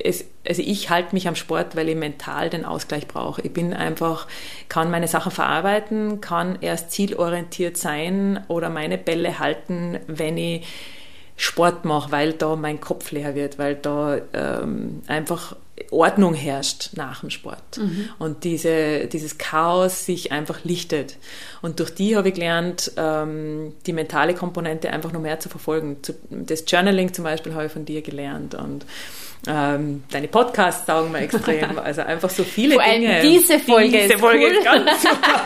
es, 0.03 0.25
also 0.47 0.61
ich 0.61 0.89
halte 0.89 1.13
mich 1.13 1.27
am 1.27 1.35
Sport, 1.35 1.75
weil 1.75 1.89
ich 1.89 1.95
mental 1.95 2.49
den 2.49 2.65
Ausgleich 2.65 3.07
brauche. 3.07 3.41
Ich 3.41 3.53
bin 3.53 3.73
einfach, 3.73 4.27
kann 4.69 4.91
meine 4.91 5.07
Sachen 5.07 5.31
verarbeiten, 5.31 6.21
kann 6.21 6.57
erst 6.61 6.91
zielorientiert 6.91 7.77
sein 7.77 8.43
oder 8.47 8.69
meine 8.69 8.97
Bälle 8.97 9.39
halten, 9.39 9.99
wenn 10.07 10.37
ich 10.37 10.67
Sport 11.35 11.85
mache, 11.85 12.11
weil 12.11 12.33
da 12.33 12.55
mein 12.55 12.79
Kopf 12.81 13.11
leer 13.11 13.33
wird, 13.33 13.57
weil 13.57 13.75
da 13.75 14.19
ähm, 14.33 15.01
einfach 15.07 15.55
Ordnung 15.89 16.35
herrscht 16.35 16.91
nach 16.95 17.21
dem 17.21 17.31
Sport 17.31 17.77
mhm. 17.77 18.09
und 18.19 18.43
diese, 18.43 19.07
dieses 19.07 19.39
Chaos 19.39 20.05
sich 20.05 20.31
einfach 20.31 20.63
lichtet. 20.63 21.17
Und 21.61 21.79
durch 21.79 21.93
die 21.95 22.15
habe 22.15 22.29
ich 22.29 22.35
gelernt, 22.35 22.91
ähm, 22.97 23.73
die 23.87 23.93
mentale 23.93 24.35
Komponente 24.35 24.91
einfach 24.91 25.11
noch 25.11 25.21
mehr 25.21 25.39
zu 25.39 25.49
verfolgen. 25.49 25.97
Das 26.29 26.63
Journaling 26.67 27.13
zum 27.13 27.23
Beispiel 27.23 27.53
habe 27.53 27.65
ich 27.65 27.71
von 27.71 27.85
dir 27.85 28.03
gelernt 28.03 28.53
und 28.53 28.85
ähm, 29.47 30.03
deine 30.11 30.27
Podcasts 30.27 30.85
saugen 30.85 31.11
mir 31.11 31.19
extrem. 31.19 31.61
Also 31.81 32.01
einfach 32.01 32.29
so 32.29 32.43
viele 32.43 32.75
Vor 32.75 32.83
allem 32.83 33.01
Dinge. 33.01 33.21
Diese 33.21 33.59
Folge 33.59 33.89
diese 33.89 34.13
ist 34.13 34.19
Folge 34.19 34.45
cool. 34.45 34.51
ist 34.51 34.63
ganz 34.63 35.01
super. 35.01 35.43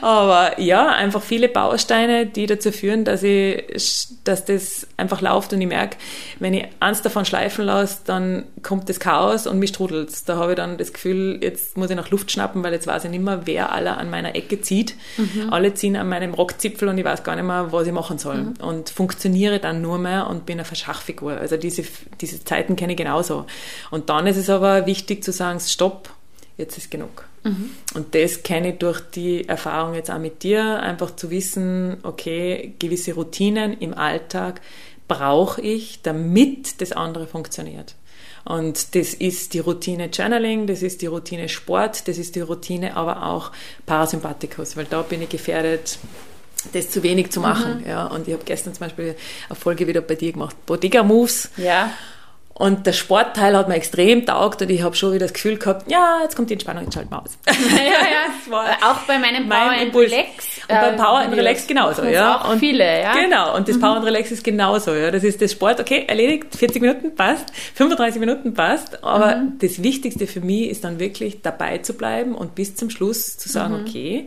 Aber 0.00 0.58
ja, 0.60 0.88
einfach 0.88 1.22
viele 1.22 1.48
Bausteine, 1.48 2.26
die 2.26 2.46
dazu 2.46 2.72
führen, 2.72 3.04
dass 3.04 3.22
ich, 3.22 4.06
dass 4.24 4.44
das 4.44 4.86
einfach 4.96 5.20
läuft 5.20 5.52
und 5.52 5.60
ich 5.60 5.66
merke, 5.66 5.96
wenn 6.38 6.54
ich 6.54 6.66
eins 6.80 7.02
davon 7.02 7.24
schleifen 7.24 7.66
lasse, 7.66 7.98
dann 8.06 8.44
kommt 8.62 8.88
das 8.88 9.00
Chaos 9.00 9.46
und 9.46 9.58
mich 9.58 9.70
strudelt 9.70 10.10
Da 10.26 10.36
habe 10.36 10.52
ich 10.52 10.56
dann 10.56 10.78
das 10.78 10.92
Gefühl, 10.92 11.38
jetzt 11.42 11.76
muss 11.76 11.90
ich 11.90 11.96
nach 11.96 12.10
Luft 12.10 12.30
schnappen, 12.30 12.62
weil 12.62 12.72
jetzt 12.72 12.86
weiß 12.86 13.04
ich 13.04 13.10
nicht 13.10 13.22
mehr, 13.22 13.42
wer 13.44 13.72
alle 13.72 13.96
an 13.96 14.10
meiner 14.10 14.34
Ecke 14.34 14.60
zieht. 14.60 14.94
Mhm. 15.16 15.52
Alle 15.52 15.74
ziehen 15.74 15.96
an 15.96 16.08
meinem 16.08 16.34
Rockzipfel 16.34 16.88
und 16.88 16.98
ich 16.98 17.04
weiß 17.04 17.22
gar 17.22 17.36
nicht 17.36 17.44
mehr, 17.44 17.70
was 17.70 17.86
ich 17.86 17.92
machen 17.92 18.18
soll. 18.18 18.36
Mhm. 18.36 18.54
Und 18.60 18.90
funktioniere 18.90 19.58
dann 19.58 19.82
nur 19.82 19.98
mehr 19.98 20.28
und 20.28 20.46
bin 20.46 20.54
eine 20.58 20.64
Verschachfigur. 20.64 21.36
Also 21.36 21.56
diese, 21.56 21.84
diese 22.20 22.44
Zeit 22.44 22.61
Kenne 22.62 22.92
ich 22.92 22.98
genauso. 22.98 23.46
Und 23.90 24.08
dann 24.08 24.26
ist 24.26 24.36
es 24.36 24.50
aber 24.50 24.86
wichtig 24.86 25.22
zu 25.24 25.32
sagen, 25.32 25.60
stopp, 25.60 26.10
jetzt 26.56 26.78
ist 26.78 26.90
genug. 26.90 27.26
Mhm. 27.44 27.70
Und 27.94 28.14
das 28.14 28.42
kenne 28.42 28.72
ich 28.72 28.78
durch 28.78 29.00
die 29.00 29.48
Erfahrung 29.48 29.94
jetzt 29.94 30.10
auch 30.10 30.18
mit 30.18 30.42
dir, 30.42 30.80
einfach 30.80 31.16
zu 31.16 31.30
wissen, 31.30 31.98
okay, 32.02 32.74
gewisse 32.78 33.14
Routinen 33.14 33.78
im 33.78 33.94
Alltag 33.94 34.60
brauche 35.08 35.60
ich, 35.60 36.02
damit 36.02 36.80
das 36.80 36.92
andere 36.92 37.26
funktioniert. 37.26 37.96
Und 38.44 38.94
das 38.96 39.14
ist 39.14 39.54
die 39.54 39.60
Routine 39.60 40.06
Journaling, 40.06 40.66
das 40.66 40.82
ist 40.82 41.02
die 41.02 41.06
Routine 41.06 41.48
Sport, 41.48 42.08
das 42.08 42.18
ist 42.18 42.34
die 42.34 42.40
Routine 42.40 42.96
aber 42.96 43.24
auch 43.26 43.52
Parasympathikus, 43.86 44.76
weil 44.76 44.86
da 44.86 45.02
bin 45.02 45.22
ich 45.22 45.28
gefährdet, 45.28 45.98
das 46.72 46.90
zu 46.90 47.02
wenig 47.02 47.30
zu 47.30 47.40
machen. 47.40 47.80
Mhm. 47.80 47.88
Ja, 47.88 48.06
und 48.06 48.26
ich 48.26 48.34
habe 48.34 48.44
gestern 48.44 48.74
zum 48.74 48.86
Beispiel 48.86 49.14
eine 49.48 49.56
Folge 49.56 49.86
wieder 49.86 50.00
bei 50.00 50.16
dir 50.16 50.32
gemacht, 50.32 50.56
Bodega 50.66 51.02
Moves. 51.02 51.50
Ja. 51.56 51.92
Und 52.54 52.86
der 52.86 52.92
Sportteil 52.92 53.56
hat 53.56 53.68
mir 53.68 53.76
extrem 53.76 54.26
taugt 54.26 54.60
und 54.60 54.70
ich 54.70 54.82
habe 54.82 54.94
schon 54.94 55.12
wieder 55.12 55.24
das 55.24 55.32
Gefühl 55.32 55.56
gehabt, 55.56 55.90
ja, 55.90 56.20
jetzt 56.22 56.36
kommt 56.36 56.50
die 56.50 56.54
Entspannung, 56.54 56.84
jetzt 56.84 56.94
schalten 56.94 57.10
wir 57.10 57.22
aus. 57.22 57.38
ja, 57.46 57.52
ja, 57.52 58.26
das 58.26 58.50
war 58.50 58.66
auch 58.82 59.00
bei 59.06 59.18
meinem 59.18 59.48
Power 59.48 59.66
mein 59.66 59.86
and 59.86 59.96
Relax. 59.96 60.60
Und 60.68 60.80
beim 60.80 60.96
Power 60.96 61.18
and 61.20 61.34
Relax 61.34 61.66
genauso, 61.66 62.04
ja. 62.04 62.40
Auch 62.40 62.52
und 62.52 62.58
viele, 62.58 63.02
ja. 63.02 63.14
Genau, 63.14 63.56
und 63.56 63.68
das 63.68 63.76
mhm. 63.76 63.80
Power 63.80 63.96
and 63.96 64.04
Relax 64.04 64.30
ist 64.30 64.44
genauso, 64.44 64.94
ja. 64.94 65.10
Das 65.10 65.24
ist 65.24 65.40
das 65.40 65.52
Sport, 65.52 65.80
okay, 65.80 66.04
erledigt, 66.06 66.54
40 66.54 66.82
Minuten 66.82 67.14
passt, 67.14 67.50
35 67.74 68.20
Minuten 68.20 68.52
passt, 68.52 69.02
aber 69.02 69.36
mhm. 69.36 69.58
das 69.58 69.82
Wichtigste 69.82 70.26
für 70.26 70.40
mich 70.40 70.68
ist 70.68 70.84
dann 70.84 70.98
wirklich 70.98 71.40
dabei 71.40 71.78
zu 71.78 71.94
bleiben 71.94 72.34
und 72.34 72.54
bis 72.54 72.76
zum 72.76 72.90
Schluss 72.90 73.38
zu 73.38 73.48
sagen, 73.48 73.78
mhm. 73.78 73.80
okay, 73.80 74.26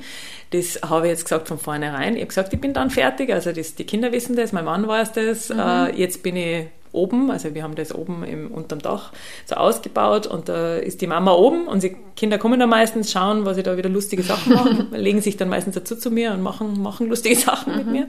das 0.52 0.80
habe 0.88 1.08
ich 1.08 1.12
jetzt 1.12 1.26
gesagt 1.26 1.48
von 1.48 1.60
vornherein. 1.60 2.16
Ich 2.16 2.22
habe 2.22 2.28
gesagt, 2.28 2.54
ich 2.54 2.62
bin 2.62 2.74
dann 2.74 2.90
fertig. 2.90 3.32
Also 3.32 3.52
das, 3.52 3.76
die 3.76 3.84
Kinder 3.84 4.12
wissen 4.12 4.36
das, 4.36 4.52
mein 4.52 4.66
Mann 4.66 4.88
weiß 4.88 5.12
das. 5.14 5.50
Mhm. 5.50 5.60
Äh, 5.60 5.90
jetzt 5.96 6.24
bin 6.24 6.36
ich 6.36 6.68
oben, 6.96 7.30
also 7.30 7.54
wir 7.54 7.64
haben 7.64 7.76
das 7.76 7.94
oben 7.94 8.24
im, 8.24 8.52
unterm 8.52 8.80
Dach 8.80 9.12
so 9.46 9.56
ausgebaut 9.56 10.28
und 10.28 10.50
da 10.50 10.78
ist 10.78 11.02
die 11.02 11.08
Mama 11.08 11.34
oben 11.34 11.68
und 11.68 11.84
die 11.84 11.96
Kinder 12.16 12.38
kommen 12.38 12.60
dann 12.60 12.70
meistens, 12.70 13.12
schauen, 13.12 13.46
was 13.46 13.58
ich 13.58 13.64
da 13.64 13.78
wieder 13.78 13.90
lustige 13.90 14.24
Sachen 14.24 14.54
mache, 14.54 14.88
legen 14.92 15.22
sich 15.22 15.38
dann 15.38 15.50
meistens 15.50 15.76
dazu 15.76 15.96
zu 15.96 16.12
mir 16.12 16.34
und 16.34 16.42
machen, 16.42 16.82
machen 16.82 17.08
lustige 17.08 17.36
Sachen 17.36 17.74
mhm. 17.74 17.78
mit 17.78 17.88
mir. 17.88 18.08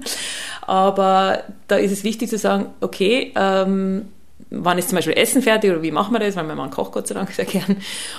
Aber 0.62 1.42
da 1.68 1.76
ist 1.76 1.92
es 1.92 2.04
wichtig 2.04 2.30
zu 2.30 2.38
sagen, 2.38 2.66
okay, 2.80 3.32
ähm, 3.36 4.06
wann 4.50 4.78
ist 4.78 4.88
zum 4.90 4.96
Beispiel 4.96 5.16
Essen 5.16 5.42
fertig 5.42 5.70
oder 5.70 5.82
wie 5.82 5.90
machen 5.90 6.12
wir 6.12 6.20
das, 6.20 6.36
weil 6.36 6.44
mein 6.44 6.56
Mann 6.56 6.70
kocht 6.70 6.92
Gott 6.92 7.06
sei 7.06 7.14
Dank 7.14 7.30
sehr 7.32 7.44
gern. 7.44 7.76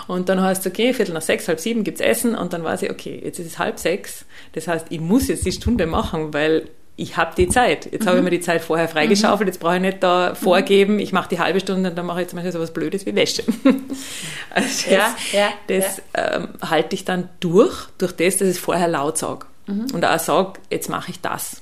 Und 0.08 0.30
dann 0.30 0.42
heißt 0.42 0.66
es, 0.66 0.72
okay, 0.72 0.94
Viertel 0.94 1.14
nach 1.14 1.22
sechs, 1.22 1.48
halb 1.48 1.60
sieben 1.60 1.84
gibt's 1.84 2.02
Essen 2.02 2.36
und 2.36 2.54
dann 2.54 2.64
weiß 2.64 2.84
ich, 2.84 2.92
okay, 2.92 3.22
jetzt 3.24 3.40
ist 3.40 3.48
es 3.48 3.60
halb 3.60 3.80
sechs. 3.80 4.26
Das 4.54 4.68
heißt, 4.68 4.88
ich 4.90 5.00
muss 5.00 5.28
jetzt 5.28 5.46
die 5.46 5.52
Stunde 5.52 5.88
machen, 5.88 6.34
weil 6.34 6.70
ich 6.98 7.16
habe 7.16 7.34
die 7.38 7.48
Zeit. 7.48 7.88
Jetzt 7.92 8.04
mhm. 8.04 8.08
habe 8.08 8.18
ich 8.18 8.24
mir 8.24 8.32
die 8.32 8.42
Zeit 8.42 8.62
vorher 8.62 8.90
freigeschaufelt, 8.90 9.48
jetzt 9.48 9.60
brauche 9.60 9.76
ich 9.76 9.82
nicht 9.82 10.04
da 10.04 10.34
vorgeben, 10.34 11.00
ich 11.00 11.14
mache 11.14 11.30
die 11.30 11.40
halbe 11.40 11.60
Stunde 11.60 11.92
und 11.92 11.96
dann 11.96 12.08
mache 12.08 12.24
ich 12.24 12.28
zum 12.28 12.38
Beispiel 12.38 12.52
so 12.52 12.60
was 12.60 12.74
Blödes 12.74 13.06
wie 13.06 13.16
Wäsche. 13.16 13.44
also 14.50 14.90
das, 14.90 15.32
ja, 15.32 15.50
das 15.68 16.02
ja. 16.16 16.36
Ähm, 16.36 16.50
halte 16.62 16.96
ich 16.96 17.06
dann 17.06 17.30
durch, 17.40 17.88
durch 18.00 18.14
das, 18.14 18.38
dass 18.38 18.48
ich 18.48 18.56
es 18.56 18.60
vorher 18.60 18.88
laut 18.88 19.18
sage. 19.18 19.46
Mhm. 19.68 19.88
Und 19.94 20.04
auch 20.04 20.20
sage, 20.20 20.54
jetzt 20.72 20.90
mache 20.90 21.12
ich 21.12 21.22
das. 21.22 21.62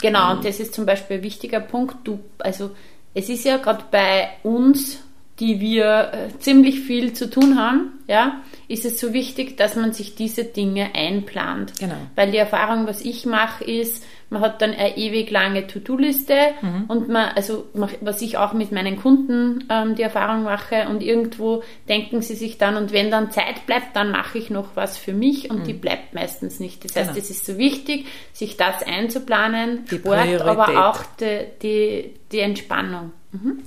Genau, 0.00 0.32
und 0.32 0.44
das 0.46 0.60
ist 0.60 0.74
zum 0.74 0.86
Beispiel 0.86 1.18
ein 1.18 1.22
wichtiger 1.22 1.60
Punkt. 1.60 1.96
Du, 2.04 2.20
also 2.38 2.70
es 3.12 3.28
ist 3.28 3.44
ja 3.44 3.58
gerade 3.58 3.84
bei 3.90 4.30
uns, 4.42 4.98
die 5.40 5.60
wir 5.60 6.12
äh, 6.12 6.38
ziemlich 6.38 6.80
viel 6.80 7.12
zu 7.12 7.28
tun 7.28 7.58
haben, 7.58 7.92
ja, 8.06 8.40
ist 8.68 8.84
es 8.84 8.98
so 8.98 9.12
wichtig, 9.12 9.56
dass 9.56 9.76
man 9.76 9.92
sich 9.92 10.14
diese 10.14 10.44
Dinge 10.44 10.94
einplant. 10.94 11.78
Genau. 11.78 11.96
Weil 12.14 12.30
die 12.30 12.38
Erfahrung, 12.38 12.86
was 12.86 13.04
ich 13.04 13.26
mache, 13.26 13.64
ist, 13.64 14.04
man 14.30 14.42
hat 14.42 14.62
dann 14.62 14.72
eine 14.72 14.96
ewig 14.96 15.30
lange 15.30 15.66
To-Do-Liste 15.66 16.34
mhm. 16.60 16.84
und 16.88 17.08
man, 17.08 17.30
also 17.36 17.66
was 18.00 18.20
ich 18.20 18.36
auch 18.36 18.52
mit 18.52 18.72
meinen 18.72 18.96
Kunden 18.96 19.64
ähm, 19.70 19.94
die 19.94 20.02
Erfahrung 20.02 20.42
mache 20.42 20.88
und 20.88 21.02
irgendwo 21.02 21.62
denken 21.88 22.20
sie 22.20 22.34
sich 22.34 22.58
dann 22.58 22.76
und 22.76 22.92
wenn 22.92 23.10
dann 23.10 23.30
Zeit 23.30 23.66
bleibt, 23.66 23.94
dann 23.94 24.10
mache 24.10 24.38
ich 24.38 24.50
noch 24.50 24.74
was 24.74 24.98
für 24.98 25.12
mich 25.12 25.50
und 25.50 25.60
mhm. 25.60 25.64
die 25.64 25.72
bleibt 25.72 26.14
meistens 26.14 26.58
nicht. 26.58 26.84
Das 26.84 26.96
heißt, 26.96 27.10
genau. 27.10 27.18
es 27.18 27.30
ist 27.30 27.46
so 27.46 27.58
wichtig, 27.58 28.06
sich 28.32 28.56
das 28.56 28.82
einzuplanen, 28.82 29.84
die 29.90 29.98
Sport, 29.98 30.22
Priorität. 30.22 30.46
aber 30.46 30.90
auch 30.90 31.02
die, 31.20 31.46
die, 31.62 32.14
die 32.32 32.40
Entspannung. 32.40 33.12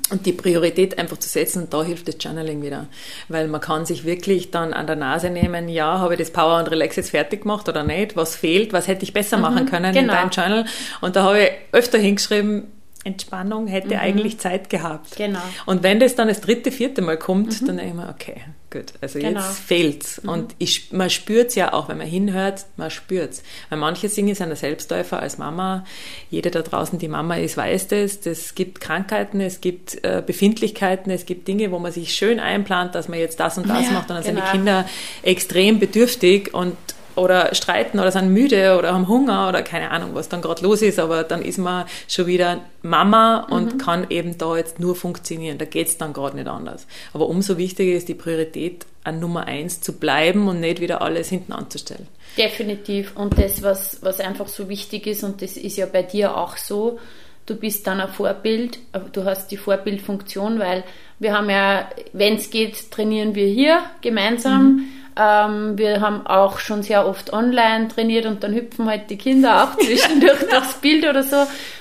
Und 0.09 0.25
die 0.25 0.31
Priorität 0.31 0.97
einfach 0.97 1.17
zu 1.17 1.27
setzen, 1.27 1.63
und 1.63 1.73
da 1.73 1.83
hilft 1.83 2.07
das 2.07 2.15
Journaling 2.19 2.61
wieder. 2.61 2.87
Weil 3.27 3.47
man 3.47 3.59
kann 3.59 3.85
sich 3.85 4.05
wirklich 4.05 4.51
dann 4.51 4.73
an 4.73 4.87
der 4.87 4.95
Nase 4.95 5.29
nehmen, 5.29 5.67
ja, 5.67 5.99
habe 5.99 6.13
ich 6.13 6.19
das 6.19 6.31
Power 6.31 6.59
und 6.59 6.71
Relax 6.71 6.95
jetzt 6.95 7.09
fertig 7.09 7.41
gemacht 7.41 7.67
oder 7.67 7.83
nicht? 7.83 8.15
Was 8.15 8.35
fehlt? 8.35 8.71
Was 8.71 8.87
hätte 8.87 9.03
ich 9.03 9.13
besser 9.13 9.37
mhm. 9.37 9.43
machen 9.43 9.65
können 9.65 9.93
genau. 9.93 10.13
in 10.13 10.19
deinem 10.19 10.29
Journal? 10.29 10.65
Und 11.01 11.15
da 11.15 11.23
habe 11.23 11.43
ich 11.43 11.51
öfter 11.73 11.97
hingeschrieben, 11.97 12.67
Entspannung 13.03 13.67
hätte 13.67 13.95
mhm. 13.95 14.01
eigentlich 14.01 14.37
Zeit 14.37 14.69
gehabt. 14.69 15.15
Genau. 15.15 15.39
Und 15.65 15.83
wenn 15.83 15.99
das 15.99 16.15
dann 16.15 16.27
das 16.27 16.41
dritte, 16.41 16.71
vierte 16.71 17.01
Mal 17.01 17.17
kommt, 17.17 17.61
mhm. 17.61 17.65
dann 17.65 17.77
denke 17.77 17.91
ich 17.91 17.95
mir, 17.95 18.09
okay, 18.09 18.41
gut, 18.77 18.93
also 19.01 19.19
genau. 19.19 19.39
jetzt 19.39 19.59
fehlt's. 19.59 20.23
Mhm. 20.23 20.29
Und 20.29 20.55
ich, 20.57 20.91
man 20.91 21.09
spürt's 21.09 21.55
ja 21.55 21.73
auch, 21.73 21.89
wenn 21.89 21.97
man 21.97 22.07
hinhört, 22.07 22.65
man 22.75 22.91
spürt's. 22.91 23.43
Weil 23.69 23.79
manche 23.79 24.09
Dinge 24.09 24.35
sind 24.35 24.49
ein 24.49 24.55
Selbstläufer 24.55 25.19
als 25.19 25.37
Mama. 25.37 25.85
Jeder 26.29 26.51
da 26.51 26.61
draußen, 26.61 26.99
die 26.99 27.07
Mama 27.07 27.35
ist, 27.35 27.57
weiß 27.57 27.87
das. 27.87 28.25
Es 28.25 28.55
gibt 28.55 28.79
Krankheiten, 28.79 29.41
es 29.41 29.61
gibt 29.61 30.03
äh, 30.03 30.21
Befindlichkeiten, 30.25 31.11
es 31.11 31.25
gibt 31.25 31.47
Dinge, 31.47 31.71
wo 31.71 31.79
man 31.79 31.91
sich 31.91 32.13
schön 32.13 32.39
einplant, 32.39 32.95
dass 32.95 33.07
man 33.07 33.19
jetzt 33.19 33.39
das 33.39 33.57
und 33.57 33.69
das 33.69 33.85
ja, 33.85 33.91
macht 33.91 34.09
und 34.09 34.15
dann 34.15 34.23
genau. 34.23 34.35
sind 34.35 34.45
die 34.45 34.51
Kinder 34.51 34.89
extrem 35.23 35.79
bedürftig 35.79 36.53
und 36.53 36.75
oder 37.17 37.53
streiten 37.55 37.99
oder 37.99 38.11
sind 38.11 38.31
müde 38.31 38.77
oder 38.77 38.93
haben 38.93 39.07
Hunger 39.07 39.49
oder 39.49 39.63
keine 39.63 39.91
Ahnung, 39.91 40.11
was 40.13 40.29
dann 40.29 40.41
gerade 40.41 40.63
los 40.63 40.81
ist, 40.81 40.99
aber 40.99 41.23
dann 41.23 41.41
ist 41.41 41.57
man 41.57 41.85
schon 42.07 42.27
wieder 42.27 42.61
Mama 42.83 43.47
und 43.49 43.73
mhm. 43.73 43.77
kann 43.79 44.07
eben 44.09 44.37
da 44.37 44.55
jetzt 44.55 44.79
nur 44.79 44.95
funktionieren. 44.95 45.57
Da 45.57 45.65
geht 45.65 45.87
es 45.87 45.97
dann 45.97 46.13
gerade 46.13 46.35
nicht 46.35 46.47
anders. 46.47 46.87
Aber 47.13 47.27
umso 47.27 47.57
wichtiger 47.57 47.93
ist 47.93 48.07
die 48.07 48.13
Priorität 48.13 48.85
an 49.03 49.19
Nummer 49.19 49.45
eins 49.45 49.81
zu 49.81 49.93
bleiben 49.93 50.47
und 50.47 50.59
nicht 50.59 50.79
wieder 50.79 51.01
alles 51.01 51.29
hinten 51.29 51.53
anzustellen. 51.53 52.07
Definitiv. 52.37 53.15
Und 53.15 53.39
das, 53.39 53.63
was, 53.63 53.99
was 54.03 54.19
einfach 54.19 54.47
so 54.47 54.69
wichtig 54.69 55.07
ist, 55.07 55.23
und 55.23 55.41
das 55.41 55.57
ist 55.57 55.77
ja 55.77 55.87
bei 55.87 56.03
dir 56.03 56.37
auch 56.37 56.55
so, 56.55 56.99
du 57.47 57.55
bist 57.55 57.87
dann 57.87 57.99
ein 57.99 58.09
Vorbild, 58.09 58.77
du 59.13 59.23
hast 59.23 59.49
die 59.49 59.57
Vorbildfunktion, 59.57 60.59
weil 60.59 60.83
wir 61.19 61.35
haben 61.35 61.49
ja, 61.49 61.89
wenn 62.13 62.35
es 62.35 62.51
geht, 62.51 62.91
trainieren 62.91 63.33
wir 63.33 63.47
hier 63.47 63.81
gemeinsam. 64.01 64.75
Mhm 64.75 64.87
ähm, 65.17 65.77
wir 65.77 66.01
haben 66.01 66.25
auch 66.27 66.59
schon 66.59 66.83
sehr 66.83 67.07
oft 67.07 67.33
online 67.33 67.87
trainiert 67.87 68.25
und 68.25 68.43
dann 68.43 68.53
hüpfen 68.53 68.87
halt 68.87 69.09
die 69.09 69.17
Kinder 69.17 69.63
auch 69.63 69.77
zwischendurch 69.79 70.39
durchs 70.49 70.75
Bild 70.75 71.07
oder 71.07 71.23
so. 71.23 71.37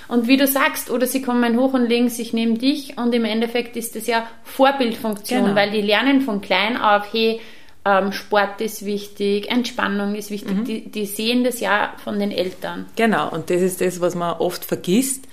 Und 0.09 0.29
wie 0.29 0.37
du 0.37 0.47
sagst, 0.47 0.91
oder 0.91 1.07
sie 1.07 1.21
kommen 1.21 1.59
hoch 1.59 1.75
und 1.75 1.87
legen 1.87 2.09
sich 2.09 2.33
neben 2.33 2.59
dich 2.59 2.97
und 2.97 3.15
im 3.15 3.25
Endeffekt 3.25 3.77
ist 3.77 3.97
das 3.97 4.07
ja 4.07 4.27
Vorbildfunktion, 4.45 5.45
genau. 5.45 5.57
weil 5.57 5.71
die 5.71 5.83
lernen 5.83 6.21
von 6.21 6.41
klein 6.41 6.77
auf, 6.81 7.13
hey, 7.13 7.41
ähm, 7.85 8.13
Sport 8.13 8.61
ist 8.61 8.85
wichtig, 8.85 9.49
Entspannung 9.49 10.15
ist 10.15 10.31
wichtig. 10.31 10.57
Mhm. 10.57 10.65
Die, 10.65 10.89
die 10.91 11.07
sehen 11.07 11.45
das 11.45 11.61
ja 11.61 11.95
von 12.03 12.19
den 12.19 12.33
Eltern. 12.33 12.87
Genau, 12.97 13.29
und 13.31 13.51
das 13.51 13.63
ist 13.63 13.81
das, 13.81 14.01
was 14.01 14.15
man 14.15 14.37
oft 14.39 14.65
vergisst 14.65 15.25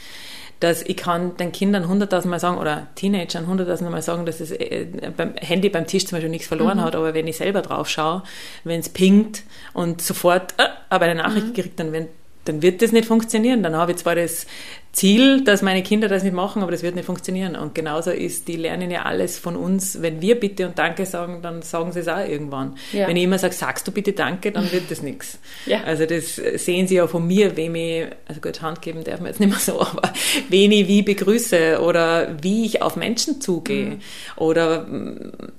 dass 0.64 0.82
ich 0.82 0.96
kann 0.96 1.36
den 1.36 1.52
Kindern 1.52 1.90
hunderttausendmal 1.90 2.40
sagen 2.40 2.58
oder 2.58 2.88
Teenagern 2.96 3.48
hunderttausendmal 3.48 4.02
sagen, 4.02 4.26
dass 4.26 4.38
das 4.38 4.52
äh, 4.52 4.88
beim 5.16 5.36
Handy 5.36 5.68
beim 5.68 5.86
Tisch 5.86 6.06
zum 6.06 6.16
Beispiel 6.16 6.30
nichts 6.30 6.48
verloren 6.48 6.78
mhm. 6.78 6.84
hat, 6.84 6.96
aber 6.96 7.14
wenn 7.14 7.28
ich 7.28 7.38
selber 7.38 7.62
drauf 7.62 7.90
schaue, 7.90 8.24
wenn 8.64 8.80
es 8.80 8.88
pinkt 8.88 9.44
und 9.74 10.02
sofort 10.02 10.54
äh, 10.58 10.68
aber 10.90 11.06
eine 11.06 11.16
Nachricht 11.22 11.48
mhm. 11.48 11.54
kriegt, 11.54 11.80
dann, 11.80 11.92
wenn, 11.92 12.08
dann 12.46 12.62
wird 12.62 12.82
das 12.82 12.92
nicht 12.92 13.06
funktionieren. 13.06 13.64
Dann 13.64 13.76
habe 13.76 13.92
ich 13.92 13.98
zwar 13.98 14.16
das 14.16 14.46
Ziel, 14.92 15.44
dass 15.44 15.64
meine 15.64 15.82
Kinder 15.82 16.08
das 16.08 16.24
nicht 16.24 16.34
machen, 16.34 16.62
aber 16.62 16.72
das 16.72 16.84
wird 16.84 16.96
nicht 16.96 17.06
funktionieren. 17.06 17.56
Und 17.56 17.74
genauso 17.74 18.12
ist, 18.12 18.48
die 18.48 18.58
lernen 18.58 18.92
ja 18.92 19.04
alles 19.04 19.40
von 19.40 19.56
uns. 19.56 20.04
Wenn 20.04 20.22
wir 20.22 20.40
Bitte 20.40 20.68
und 20.68 20.78
Danke 20.78 21.08
sagen, 21.08 21.42
dann 21.42 21.64
sagen 21.64 21.92
sie 21.92 22.02
es 22.02 22.08
auch 22.08 22.20
irgendwann. 22.20 22.76
Ja. 22.92 23.08
Wenn 23.08 23.18
ich 23.18 23.24
immer 23.24 23.40
sage, 23.40 23.56
sagst 23.56 23.88
du 23.88 23.92
bitte 23.92 24.14
Danke, 24.14 24.52
dann 24.52 24.72
wird 24.72 24.92
das 24.92 25.02
nichts. 25.02 25.40
Ja. 25.66 25.84
Also 25.84 26.06
das 26.06 26.36
sehen 26.36 26.88
sie 26.88 26.96
ja 26.96 27.08
von 27.08 27.26
mir, 27.26 27.58
wem 27.58 27.74
ich, 27.74 28.06
also 28.28 28.40
gut, 28.40 28.62
Hand 28.62 28.84
geben 28.84 29.04
darf 29.04 29.20
man 29.20 29.30
jetzt 29.30 29.40
nicht 29.40 29.50
mehr 29.50 29.58
so, 29.58 29.82
aber 29.82 30.14
wen 30.50 30.72
ich 30.72 30.88
wie 30.88 31.02
begrüße 31.02 31.82
oder 31.82 32.36
wie 32.42 32.66
ich 32.66 32.84
auf 32.84 32.96
Menschen 32.96 33.42
zugehe. 33.42 33.86
Mhm. 33.86 34.00
Oder, 34.36 34.86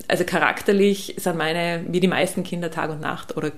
also 0.07 0.23
charakterlich 0.23 1.15
sind 1.17 1.37
meine, 1.37 1.83
wie 1.89 1.99
die 1.99 2.07
meisten 2.07 2.43
Kinder 2.43 2.71
Tag 2.71 2.89
und 2.89 3.01
Nacht 3.01 3.35
oder 3.35 3.51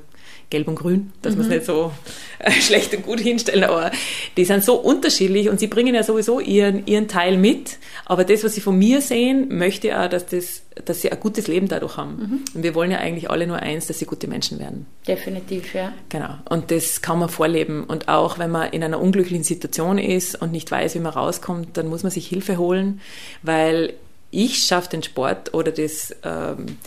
Gelb 0.50 0.68
und 0.70 0.76
Grün, 0.76 1.12
dass 1.22 1.36
mhm. 1.36 1.40
wir 1.40 1.44
es 1.44 1.50
nicht 1.50 1.66
so 1.66 1.92
äh, 2.40 2.52
schlecht 2.62 2.94
und 2.96 3.04
gut 3.04 3.20
hinstellen, 3.20 3.66
aber 3.66 3.92
die 4.38 4.46
sind 4.46 4.64
so 4.64 4.76
unterschiedlich 4.76 5.50
und 5.50 5.60
sie 5.60 5.68
bringen 5.68 5.94
ja 5.94 6.04
sowieso 6.04 6.40
ihren, 6.40 6.86
ihren 6.86 7.10
Teil 7.10 7.38
mit, 7.38 7.78
aber 8.06 8.24
das, 8.24 8.44
was 8.46 8.56
sie 8.56 8.62
von 8.62 8.78
mir 8.78 9.02
sehen, 9.02 9.58
möchte 9.58 10.00
auch, 10.00 10.08
dass, 10.08 10.26
das, 10.26 10.64
dass 10.86 11.02
sie 11.02 11.12
ein 11.12 11.20
gutes 11.20 11.48
Leben 11.48 11.68
dadurch 11.68 11.98
haben. 11.98 12.18
Mhm. 12.18 12.46
Und 12.56 12.64
wir 12.64 12.76
wollen 12.76 12.92
ja 12.92 13.00
eigentlich 13.00 13.30
alle 13.30 13.46
nur 13.46 13.58
eins, 13.58 13.88
dass 13.88 14.00
sie 14.00 14.06
gute 14.06 14.28
Menschen 14.28 14.60
werden. 14.60 14.86
Definitiv, 15.06 15.74
ja. 15.74 15.92
Genau. 16.08 16.36
Und 16.50 16.72
das 16.72 17.02
kann 17.02 17.20
man 17.20 17.28
vorleben. 17.28 17.84
Und 17.84 18.08
auch 18.08 18.40
wenn 18.40 18.52
man 18.52 18.72
in 18.72 18.84
einer 18.84 19.02
unglücklichen 19.02 19.44
Situation 19.44 19.98
ist 19.98 20.42
und 20.42 20.54
nicht 20.54 20.72
weiß, 20.72 20.96
wie 20.96 21.00
man 21.00 21.12
rauskommt, 21.12 21.76
dann 21.76 21.88
muss 21.88 22.04
man 22.04 22.12
sich 22.12 22.28
Hilfe 22.28 22.58
holen, 22.58 23.02
weil 23.42 23.94
ich 24.32 24.60
schaffe 24.60 24.90
den 24.92 25.04
Sport 25.04 25.54
oder 25.54 25.72
das... 25.74 26.16
Ähm, 26.24 26.78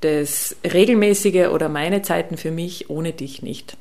das 0.00 0.56
Regelmäßige 0.64 1.48
oder 1.48 1.68
meine 1.68 2.02
Zeiten 2.02 2.36
für 2.36 2.50
mich 2.50 2.90
ohne 2.90 3.12
dich 3.12 3.42
nicht. 3.42 3.76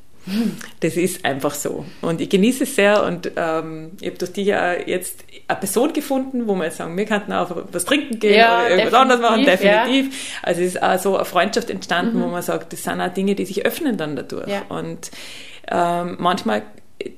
Das 0.79 0.95
ist 0.95 1.25
einfach 1.25 1.53
so. 1.55 1.85
Und 2.01 2.21
ich 2.21 2.29
genieße 2.29 2.63
es 2.63 2.75
sehr 2.75 3.03
und 3.03 3.31
ähm, 3.35 3.91
ich 3.99 4.07
habe 4.07 4.17
durch 4.17 4.33
dich 4.33 4.47
ja 4.47 4.73
jetzt 4.73 5.23
eine 5.47 5.59
Person 5.59 5.93
gefunden, 5.93 6.47
wo 6.47 6.55
wir 6.55 6.69
sagen, 6.71 6.95
wir 6.97 7.05
könnten 7.05 7.33
auch 7.33 7.63
was 7.71 7.85
trinken 7.85 8.19
gehen 8.19 8.37
ja, 8.37 8.59
oder 8.59 8.69
irgendwas 8.69 8.93
anderes 8.93 9.21
machen, 9.21 9.45
definitiv. 9.45 10.05
Ja. 10.05 10.39
Also 10.43 10.61
es 10.61 10.75
ist 10.75 10.83
auch 10.83 10.99
so 10.99 11.15
eine 11.15 11.25
Freundschaft 11.25 11.69
entstanden, 11.69 12.19
mhm. 12.19 12.23
wo 12.23 12.27
man 12.27 12.41
sagt, 12.41 12.73
das 12.73 12.83
sind 12.83 13.01
auch 13.01 13.13
Dinge, 13.13 13.35
die 13.35 13.45
sich 13.45 13.65
öffnen 13.65 13.97
dann 13.97 14.15
dadurch. 14.15 14.49
Ja. 14.49 14.63
Und 14.69 15.09
ähm, 15.71 16.17
manchmal 16.19 16.63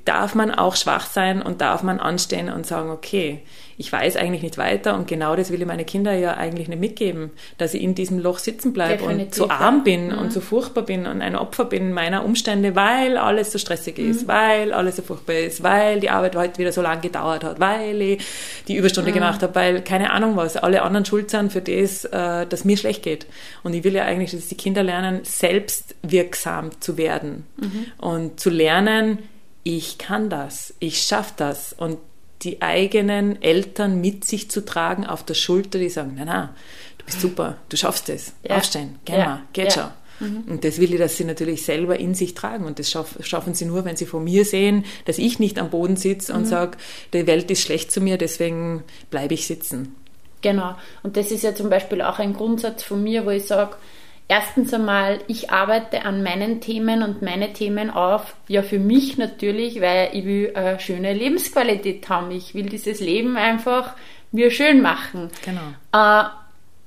darf 0.06 0.36
man 0.36 0.52
auch 0.52 0.76
schwach 0.76 1.08
sein 1.08 1.42
und 1.42 1.62
darf 1.62 1.84
man 1.84 2.00
anstehen 2.00 2.50
und 2.50 2.66
sagen, 2.66 2.92
okay, 2.92 3.42
ich 3.78 3.92
weiß 3.92 4.16
eigentlich 4.16 4.44
nicht 4.44 4.60
weiter 4.60 4.96
und 4.96 5.08
genau 5.08 5.36
das 5.36 5.52
will 5.52 5.60
ich 5.60 5.68
meine 5.68 5.86
Kinder 5.86 6.14
ja 6.14 6.36
eigentlich 6.38 6.68
nicht 6.68 6.80
mitgeben, 6.80 7.32
dass 7.58 7.74
ich 7.74 7.82
in 7.82 7.96
diesem 7.96 8.20
Loch 8.20 8.38
sitzen 8.38 8.74
bleibe 8.74 9.04
und 9.06 9.34
zu 9.34 9.50
arm 9.50 9.84
bin 9.84 10.10
ja. 10.10 10.18
und 10.18 10.26
mhm. 10.26 10.32
so 10.32 10.40
furchtbar 10.40 10.84
bin 10.84 11.08
und 11.08 11.22
ein 11.22 11.36
Opfer 11.36 11.66
bin 11.66 11.92
meiner 11.92 12.24
Umstände, 12.24 12.76
weil 12.76 13.18
alles 13.18 13.52
so 13.52 13.58
stressig 13.58 13.98
ist, 13.98 14.24
mhm. 14.24 14.28
weil 14.28 14.74
alles 14.74 14.98
so 14.98 15.02
furchtbar 15.02 15.34
ist, 15.34 15.64
weil 15.64 16.00
die 16.00 16.12
Arbeit 16.12 16.36
heute 16.36 16.60
wieder 16.60 16.72
so 16.72 16.84
lange 16.84 17.02
gedauert 17.02 17.44
hat, 17.44 17.60
weil 17.60 18.00
ich 18.04 18.24
die 18.68 18.76
Überstunde 18.76 19.10
mhm. 19.10 19.16
gemacht 19.16 19.42
habe, 19.42 19.56
weil 19.56 19.82
keine 19.82 20.12
Ahnung 20.12 20.36
was, 20.36 20.58
alle 20.58 20.84
anderen 20.84 21.06
schuld 21.06 21.32
sind 21.32 21.52
für 21.52 21.62
das, 21.62 22.06
äh, 22.06 22.46
dass 22.46 22.64
mir 22.64 22.78
schlecht 22.78 23.02
geht. 23.02 23.26
Und 23.64 23.74
ich 23.74 23.84
will 23.84 23.96
ja 23.96 24.06
eigentlich, 24.06 24.32
dass 24.32 24.48
die 24.48 24.58
Kinder 24.58 24.84
lernen, 24.84 25.22
selbstwirksam 25.24 26.70
zu 26.82 26.98
werden 26.98 27.46
mhm. 27.58 27.86
und 27.98 28.40
zu 28.40 28.52
lernen, 28.52 29.18
ich 29.64 29.98
kann 29.98 30.30
das, 30.30 30.74
ich 30.80 31.02
schaffe 31.02 31.34
das 31.38 31.74
und 31.74 31.98
die 32.42 32.62
eigenen 32.62 33.42
Eltern 33.42 34.02
mit 34.02 34.26
sich 34.26 34.50
zu 34.50 34.66
tragen 34.66 35.06
auf 35.06 35.24
der 35.24 35.36
Schulter, 35.36 35.78
die 35.78 35.90
sagen, 35.90 36.14
na 36.18 36.26
na, 36.26 36.56
du 36.98 37.06
bist 37.06 37.22
super, 37.22 37.58
du 37.70 37.78
schaffst 37.78 38.10
es, 38.10 38.34
ja. 38.44 38.58
aufstehen, 38.58 38.98
geh 39.06 39.14
ja. 39.14 39.26
mal, 39.26 39.42
geht 39.54 39.66
ja. 39.66 39.72
schon. 39.72 39.92
Mhm. 40.22 40.44
Und 40.48 40.64
das 40.64 40.80
will 40.80 40.94
ich, 40.94 41.00
dass 41.00 41.18
sie 41.18 41.26
natürlich 41.26 41.64
selber 41.64 42.00
in 42.00 42.14
sich 42.14 42.36
tragen. 42.36 42.66
Und 42.66 42.80
das 42.80 42.92
schaff, 42.92 43.18
schaffen 43.22 43.54
sie 43.54 43.66
nur, 43.66 43.86
wenn 43.86 43.98
sie 43.98 44.06
von 44.06 44.24
mir 44.24 44.46
sehen, 44.46 44.86
dass 45.06 45.18
ich 45.18 45.40
nicht 45.40 45.58
am 45.58 45.70
Boden 45.70 45.96
sitze 45.96 46.32
mhm. 46.32 46.40
und 46.40 46.46
sage, 46.46 46.78
die 47.14 47.28
Welt 47.28 47.50
ist 47.52 47.62
schlecht 47.62 47.92
zu 47.92 48.02
mir, 48.02 48.18
deswegen 48.18 48.84
bleibe 49.10 49.34
ich 49.34 49.48
sitzen. 49.48 49.96
Genau. 50.42 50.76
Und 51.04 51.18
das 51.18 51.32
ist 51.32 51.44
ja 51.44 51.54
zum 51.54 51.70
Beispiel 51.70 52.02
auch 52.02 52.20
ein 52.20 52.34
Grundsatz 52.34 52.84
von 52.84 53.04
mir, 53.04 53.26
wo 53.26 53.30
ich 53.30 53.46
sage, 53.46 53.76
Erstens 54.32 54.74
einmal, 54.74 55.20
ich 55.28 55.52
arbeite 55.52 56.06
an 56.06 56.24
meinen 56.24 56.62
Themen 56.62 57.04
und 57.04 57.22
meine 57.22 57.52
Themen 57.52 57.90
auf, 57.90 58.34
ja 58.48 58.62
für 58.62 58.80
mich 58.80 59.18
natürlich, 59.18 59.82
weil 59.82 60.12
ich 60.14 60.24
will 60.24 60.54
eine 60.56 60.80
schöne 60.80 61.12
Lebensqualität 61.12 62.08
haben. 62.08 62.32
Ich 62.32 62.56
will 62.56 62.68
dieses 62.68 63.02
Leben 63.02 63.36
einfach 63.36 63.94
mir 64.32 64.50
schön 64.50 64.82
machen. 64.82 65.30
Genau. 65.44 65.60
Äh, 65.92 66.30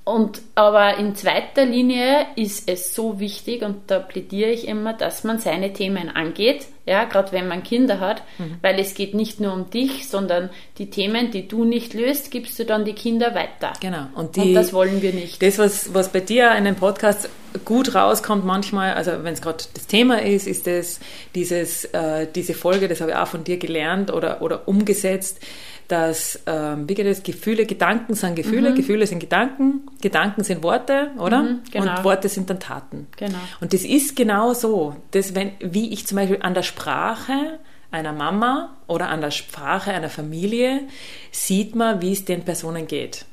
und 0.05 0.41
aber 0.55 0.99
in 0.99 1.17
zweiter 1.17 1.67
Linie 1.67 2.27
ist 2.37 2.69
es 2.69 2.95
so 2.95 3.19
wichtig 3.19 3.63
und 3.63 3.77
da 3.89 3.99
plädiere 3.99 4.51
ich 4.51 4.69
immer, 4.69 4.93
dass 4.93 5.25
man 5.25 5.41
seine 5.41 5.73
Themen 5.73 6.09
angeht, 6.09 6.67
ja, 6.87 7.05
gerade 7.05 7.33
wenn 7.33 7.49
man 7.49 7.63
Kinder 7.63 7.99
hat, 7.99 8.23
mhm. 8.39 8.59
weil 8.63 8.79
es 8.79 8.95
geht 8.95 9.15
nicht 9.15 9.41
nur 9.41 9.53
um 9.53 9.71
dich, 9.71 10.09
sondern 10.09 10.51
die 10.79 10.91
Themen, 10.91 11.31
die 11.33 11.49
du 11.49 11.65
nicht 11.65 11.95
löst, 11.95 12.31
gibst 12.31 12.59
du 12.59 12.65
dann 12.65 12.85
die 12.85 12.93
Kinder 12.93 13.35
weiter. 13.35 13.73
Genau. 13.81 14.07
Und, 14.15 14.37
die, 14.37 14.41
und 14.41 14.55
das 14.55 14.73
wollen 14.73 15.03
wir 15.03 15.13
nicht. 15.13 15.43
Das, 15.43 15.59
was, 15.59 15.93
was 15.93 16.11
bei 16.11 16.21
dir 16.21 16.55
in 16.55 16.65
den 16.65 16.77
Podcast 16.77 17.29
gut 17.65 17.95
rauskommt 17.95 18.45
manchmal, 18.45 18.95
also 18.95 19.13
wenn 19.23 19.35
es 19.35 19.41
gerade 19.41 19.65
das 19.75 19.87
Thema 19.87 20.23
ist, 20.23 20.47
ist 20.47 20.69
es 20.69 21.01
dieses, 21.35 21.87
äh, 21.87 22.27
diese 22.33 22.55
Folge, 22.55 22.87
das 22.87 23.01
habe 23.01 23.13
ich 23.13 23.17
auch 23.17 23.29
von 23.29 23.45
dir 23.45 23.57
gelernt 23.57 24.13
oder, 24.13 24.43
oder 24.43 24.69
umgesetzt, 24.69 25.41
dass, 25.89 26.41
ähm, 26.47 26.89
wie 26.89 26.95
geht 26.95 27.07
es, 27.07 27.23
Gefühle, 27.23 27.67
Gedanken 27.67 28.15
sind 28.15 28.37
Gefühle, 28.37 28.71
mhm. 28.71 28.75
Gefühle 28.77 29.07
sind 29.07 29.21
Gedanken, 29.21 29.83
Gedanken 30.01 30.44
sind 30.45 30.63
Worte, 30.63 31.11
oder? 31.19 31.43
Mhm, 31.43 31.61
genau. 31.71 31.97
Und 31.97 32.05
Worte 32.05 32.29
sind 32.29 32.49
dann 32.51 32.61
Taten. 32.61 33.07
Genau. 33.17 33.39
Und 33.61 33.73
das 33.73 33.83
ist 33.83 34.17
genau 34.17 34.55
so, 34.55 34.97
dass 35.11 35.35
wenn, 35.35 35.53
wie 35.61 35.93
ich 35.93 36.07
zum 36.07 36.17
Beispiel 36.17 36.39
an 36.41 36.55
der 36.55 36.63
Sprache 36.63 37.59
einer 37.91 38.13
Mama 38.13 38.77
oder 38.87 39.09
an 39.09 39.21
der 39.21 39.31
Sprache 39.31 39.93
einer 39.93 40.11
Familie 40.11 40.81
sieht 41.31 41.75
man, 41.75 42.03
wie 42.03 42.13
es 42.13 42.25
den 42.25 42.43
Personen 42.43 42.87
geht. 42.87 43.25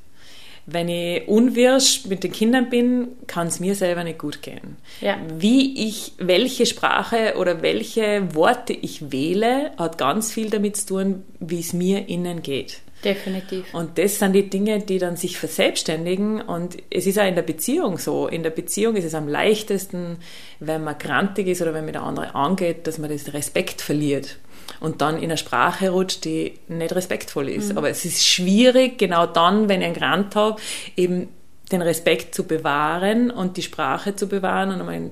Wenn 0.68 0.90
ich 0.90 1.28
unwirsch 1.28 2.06
mit 2.06 2.24
den 2.24 2.32
Kindern 2.32 2.70
bin, 2.70 3.08
kann 3.26 3.48
es 3.48 3.60
mir 3.60 3.74
selber 3.74 4.04
nicht 4.04 4.20
gut 4.20 4.44
gehen. 4.44 4.78
Ja. 5.02 5.18
Wie 5.36 5.88
ich, 5.88 6.14
welche 6.20 6.68
Sprache 6.68 7.34
oder 7.38 7.64
welche 7.64 8.36
Worte 8.36 8.74
ich 8.74 9.12
wähle, 9.12 9.72
hat 9.78 9.98
ganz 9.98 10.32
viel 10.32 10.52
damit 10.52 10.78
zu 10.78 10.88
tun, 10.88 11.24
wie 11.40 11.60
es 11.60 11.74
mir 11.74 12.08
innen 12.08 12.44
geht. 12.44 12.82
Definitiv. 13.04 13.74
Und 13.74 13.98
das 13.98 14.20
sind 14.20 14.34
die 14.34 14.50
Dinge, 14.50 14.80
die 14.80 15.00
dann 15.00 15.16
sich 15.16 15.38
verselbstständigen. 15.38 16.42
Und 16.42 16.78
es 16.90 17.08
ist 17.08 17.20
auch 17.20 17.28
in 17.28 17.36
der 17.36 17.42
Beziehung 17.42 17.98
so. 17.98 18.28
In 18.28 18.44
der 18.44 18.52
Beziehung 18.52 18.96
ist 18.96 19.06
es 19.06 19.16
am 19.16 19.28
leichtesten, 19.28 20.18
wenn 20.60 20.84
man 20.84 20.98
grantig 20.98 21.48
ist 21.48 21.62
oder 21.62 21.74
wenn 21.74 21.86
man 21.86 21.94
der 21.94 22.04
andere 22.04 22.36
angeht, 22.36 22.88
dass 22.88 22.98
man 22.98 23.10
das 23.10 23.34
Respekt 23.34 23.82
verliert 23.82 24.38
und 24.80 25.02
dann 25.02 25.18
in 25.18 25.26
eine 25.26 25.38
Sprache 25.38 25.90
rutscht, 25.90 26.26
die 26.26 26.60
nicht 26.68 26.94
respektvoll 26.94 27.50
ist. 27.50 27.72
Mhm. 27.72 27.78
Aber 27.78 27.90
es 27.90 28.06
ist 28.06 28.26
schwierig, 28.26 28.98
genau 28.98 29.26
dann, 29.26 29.70
wenn 29.70 29.82
ich 29.82 29.88
einen 29.88 29.96
Grant 29.96 30.36
habe, 30.36 30.60
eben 30.96 31.30
den 31.72 31.82
Respekt 31.82 32.36
zu 32.36 32.46
bewahren 32.46 33.32
und 33.32 33.58
die 33.58 33.62
Sprache 33.62 34.16
zu 34.16 34.28
bewahren 34.28 34.72
und 34.72 34.80
einmal 34.80 35.12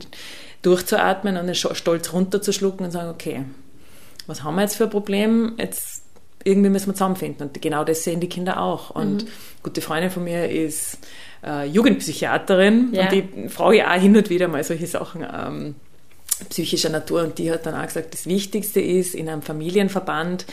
durchzuatmen 0.62 1.38
und 1.38 1.48
den 1.48 1.56
Stolz 1.56 2.12
runterzuschlucken 2.12 2.86
und 2.86 2.92
sagen, 2.92 3.10
okay, 3.10 3.46
was 4.28 4.44
haben 4.44 4.56
wir 4.56 4.64
jetzt 4.64 4.76
für 4.76 4.86
ein 4.86 4.90
Problem? 4.90 5.56
Jetzt 5.58 5.99
irgendwie 6.44 6.70
müssen 6.70 6.88
wir 6.88 6.94
zusammenfinden. 6.94 7.48
Und 7.48 7.62
genau 7.62 7.84
das 7.84 8.04
sehen 8.04 8.20
die 8.20 8.30
Kinder 8.30 8.62
auch. 8.62 8.90
Und 8.92 9.24
mhm. 9.24 9.30
gute 9.64 9.82
Freundin 9.82 10.10
von 10.10 10.24
mir 10.24 10.50
ist 10.50 10.98
äh, 11.46 11.66
Jugendpsychiaterin 11.66 12.90
ja. 12.94 13.04
und 13.04 13.12
die 13.12 13.50
frage 13.50 13.78
ich 13.78 13.84
auch 13.84 13.94
hin 13.94 14.16
und 14.16 14.30
wieder 14.30 14.48
mal 14.48 14.64
solche 14.64 14.88
Sachen 14.88 15.24
ähm, 15.24 15.76
psychischer 16.50 16.90
Natur. 16.90 17.24
Und 17.24 17.38
die 17.38 17.52
hat 17.52 17.66
dann 17.66 17.76
auch 17.76 17.86
gesagt, 17.86 18.14
das 18.14 18.26
Wichtigste 18.26 18.80
ist 18.80 19.16
in 19.16 19.30
einem 19.30 19.42
Familienverband, 19.42 20.46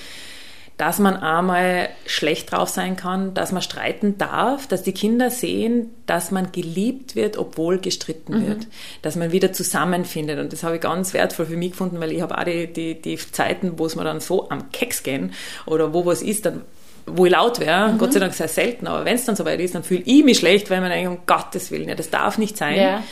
dass 0.77 0.99
man 0.99 1.17
einmal 1.17 1.89
schlecht 2.05 2.53
drauf 2.53 2.69
sein 2.69 2.97
kann, 2.97 3.33
dass 3.33 3.51
man 3.51 3.63
streiten 3.63 4.19
darf, 4.19 4.67
dass 4.67 4.83
die 4.83 4.93
Kinder 4.93 5.31
sehen, 5.31 5.91
dass 6.05 6.31
man 6.31 6.53
geliebt 6.53 7.17
wird, 7.17 7.39
obwohl 7.39 7.79
gestritten 7.79 8.41
mhm. 8.41 8.47
wird, 8.47 8.67
dass 9.01 9.17
man 9.17 9.33
wieder 9.33 9.53
zusammenfindet. 9.53 10.39
Und 10.39 10.53
das 10.53 10.63
habe 10.63 10.77
ich 10.77 10.83
ganz 10.83 11.15
wertvoll 11.15 11.47
für 11.47 11.57
mich 11.57 11.71
gefunden, 11.71 11.99
weil 11.99 12.13
ich 12.13 12.21
habe 12.21 12.37
auch 12.37 12.45
die, 12.45 12.71
die, 12.71 13.01
die 13.01 13.17
Zeiten, 13.17 13.79
wo 13.79 13.87
es 13.87 13.97
mir 13.97 14.05
dann 14.05 14.21
so 14.21 14.51
am 14.51 14.71
Keks 14.71 15.03
gehen 15.03 15.33
oder 15.65 15.95
wo 15.95 16.05
was 16.05 16.23
ist, 16.23 16.45
dann 16.45 16.63
wo 17.07 17.25
ich 17.25 17.33
laut 17.33 17.61
wäre, 17.61 17.93
mhm. 17.93 17.99
Gott 17.99 18.13
sei 18.13 18.19
Dank 18.19 18.35
sehr 18.35 18.49
selten, 18.49 18.89
aber 18.89 19.05
wenn 19.05 19.15
es 19.15 19.25
dann 19.25 19.37
soweit 19.37 19.61
ist, 19.61 19.77
dann 19.77 19.85
fühle 19.85 20.03
ich 20.05 20.25
mich 20.25 20.39
schlecht, 20.39 20.71
weil 20.71 20.81
man 20.81 20.91
denkt, 20.91 21.09
um 21.09 21.19
Gottes 21.25 21.71
Willen, 21.71 21.89
ja, 21.89 21.95
das 21.95 22.11
darf 22.11 22.37
nicht 22.37 22.57
sein. 22.57 22.77
Ja. 22.77 23.03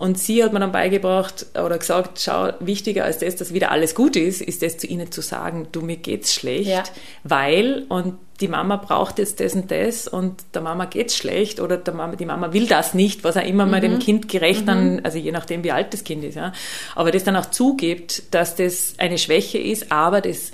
Und 0.00 0.18
sie 0.18 0.42
hat 0.42 0.54
mir 0.54 0.60
dann 0.60 0.72
beigebracht 0.72 1.44
oder 1.62 1.76
gesagt, 1.76 2.20
schau, 2.20 2.54
wichtiger 2.58 3.04
als 3.04 3.18
das, 3.18 3.36
dass 3.36 3.52
wieder 3.52 3.70
alles 3.70 3.94
gut 3.94 4.16
ist, 4.16 4.40
ist 4.40 4.62
das 4.62 4.78
zu 4.78 4.86
ihnen 4.86 5.12
zu 5.12 5.20
sagen, 5.20 5.68
du, 5.72 5.82
mir 5.82 5.98
geht's 5.98 6.32
schlecht, 6.32 6.70
ja. 6.70 6.82
weil, 7.22 7.84
und 7.90 8.14
die 8.40 8.48
Mama 8.48 8.76
braucht 8.76 9.18
jetzt 9.18 9.40
das 9.40 9.54
und 9.54 9.70
das 9.70 10.08
und 10.08 10.42
der 10.54 10.62
Mama 10.62 10.86
geht's 10.86 11.18
schlecht 11.18 11.60
oder 11.60 11.76
der 11.76 11.92
Mama, 11.92 12.16
die 12.16 12.24
Mama 12.24 12.54
will 12.54 12.66
das 12.66 12.94
nicht, 12.94 13.24
was 13.24 13.36
auch 13.36 13.44
immer 13.44 13.66
mhm. 13.66 13.70
mal 13.70 13.80
dem 13.82 13.98
Kind 13.98 14.28
gerecht 14.28 14.62
mhm. 14.62 14.66
dann, 14.66 15.00
also 15.04 15.18
je 15.18 15.32
nachdem, 15.32 15.64
wie 15.64 15.72
alt 15.72 15.92
das 15.92 16.02
Kind 16.02 16.24
ist, 16.24 16.36
ja. 16.36 16.54
Aber 16.94 17.10
das 17.10 17.24
dann 17.24 17.36
auch 17.36 17.50
zugibt, 17.50 18.34
dass 18.34 18.56
das 18.56 18.94
eine 18.96 19.18
Schwäche 19.18 19.58
ist, 19.58 19.92
aber 19.92 20.22
das 20.22 20.50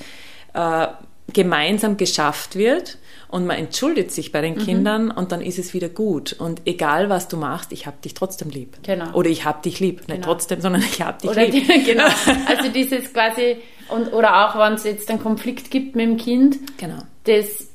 äh, 0.54 0.88
gemeinsam 1.32 1.96
geschafft 1.96 2.56
wird 2.56 2.98
und 3.28 3.46
man 3.46 3.56
entschuldigt 3.56 4.10
sich 4.10 4.32
bei 4.32 4.40
den 4.40 4.54
mhm. 4.54 4.58
Kindern 4.58 5.10
und 5.10 5.32
dann 5.32 5.40
ist 5.40 5.58
es 5.58 5.74
wieder 5.74 5.88
gut. 5.88 6.32
Und 6.34 6.62
egal, 6.64 7.08
was 7.08 7.28
du 7.28 7.36
machst, 7.36 7.72
ich 7.72 7.86
habe 7.86 7.96
dich 8.02 8.14
trotzdem 8.14 8.50
lieb. 8.50 8.76
Genau. 8.82 9.12
Oder 9.12 9.30
ich 9.30 9.44
habe 9.44 9.62
dich 9.62 9.80
lieb. 9.80 9.98
Nicht 10.00 10.08
genau. 10.08 10.26
trotzdem, 10.26 10.60
sondern 10.60 10.82
ich 10.82 11.00
habe 11.00 11.20
dich 11.20 11.30
oder 11.30 11.46
lieb. 11.46 11.66
Genau. 11.86 12.04
Also 12.46 12.70
dieses 12.70 13.12
quasi, 13.12 13.56
und, 13.88 14.12
oder 14.12 14.46
auch 14.46 14.58
wenn 14.58 14.74
es 14.74 14.84
jetzt 14.84 15.10
einen 15.10 15.22
Konflikt 15.22 15.70
gibt 15.70 15.96
mit 15.96 16.06
dem 16.06 16.16
Kind, 16.16 16.58
genau. 16.78 17.02
das 17.24 17.68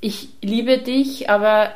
ich 0.00 0.30
liebe 0.40 0.78
dich, 0.78 1.28
aber 1.28 1.72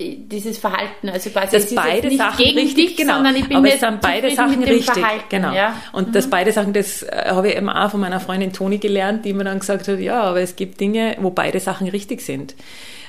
dieses 0.00 0.58
Verhalten, 0.58 1.10
also 1.10 1.30
quasi 1.30 1.56
dass 1.56 1.74
beide 1.74 2.10
Sachen 2.16 2.44
richtig, 2.44 2.74
dich, 2.74 2.96
genau, 2.96 3.16
sondern 3.16 3.36
ich 3.36 3.46
bin 3.46 3.58
aber 3.58 3.68
es 3.68 3.80
sind 3.80 4.00
beide 4.00 4.30
Sachen 4.34 4.62
richtig, 4.62 4.84
Verhalten, 4.86 5.24
genau. 5.28 5.52
Ja? 5.52 5.76
Und 5.92 6.08
mhm. 6.08 6.12
das 6.12 6.30
beide 6.30 6.52
Sachen, 6.52 6.72
das 6.72 7.02
äh, 7.02 7.26
habe 7.28 7.48
ich 7.48 7.56
eben 7.56 7.68
auch 7.68 7.90
von 7.90 8.00
meiner 8.00 8.20
Freundin 8.20 8.52
Toni 8.52 8.78
gelernt, 8.78 9.24
die 9.24 9.34
mir 9.34 9.44
dann 9.44 9.58
gesagt 9.58 9.88
hat, 9.88 9.98
ja, 10.00 10.22
aber 10.22 10.40
es 10.40 10.56
gibt 10.56 10.80
Dinge, 10.80 11.16
wo 11.20 11.30
beide 11.30 11.60
Sachen 11.60 11.86
richtig 11.88 12.22
sind. 12.22 12.54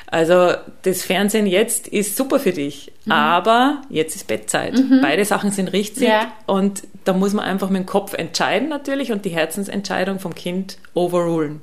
Also 0.08 0.52
das 0.82 1.04
Fernsehen 1.04 1.48
jetzt 1.48 1.88
ist 1.88 2.18
super 2.18 2.38
für 2.38 2.52
dich, 2.52 2.92
mhm. 3.06 3.14
aber 3.14 3.82
jetzt 3.90 4.18
ist 4.18 4.28
Bettzeit. 4.28 4.74
Mhm. 4.74 5.00
Beide 5.02 5.24
Sachen 5.24 5.52
sind 5.52 5.72
richtig 5.72 6.10
ja. 6.10 6.34
und 6.46 6.84
da 7.06 7.14
muss 7.14 7.34
man 7.34 7.46
einfach 7.46 7.70
mit 7.70 7.84
dem 7.84 7.86
Kopf 7.86 8.14
entscheiden 8.14 8.68
natürlich 8.68 9.14
und 9.14 9.24
die 9.24 9.30
Herzensentscheidung 9.30 10.20
vom 10.20 10.36
Kind 10.36 10.78
overrulen. 10.94 11.62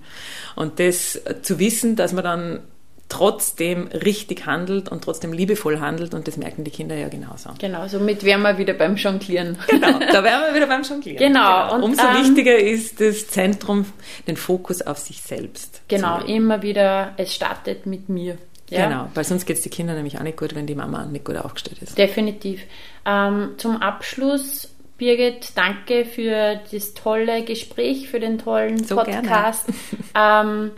Und 0.57 0.81
das 0.81 1.20
zu 1.43 1.59
wissen, 1.59 1.95
dass 1.95 2.14
man 2.14 2.24
dann 2.24 2.61
trotzdem 3.09 3.88
richtig 3.88 4.46
handelt 4.46 4.90
und 4.90 5.02
trotzdem 5.02 5.32
liebevoll 5.32 5.80
handelt 5.80 6.12
und 6.12 6.28
das 6.28 6.36
merken 6.36 6.64
die 6.64 6.70
Kinder 6.70 6.94
ja 6.94 7.09
genauso. 7.09 7.50
Genau, 7.59 7.88
somit 7.88 8.22
wären 8.22 8.42
wir 8.42 8.59
wieder 8.59 8.74
beim 8.74 8.96
Jonglieren. 8.96 9.56
Genau, 9.66 9.98
da 10.12 10.22
wären 10.22 10.42
wir 10.46 10.54
wieder 10.54 10.66
beim 10.66 10.82
Jonglieren. 10.82 11.18
Genau. 11.18 11.64
genau. 11.64 11.74
Und, 11.74 11.82
Umso 11.82 12.02
ähm, 12.06 12.22
wichtiger 12.22 12.56
ist 12.56 13.00
das 13.00 13.28
Zentrum, 13.28 13.86
den 14.26 14.36
Fokus 14.36 14.82
auf 14.82 14.98
sich 14.98 15.22
selbst. 15.22 15.82
Genau, 15.88 16.20
immer 16.24 16.62
wieder, 16.62 17.14
es 17.16 17.34
startet 17.34 17.86
mit 17.86 18.09
mir. 18.09 18.36
Ja? 18.68 18.86
Genau, 18.86 19.09
weil 19.14 19.24
sonst 19.24 19.46
geht 19.46 19.56
es 19.56 19.62
den 19.62 19.72
Kindern 19.72 19.96
nämlich 19.96 20.18
auch 20.18 20.22
nicht 20.22 20.36
gut, 20.36 20.54
wenn 20.54 20.66
die 20.66 20.74
Mama 20.74 21.06
nicht 21.06 21.24
gut 21.24 21.36
aufgestellt 21.36 21.80
ist. 21.80 21.96
Definitiv. 21.96 22.61
Ähm, 23.06 23.54
zum 23.56 23.80
Abschluss 23.80 24.68
Birgit, 24.98 25.52
danke 25.54 26.04
für 26.04 26.61
das 26.70 26.92
tolle 26.92 27.44
Gespräch, 27.44 28.09
für 28.09 28.20
den 28.20 28.38
tollen 28.38 28.84
so 28.84 28.96
Podcast. 28.96 29.64
Ähm, 30.14 30.72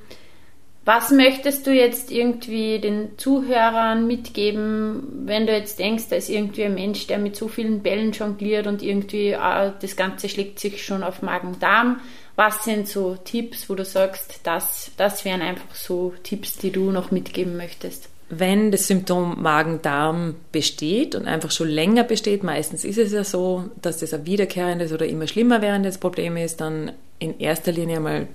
was 0.85 1.11
möchtest 1.11 1.67
du 1.67 1.73
jetzt 1.73 2.11
irgendwie 2.11 2.79
den 2.79 3.19
Zuhörern 3.19 4.07
mitgeben, 4.07 5.27
wenn 5.27 5.47
du 5.47 5.53
jetzt 5.53 5.79
denkst, 5.79 6.05
da 6.09 6.17
ist 6.17 6.31
irgendwie 6.31 6.65
ein 6.65 6.75
Mensch, 6.75 7.07
der 7.07 7.19
mit 7.19 7.37
so 7.37 7.49
vielen 7.49 7.83
Bällen 7.83 8.13
jongliert 8.13 8.67
und 8.67 8.83
irgendwie 8.83 9.29
äh, 9.33 9.73
das 9.81 9.97
Ganze 9.97 10.29
schlägt 10.29 10.59
sich 10.59 10.85
schon 10.85 11.03
auf 11.03 11.21
Magen-Darm? 11.21 12.01
Was 12.35 12.65
sind 12.65 12.89
so 12.89 13.17
Tipps, 13.23 13.69
wo 13.69 13.75
du 13.75 13.85
sagst, 13.85 14.41
das, 14.45 14.91
das 14.97 15.27
wären 15.27 15.43
einfach 15.43 15.75
so 15.75 16.15
Tipps, 16.23 16.57
die 16.57 16.73
du 16.73 16.91
noch 16.91 17.11
mitgeben 17.11 17.59
möchtest? 17.59 18.09
Wenn 18.31 18.71
das 18.71 18.87
Symptom 18.87 19.43
Magen-Darm 19.43 20.37
besteht 20.51 21.15
und 21.15 21.27
einfach 21.27 21.51
schon 21.51 21.69
länger 21.69 22.05
besteht, 22.05 22.43
meistens 22.43 22.85
ist 22.85 22.97
es 22.97 23.13
ja 23.13 23.25
so, 23.25 23.65
dass 23.83 23.99
das 23.99 24.15
ein 24.15 24.25
wiederkehrendes 24.25 24.93
oder 24.93 25.07
immer 25.07 25.27
schlimmer 25.27 25.61
währendes 25.61 25.99
Problem 25.99 26.39
ist, 26.39 26.63
dann 26.63 26.93
in 27.19 27.39
erster 27.39 27.73
Linie 27.73 28.01
mal 28.01 28.29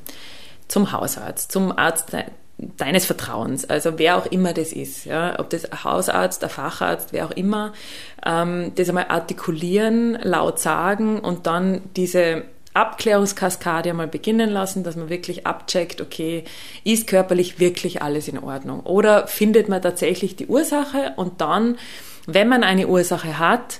zum 0.67 0.91
Hausarzt, 0.91 1.51
zum 1.51 1.77
Arzt 1.77 2.15
deines 2.57 3.05
Vertrauens, 3.05 3.69
also 3.69 3.97
wer 3.97 4.17
auch 4.17 4.25
immer 4.27 4.53
das 4.53 4.71
ist, 4.71 5.05
ja, 5.05 5.39
ob 5.39 5.49
das 5.49 5.65
ein 5.65 5.83
Hausarzt, 5.83 6.43
ein 6.43 6.49
Facharzt, 6.49 7.11
wer 7.11 7.25
auch 7.25 7.31
immer, 7.31 7.73
ähm, 8.25 8.71
das 8.75 8.87
einmal 8.87 9.07
artikulieren, 9.09 10.17
laut 10.21 10.59
sagen 10.59 11.19
und 11.19 11.47
dann 11.47 11.81
diese 11.95 12.43
Abklärungskaskade 12.73 13.89
einmal 13.89 14.07
beginnen 14.07 14.49
lassen, 14.49 14.83
dass 14.83 14.95
man 14.95 15.09
wirklich 15.09 15.47
abcheckt, 15.47 16.01
okay, 16.01 16.43
ist 16.83 17.07
körperlich 17.07 17.59
wirklich 17.59 18.01
alles 18.01 18.27
in 18.27 18.37
Ordnung? 18.37 18.81
Oder 18.81 19.27
findet 19.27 19.69
man 19.69 19.81
tatsächlich 19.81 20.35
die 20.35 20.47
Ursache 20.47 21.13
und 21.15 21.39
dann, 21.39 21.77
wenn 22.25 22.49
man 22.49 22.63
eine 22.63 22.87
Ursache 22.87 23.39
hat, 23.39 23.79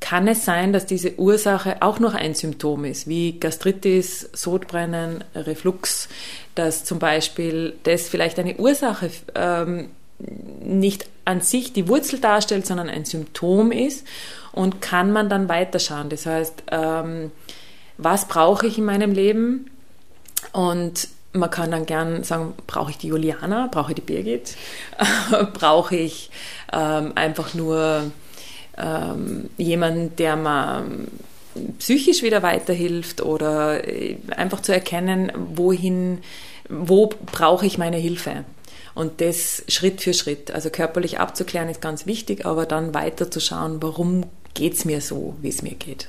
kann 0.00 0.28
es 0.28 0.44
sein, 0.44 0.72
dass 0.72 0.86
diese 0.86 1.18
Ursache 1.18 1.76
auch 1.80 1.98
noch 1.98 2.14
ein 2.14 2.34
Symptom 2.34 2.84
ist, 2.84 3.08
wie 3.08 3.40
Gastritis, 3.40 4.28
Sodbrennen, 4.32 5.24
Reflux, 5.34 6.08
dass 6.54 6.84
zum 6.84 6.98
Beispiel 6.98 7.74
das 7.84 8.08
vielleicht 8.08 8.38
eine 8.38 8.56
Ursache 8.56 9.10
ähm, 9.34 9.90
nicht 10.18 11.08
an 11.24 11.40
sich 11.40 11.72
die 11.72 11.88
Wurzel 11.88 12.20
darstellt, 12.20 12.66
sondern 12.66 12.88
ein 12.88 13.04
Symptom 13.04 13.72
ist 13.72 14.06
und 14.52 14.80
kann 14.80 15.12
man 15.12 15.28
dann 15.28 15.48
weiterschauen. 15.48 16.08
Das 16.08 16.26
heißt, 16.26 16.64
ähm, 16.70 17.30
was 17.98 18.28
brauche 18.28 18.66
ich 18.66 18.78
in 18.78 18.84
meinem 18.84 19.12
Leben? 19.12 19.70
Und 20.52 21.08
man 21.32 21.50
kann 21.50 21.70
dann 21.70 21.86
gern 21.86 22.24
sagen, 22.24 22.54
brauche 22.66 22.90
ich 22.90 22.98
die 22.98 23.08
Juliana, 23.08 23.68
brauche 23.70 23.92
ich 23.92 23.96
die 23.96 24.02
Birgit, 24.02 24.56
brauche 25.52 25.96
ich 25.96 26.30
ähm, 26.72 27.12
einfach 27.14 27.54
nur 27.54 28.10
ähm, 28.78 29.50
jemanden, 29.56 30.14
der 30.16 30.36
mir 30.36 30.84
psychisch 31.78 32.22
wieder 32.22 32.42
weiterhilft 32.42 33.22
oder 33.22 33.86
äh, 33.86 34.16
einfach 34.30 34.60
zu 34.60 34.72
erkennen, 34.72 35.32
wohin, 35.54 36.18
wo 36.68 37.06
brauche 37.06 37.66
ich 37.66 37.78
meine 37.78 37.96
Hilfe. 37.96 38.44
Und 38.94 39.20
das 39.20 39.62
Schritt 39.68 40.00
für 40.00 40.14
Schritt. 40.14 40.50
Also 40.50 40.70
körperlich 40.70 41.20
abzuklären 41.20 41.68
ist 41.68 41.82
ganz 41.82 42.06
wichtig, 42.06 42.46
aber 42.46 42.64
dann 42.64 42.94
weiter 42.94 43.30
zu 43.30 43.40
schauen, 43.40 43.82
warum 43.82 44.24
geht 44.54 44.74
es 44.74 44.84
mir 44.84 45.00
so, 45.02 45.36
wie 45.42 45.50
es 45.50 45.62
mir 45.62 45.74
geht. 45.74 46.08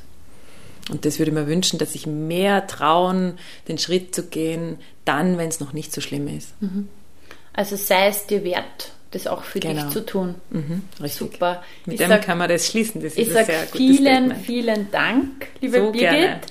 Und 0.89 1.03
das 1.03 1.19
würde 1.19 1.31
ich 1.31 1.35
mir 1.35 1.47
wünschen, 1.47 1.79
dass 1.79 1.93
sich 1.93 2.07
mehr 2.07 2.65
trauen, 2.65 3.37
den 3.67 3.77
Schritt 3.77 4.15
zu 4.15 4.23
gehen, 4.23 4.77
dann, 5.03 5.37
wenn 5.37 5.49
es 5.49 5.59
noch 5.59 5.73
nicht 5.73 5.93
so 5.93 5.99
schlimm 5.99 6.29
ist. 6.29 6.49
Mhm. 6.61 6.87
Also 7.51 7.75
sei 7.75 8.07
es 8.07 8.25
dir 8.25 8.43
wert, 8.43 8.93
das 9.11 9.27
auch 9.27 9.43
für 9.43 9.59
genau. 9.59 9.83
dich 9.83 9.91
zu 9.91 10.05
tun. 10.05 10.35
Mhm, 10.49 10.83
Super. 11.07 11.63
Mit 11.85 11.95
ich 11.95 11.99
dem 11.99 12.09
sag, 12.09 12.25
kann 12.25 12.37
man 12.37 12.49
das 12.49 12.67
schließen. 12.67 13.01
Das 13.01 13.13
ist 13.13 13.19
ich 13.19 13.31
sage 13.31 13.53
vielen, 13.73 14.35
vielen 14.35 14.91
Dank, 14.91 15.47
liebe 15.61 15.77
so 15.77 15.91
Birgit. 15.91 15.99
Gerne. 15.99 16.41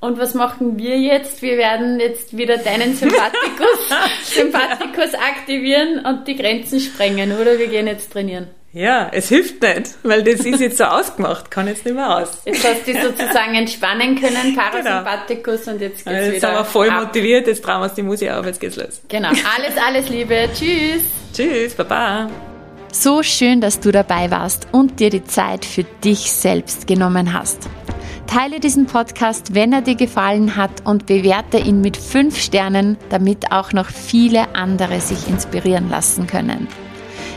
Und 0.00 0.18
was 0.18 0.34
machen 0.34 0.78
wir 0.78 0.98
jetzt? 0.98 1.42
Wir 1.42 1.56
werden 1.56 2.00
jetzt 2.00 2.36
wieder 2.36 2.58
deinen 2.58 2.96
Sympathikus, 2.96 3.88
Sympathikus 4.24 5.14
aktivieren 5.14 6.04
und 6.04 6.26
die 6.26 6.34
Grenzen 6.36 6.80
sprengen, 6.80 7.32
oder? 7.32 7.58
Wir 7.58 7.68
gehen 7.68 7.86
jetzt 7.86 8.12
trainieren. 8.12 8.48
Ja, 8.74 9.10
es 9.12 9.28
hilft 9.28 9.60
nicht, 9.60 9.90
weil 10.02 10.22
das 10.22 10.40
ist 10.46 10.58
jetzt 10.60 10.78
so 10.78 10.84
ausgemacht, 10.84 11.50
kann 11.50 11.68
jetzt 11.68 11.84
nicht 11.84 11.94
mehr 11.94 12.16
aus. 12.16 12.38
Jetzt 12.46 12.66
hast 12.66 12.86
du 12.86 12.94
sozusagen 13.02 13.54
entspannen 13.54 14.18
können, 14.18 14.56
Parasympathikus 14.56 15.64
genau. 15.64 15.72
und 15.74 15.82
jetzt 15.82 15.96
geht's 15.98 16.06
also 16.06 16.18
jetzt 16.18 16.26
wieder. 16.26 16.32
Jetzt 16.32 16.40
sind 16.40 16.52
wir 16.54 16.64
voll 16.64 16.88
ab. 16.88 17.04
motiviert, 17.04 17.46
jetzt 17.46 17.62
trauen 17.62 17.80
wir 17.80 17.84
uns 17.84 17.94
die 17.94 18.02
Musik 18.02 18.30
auf, 18.30 18.46
jetzt 18.46 18.60
geht's 18.60 18.76
los. 18.76 19.02
Genau, 19.08 19.28
alles, 19.28 19.76
alles 19.86 20.08
Liebe, 20.08 20.48
tschüss. 20.54 21.02
Tschüss, 21.34 21.74
Baba. 21.74 22.30
So 22.92 23.22
schön, 23.22 23.60
dass 23.60 23.78
du 23.78 23.92
dabei 23.92 24.30
warst 24.30 24.66
und 24.72 25.00
dir 25.00 25.10
die 25.10 25.24
Zeit 25.24 25.66
für 25.66 25.84
dich 26.02 26.32
selbst 26.32 26.86
genommen 26.86 27.34
hast. 27.34 27.68
Teile 28.26 28.58
diesen 28.58 28.86
Podcast, 28.86 29.54
wenn 29.54 29.74
er 29.74 29.82
dir 29.82 29.96
gefallen 29.96 30.56
hat 30.56 30.86
und 30.86 31.04
bewerte 31.04 31.58
ihn 31.58 31.82
mit 31.82 31.98
fünf 31.98 32.38
Sternen, 32.40 32.96
damit 33.10 33.52
auch 33.52 33.74
noch 33.74 33.90
viele 33.90 34.54
andere 34.54 35.00
sich 35.00 35.28
inspirieren 35.28 35.90
lassen 35.90 36.26
können. 36.26 36.68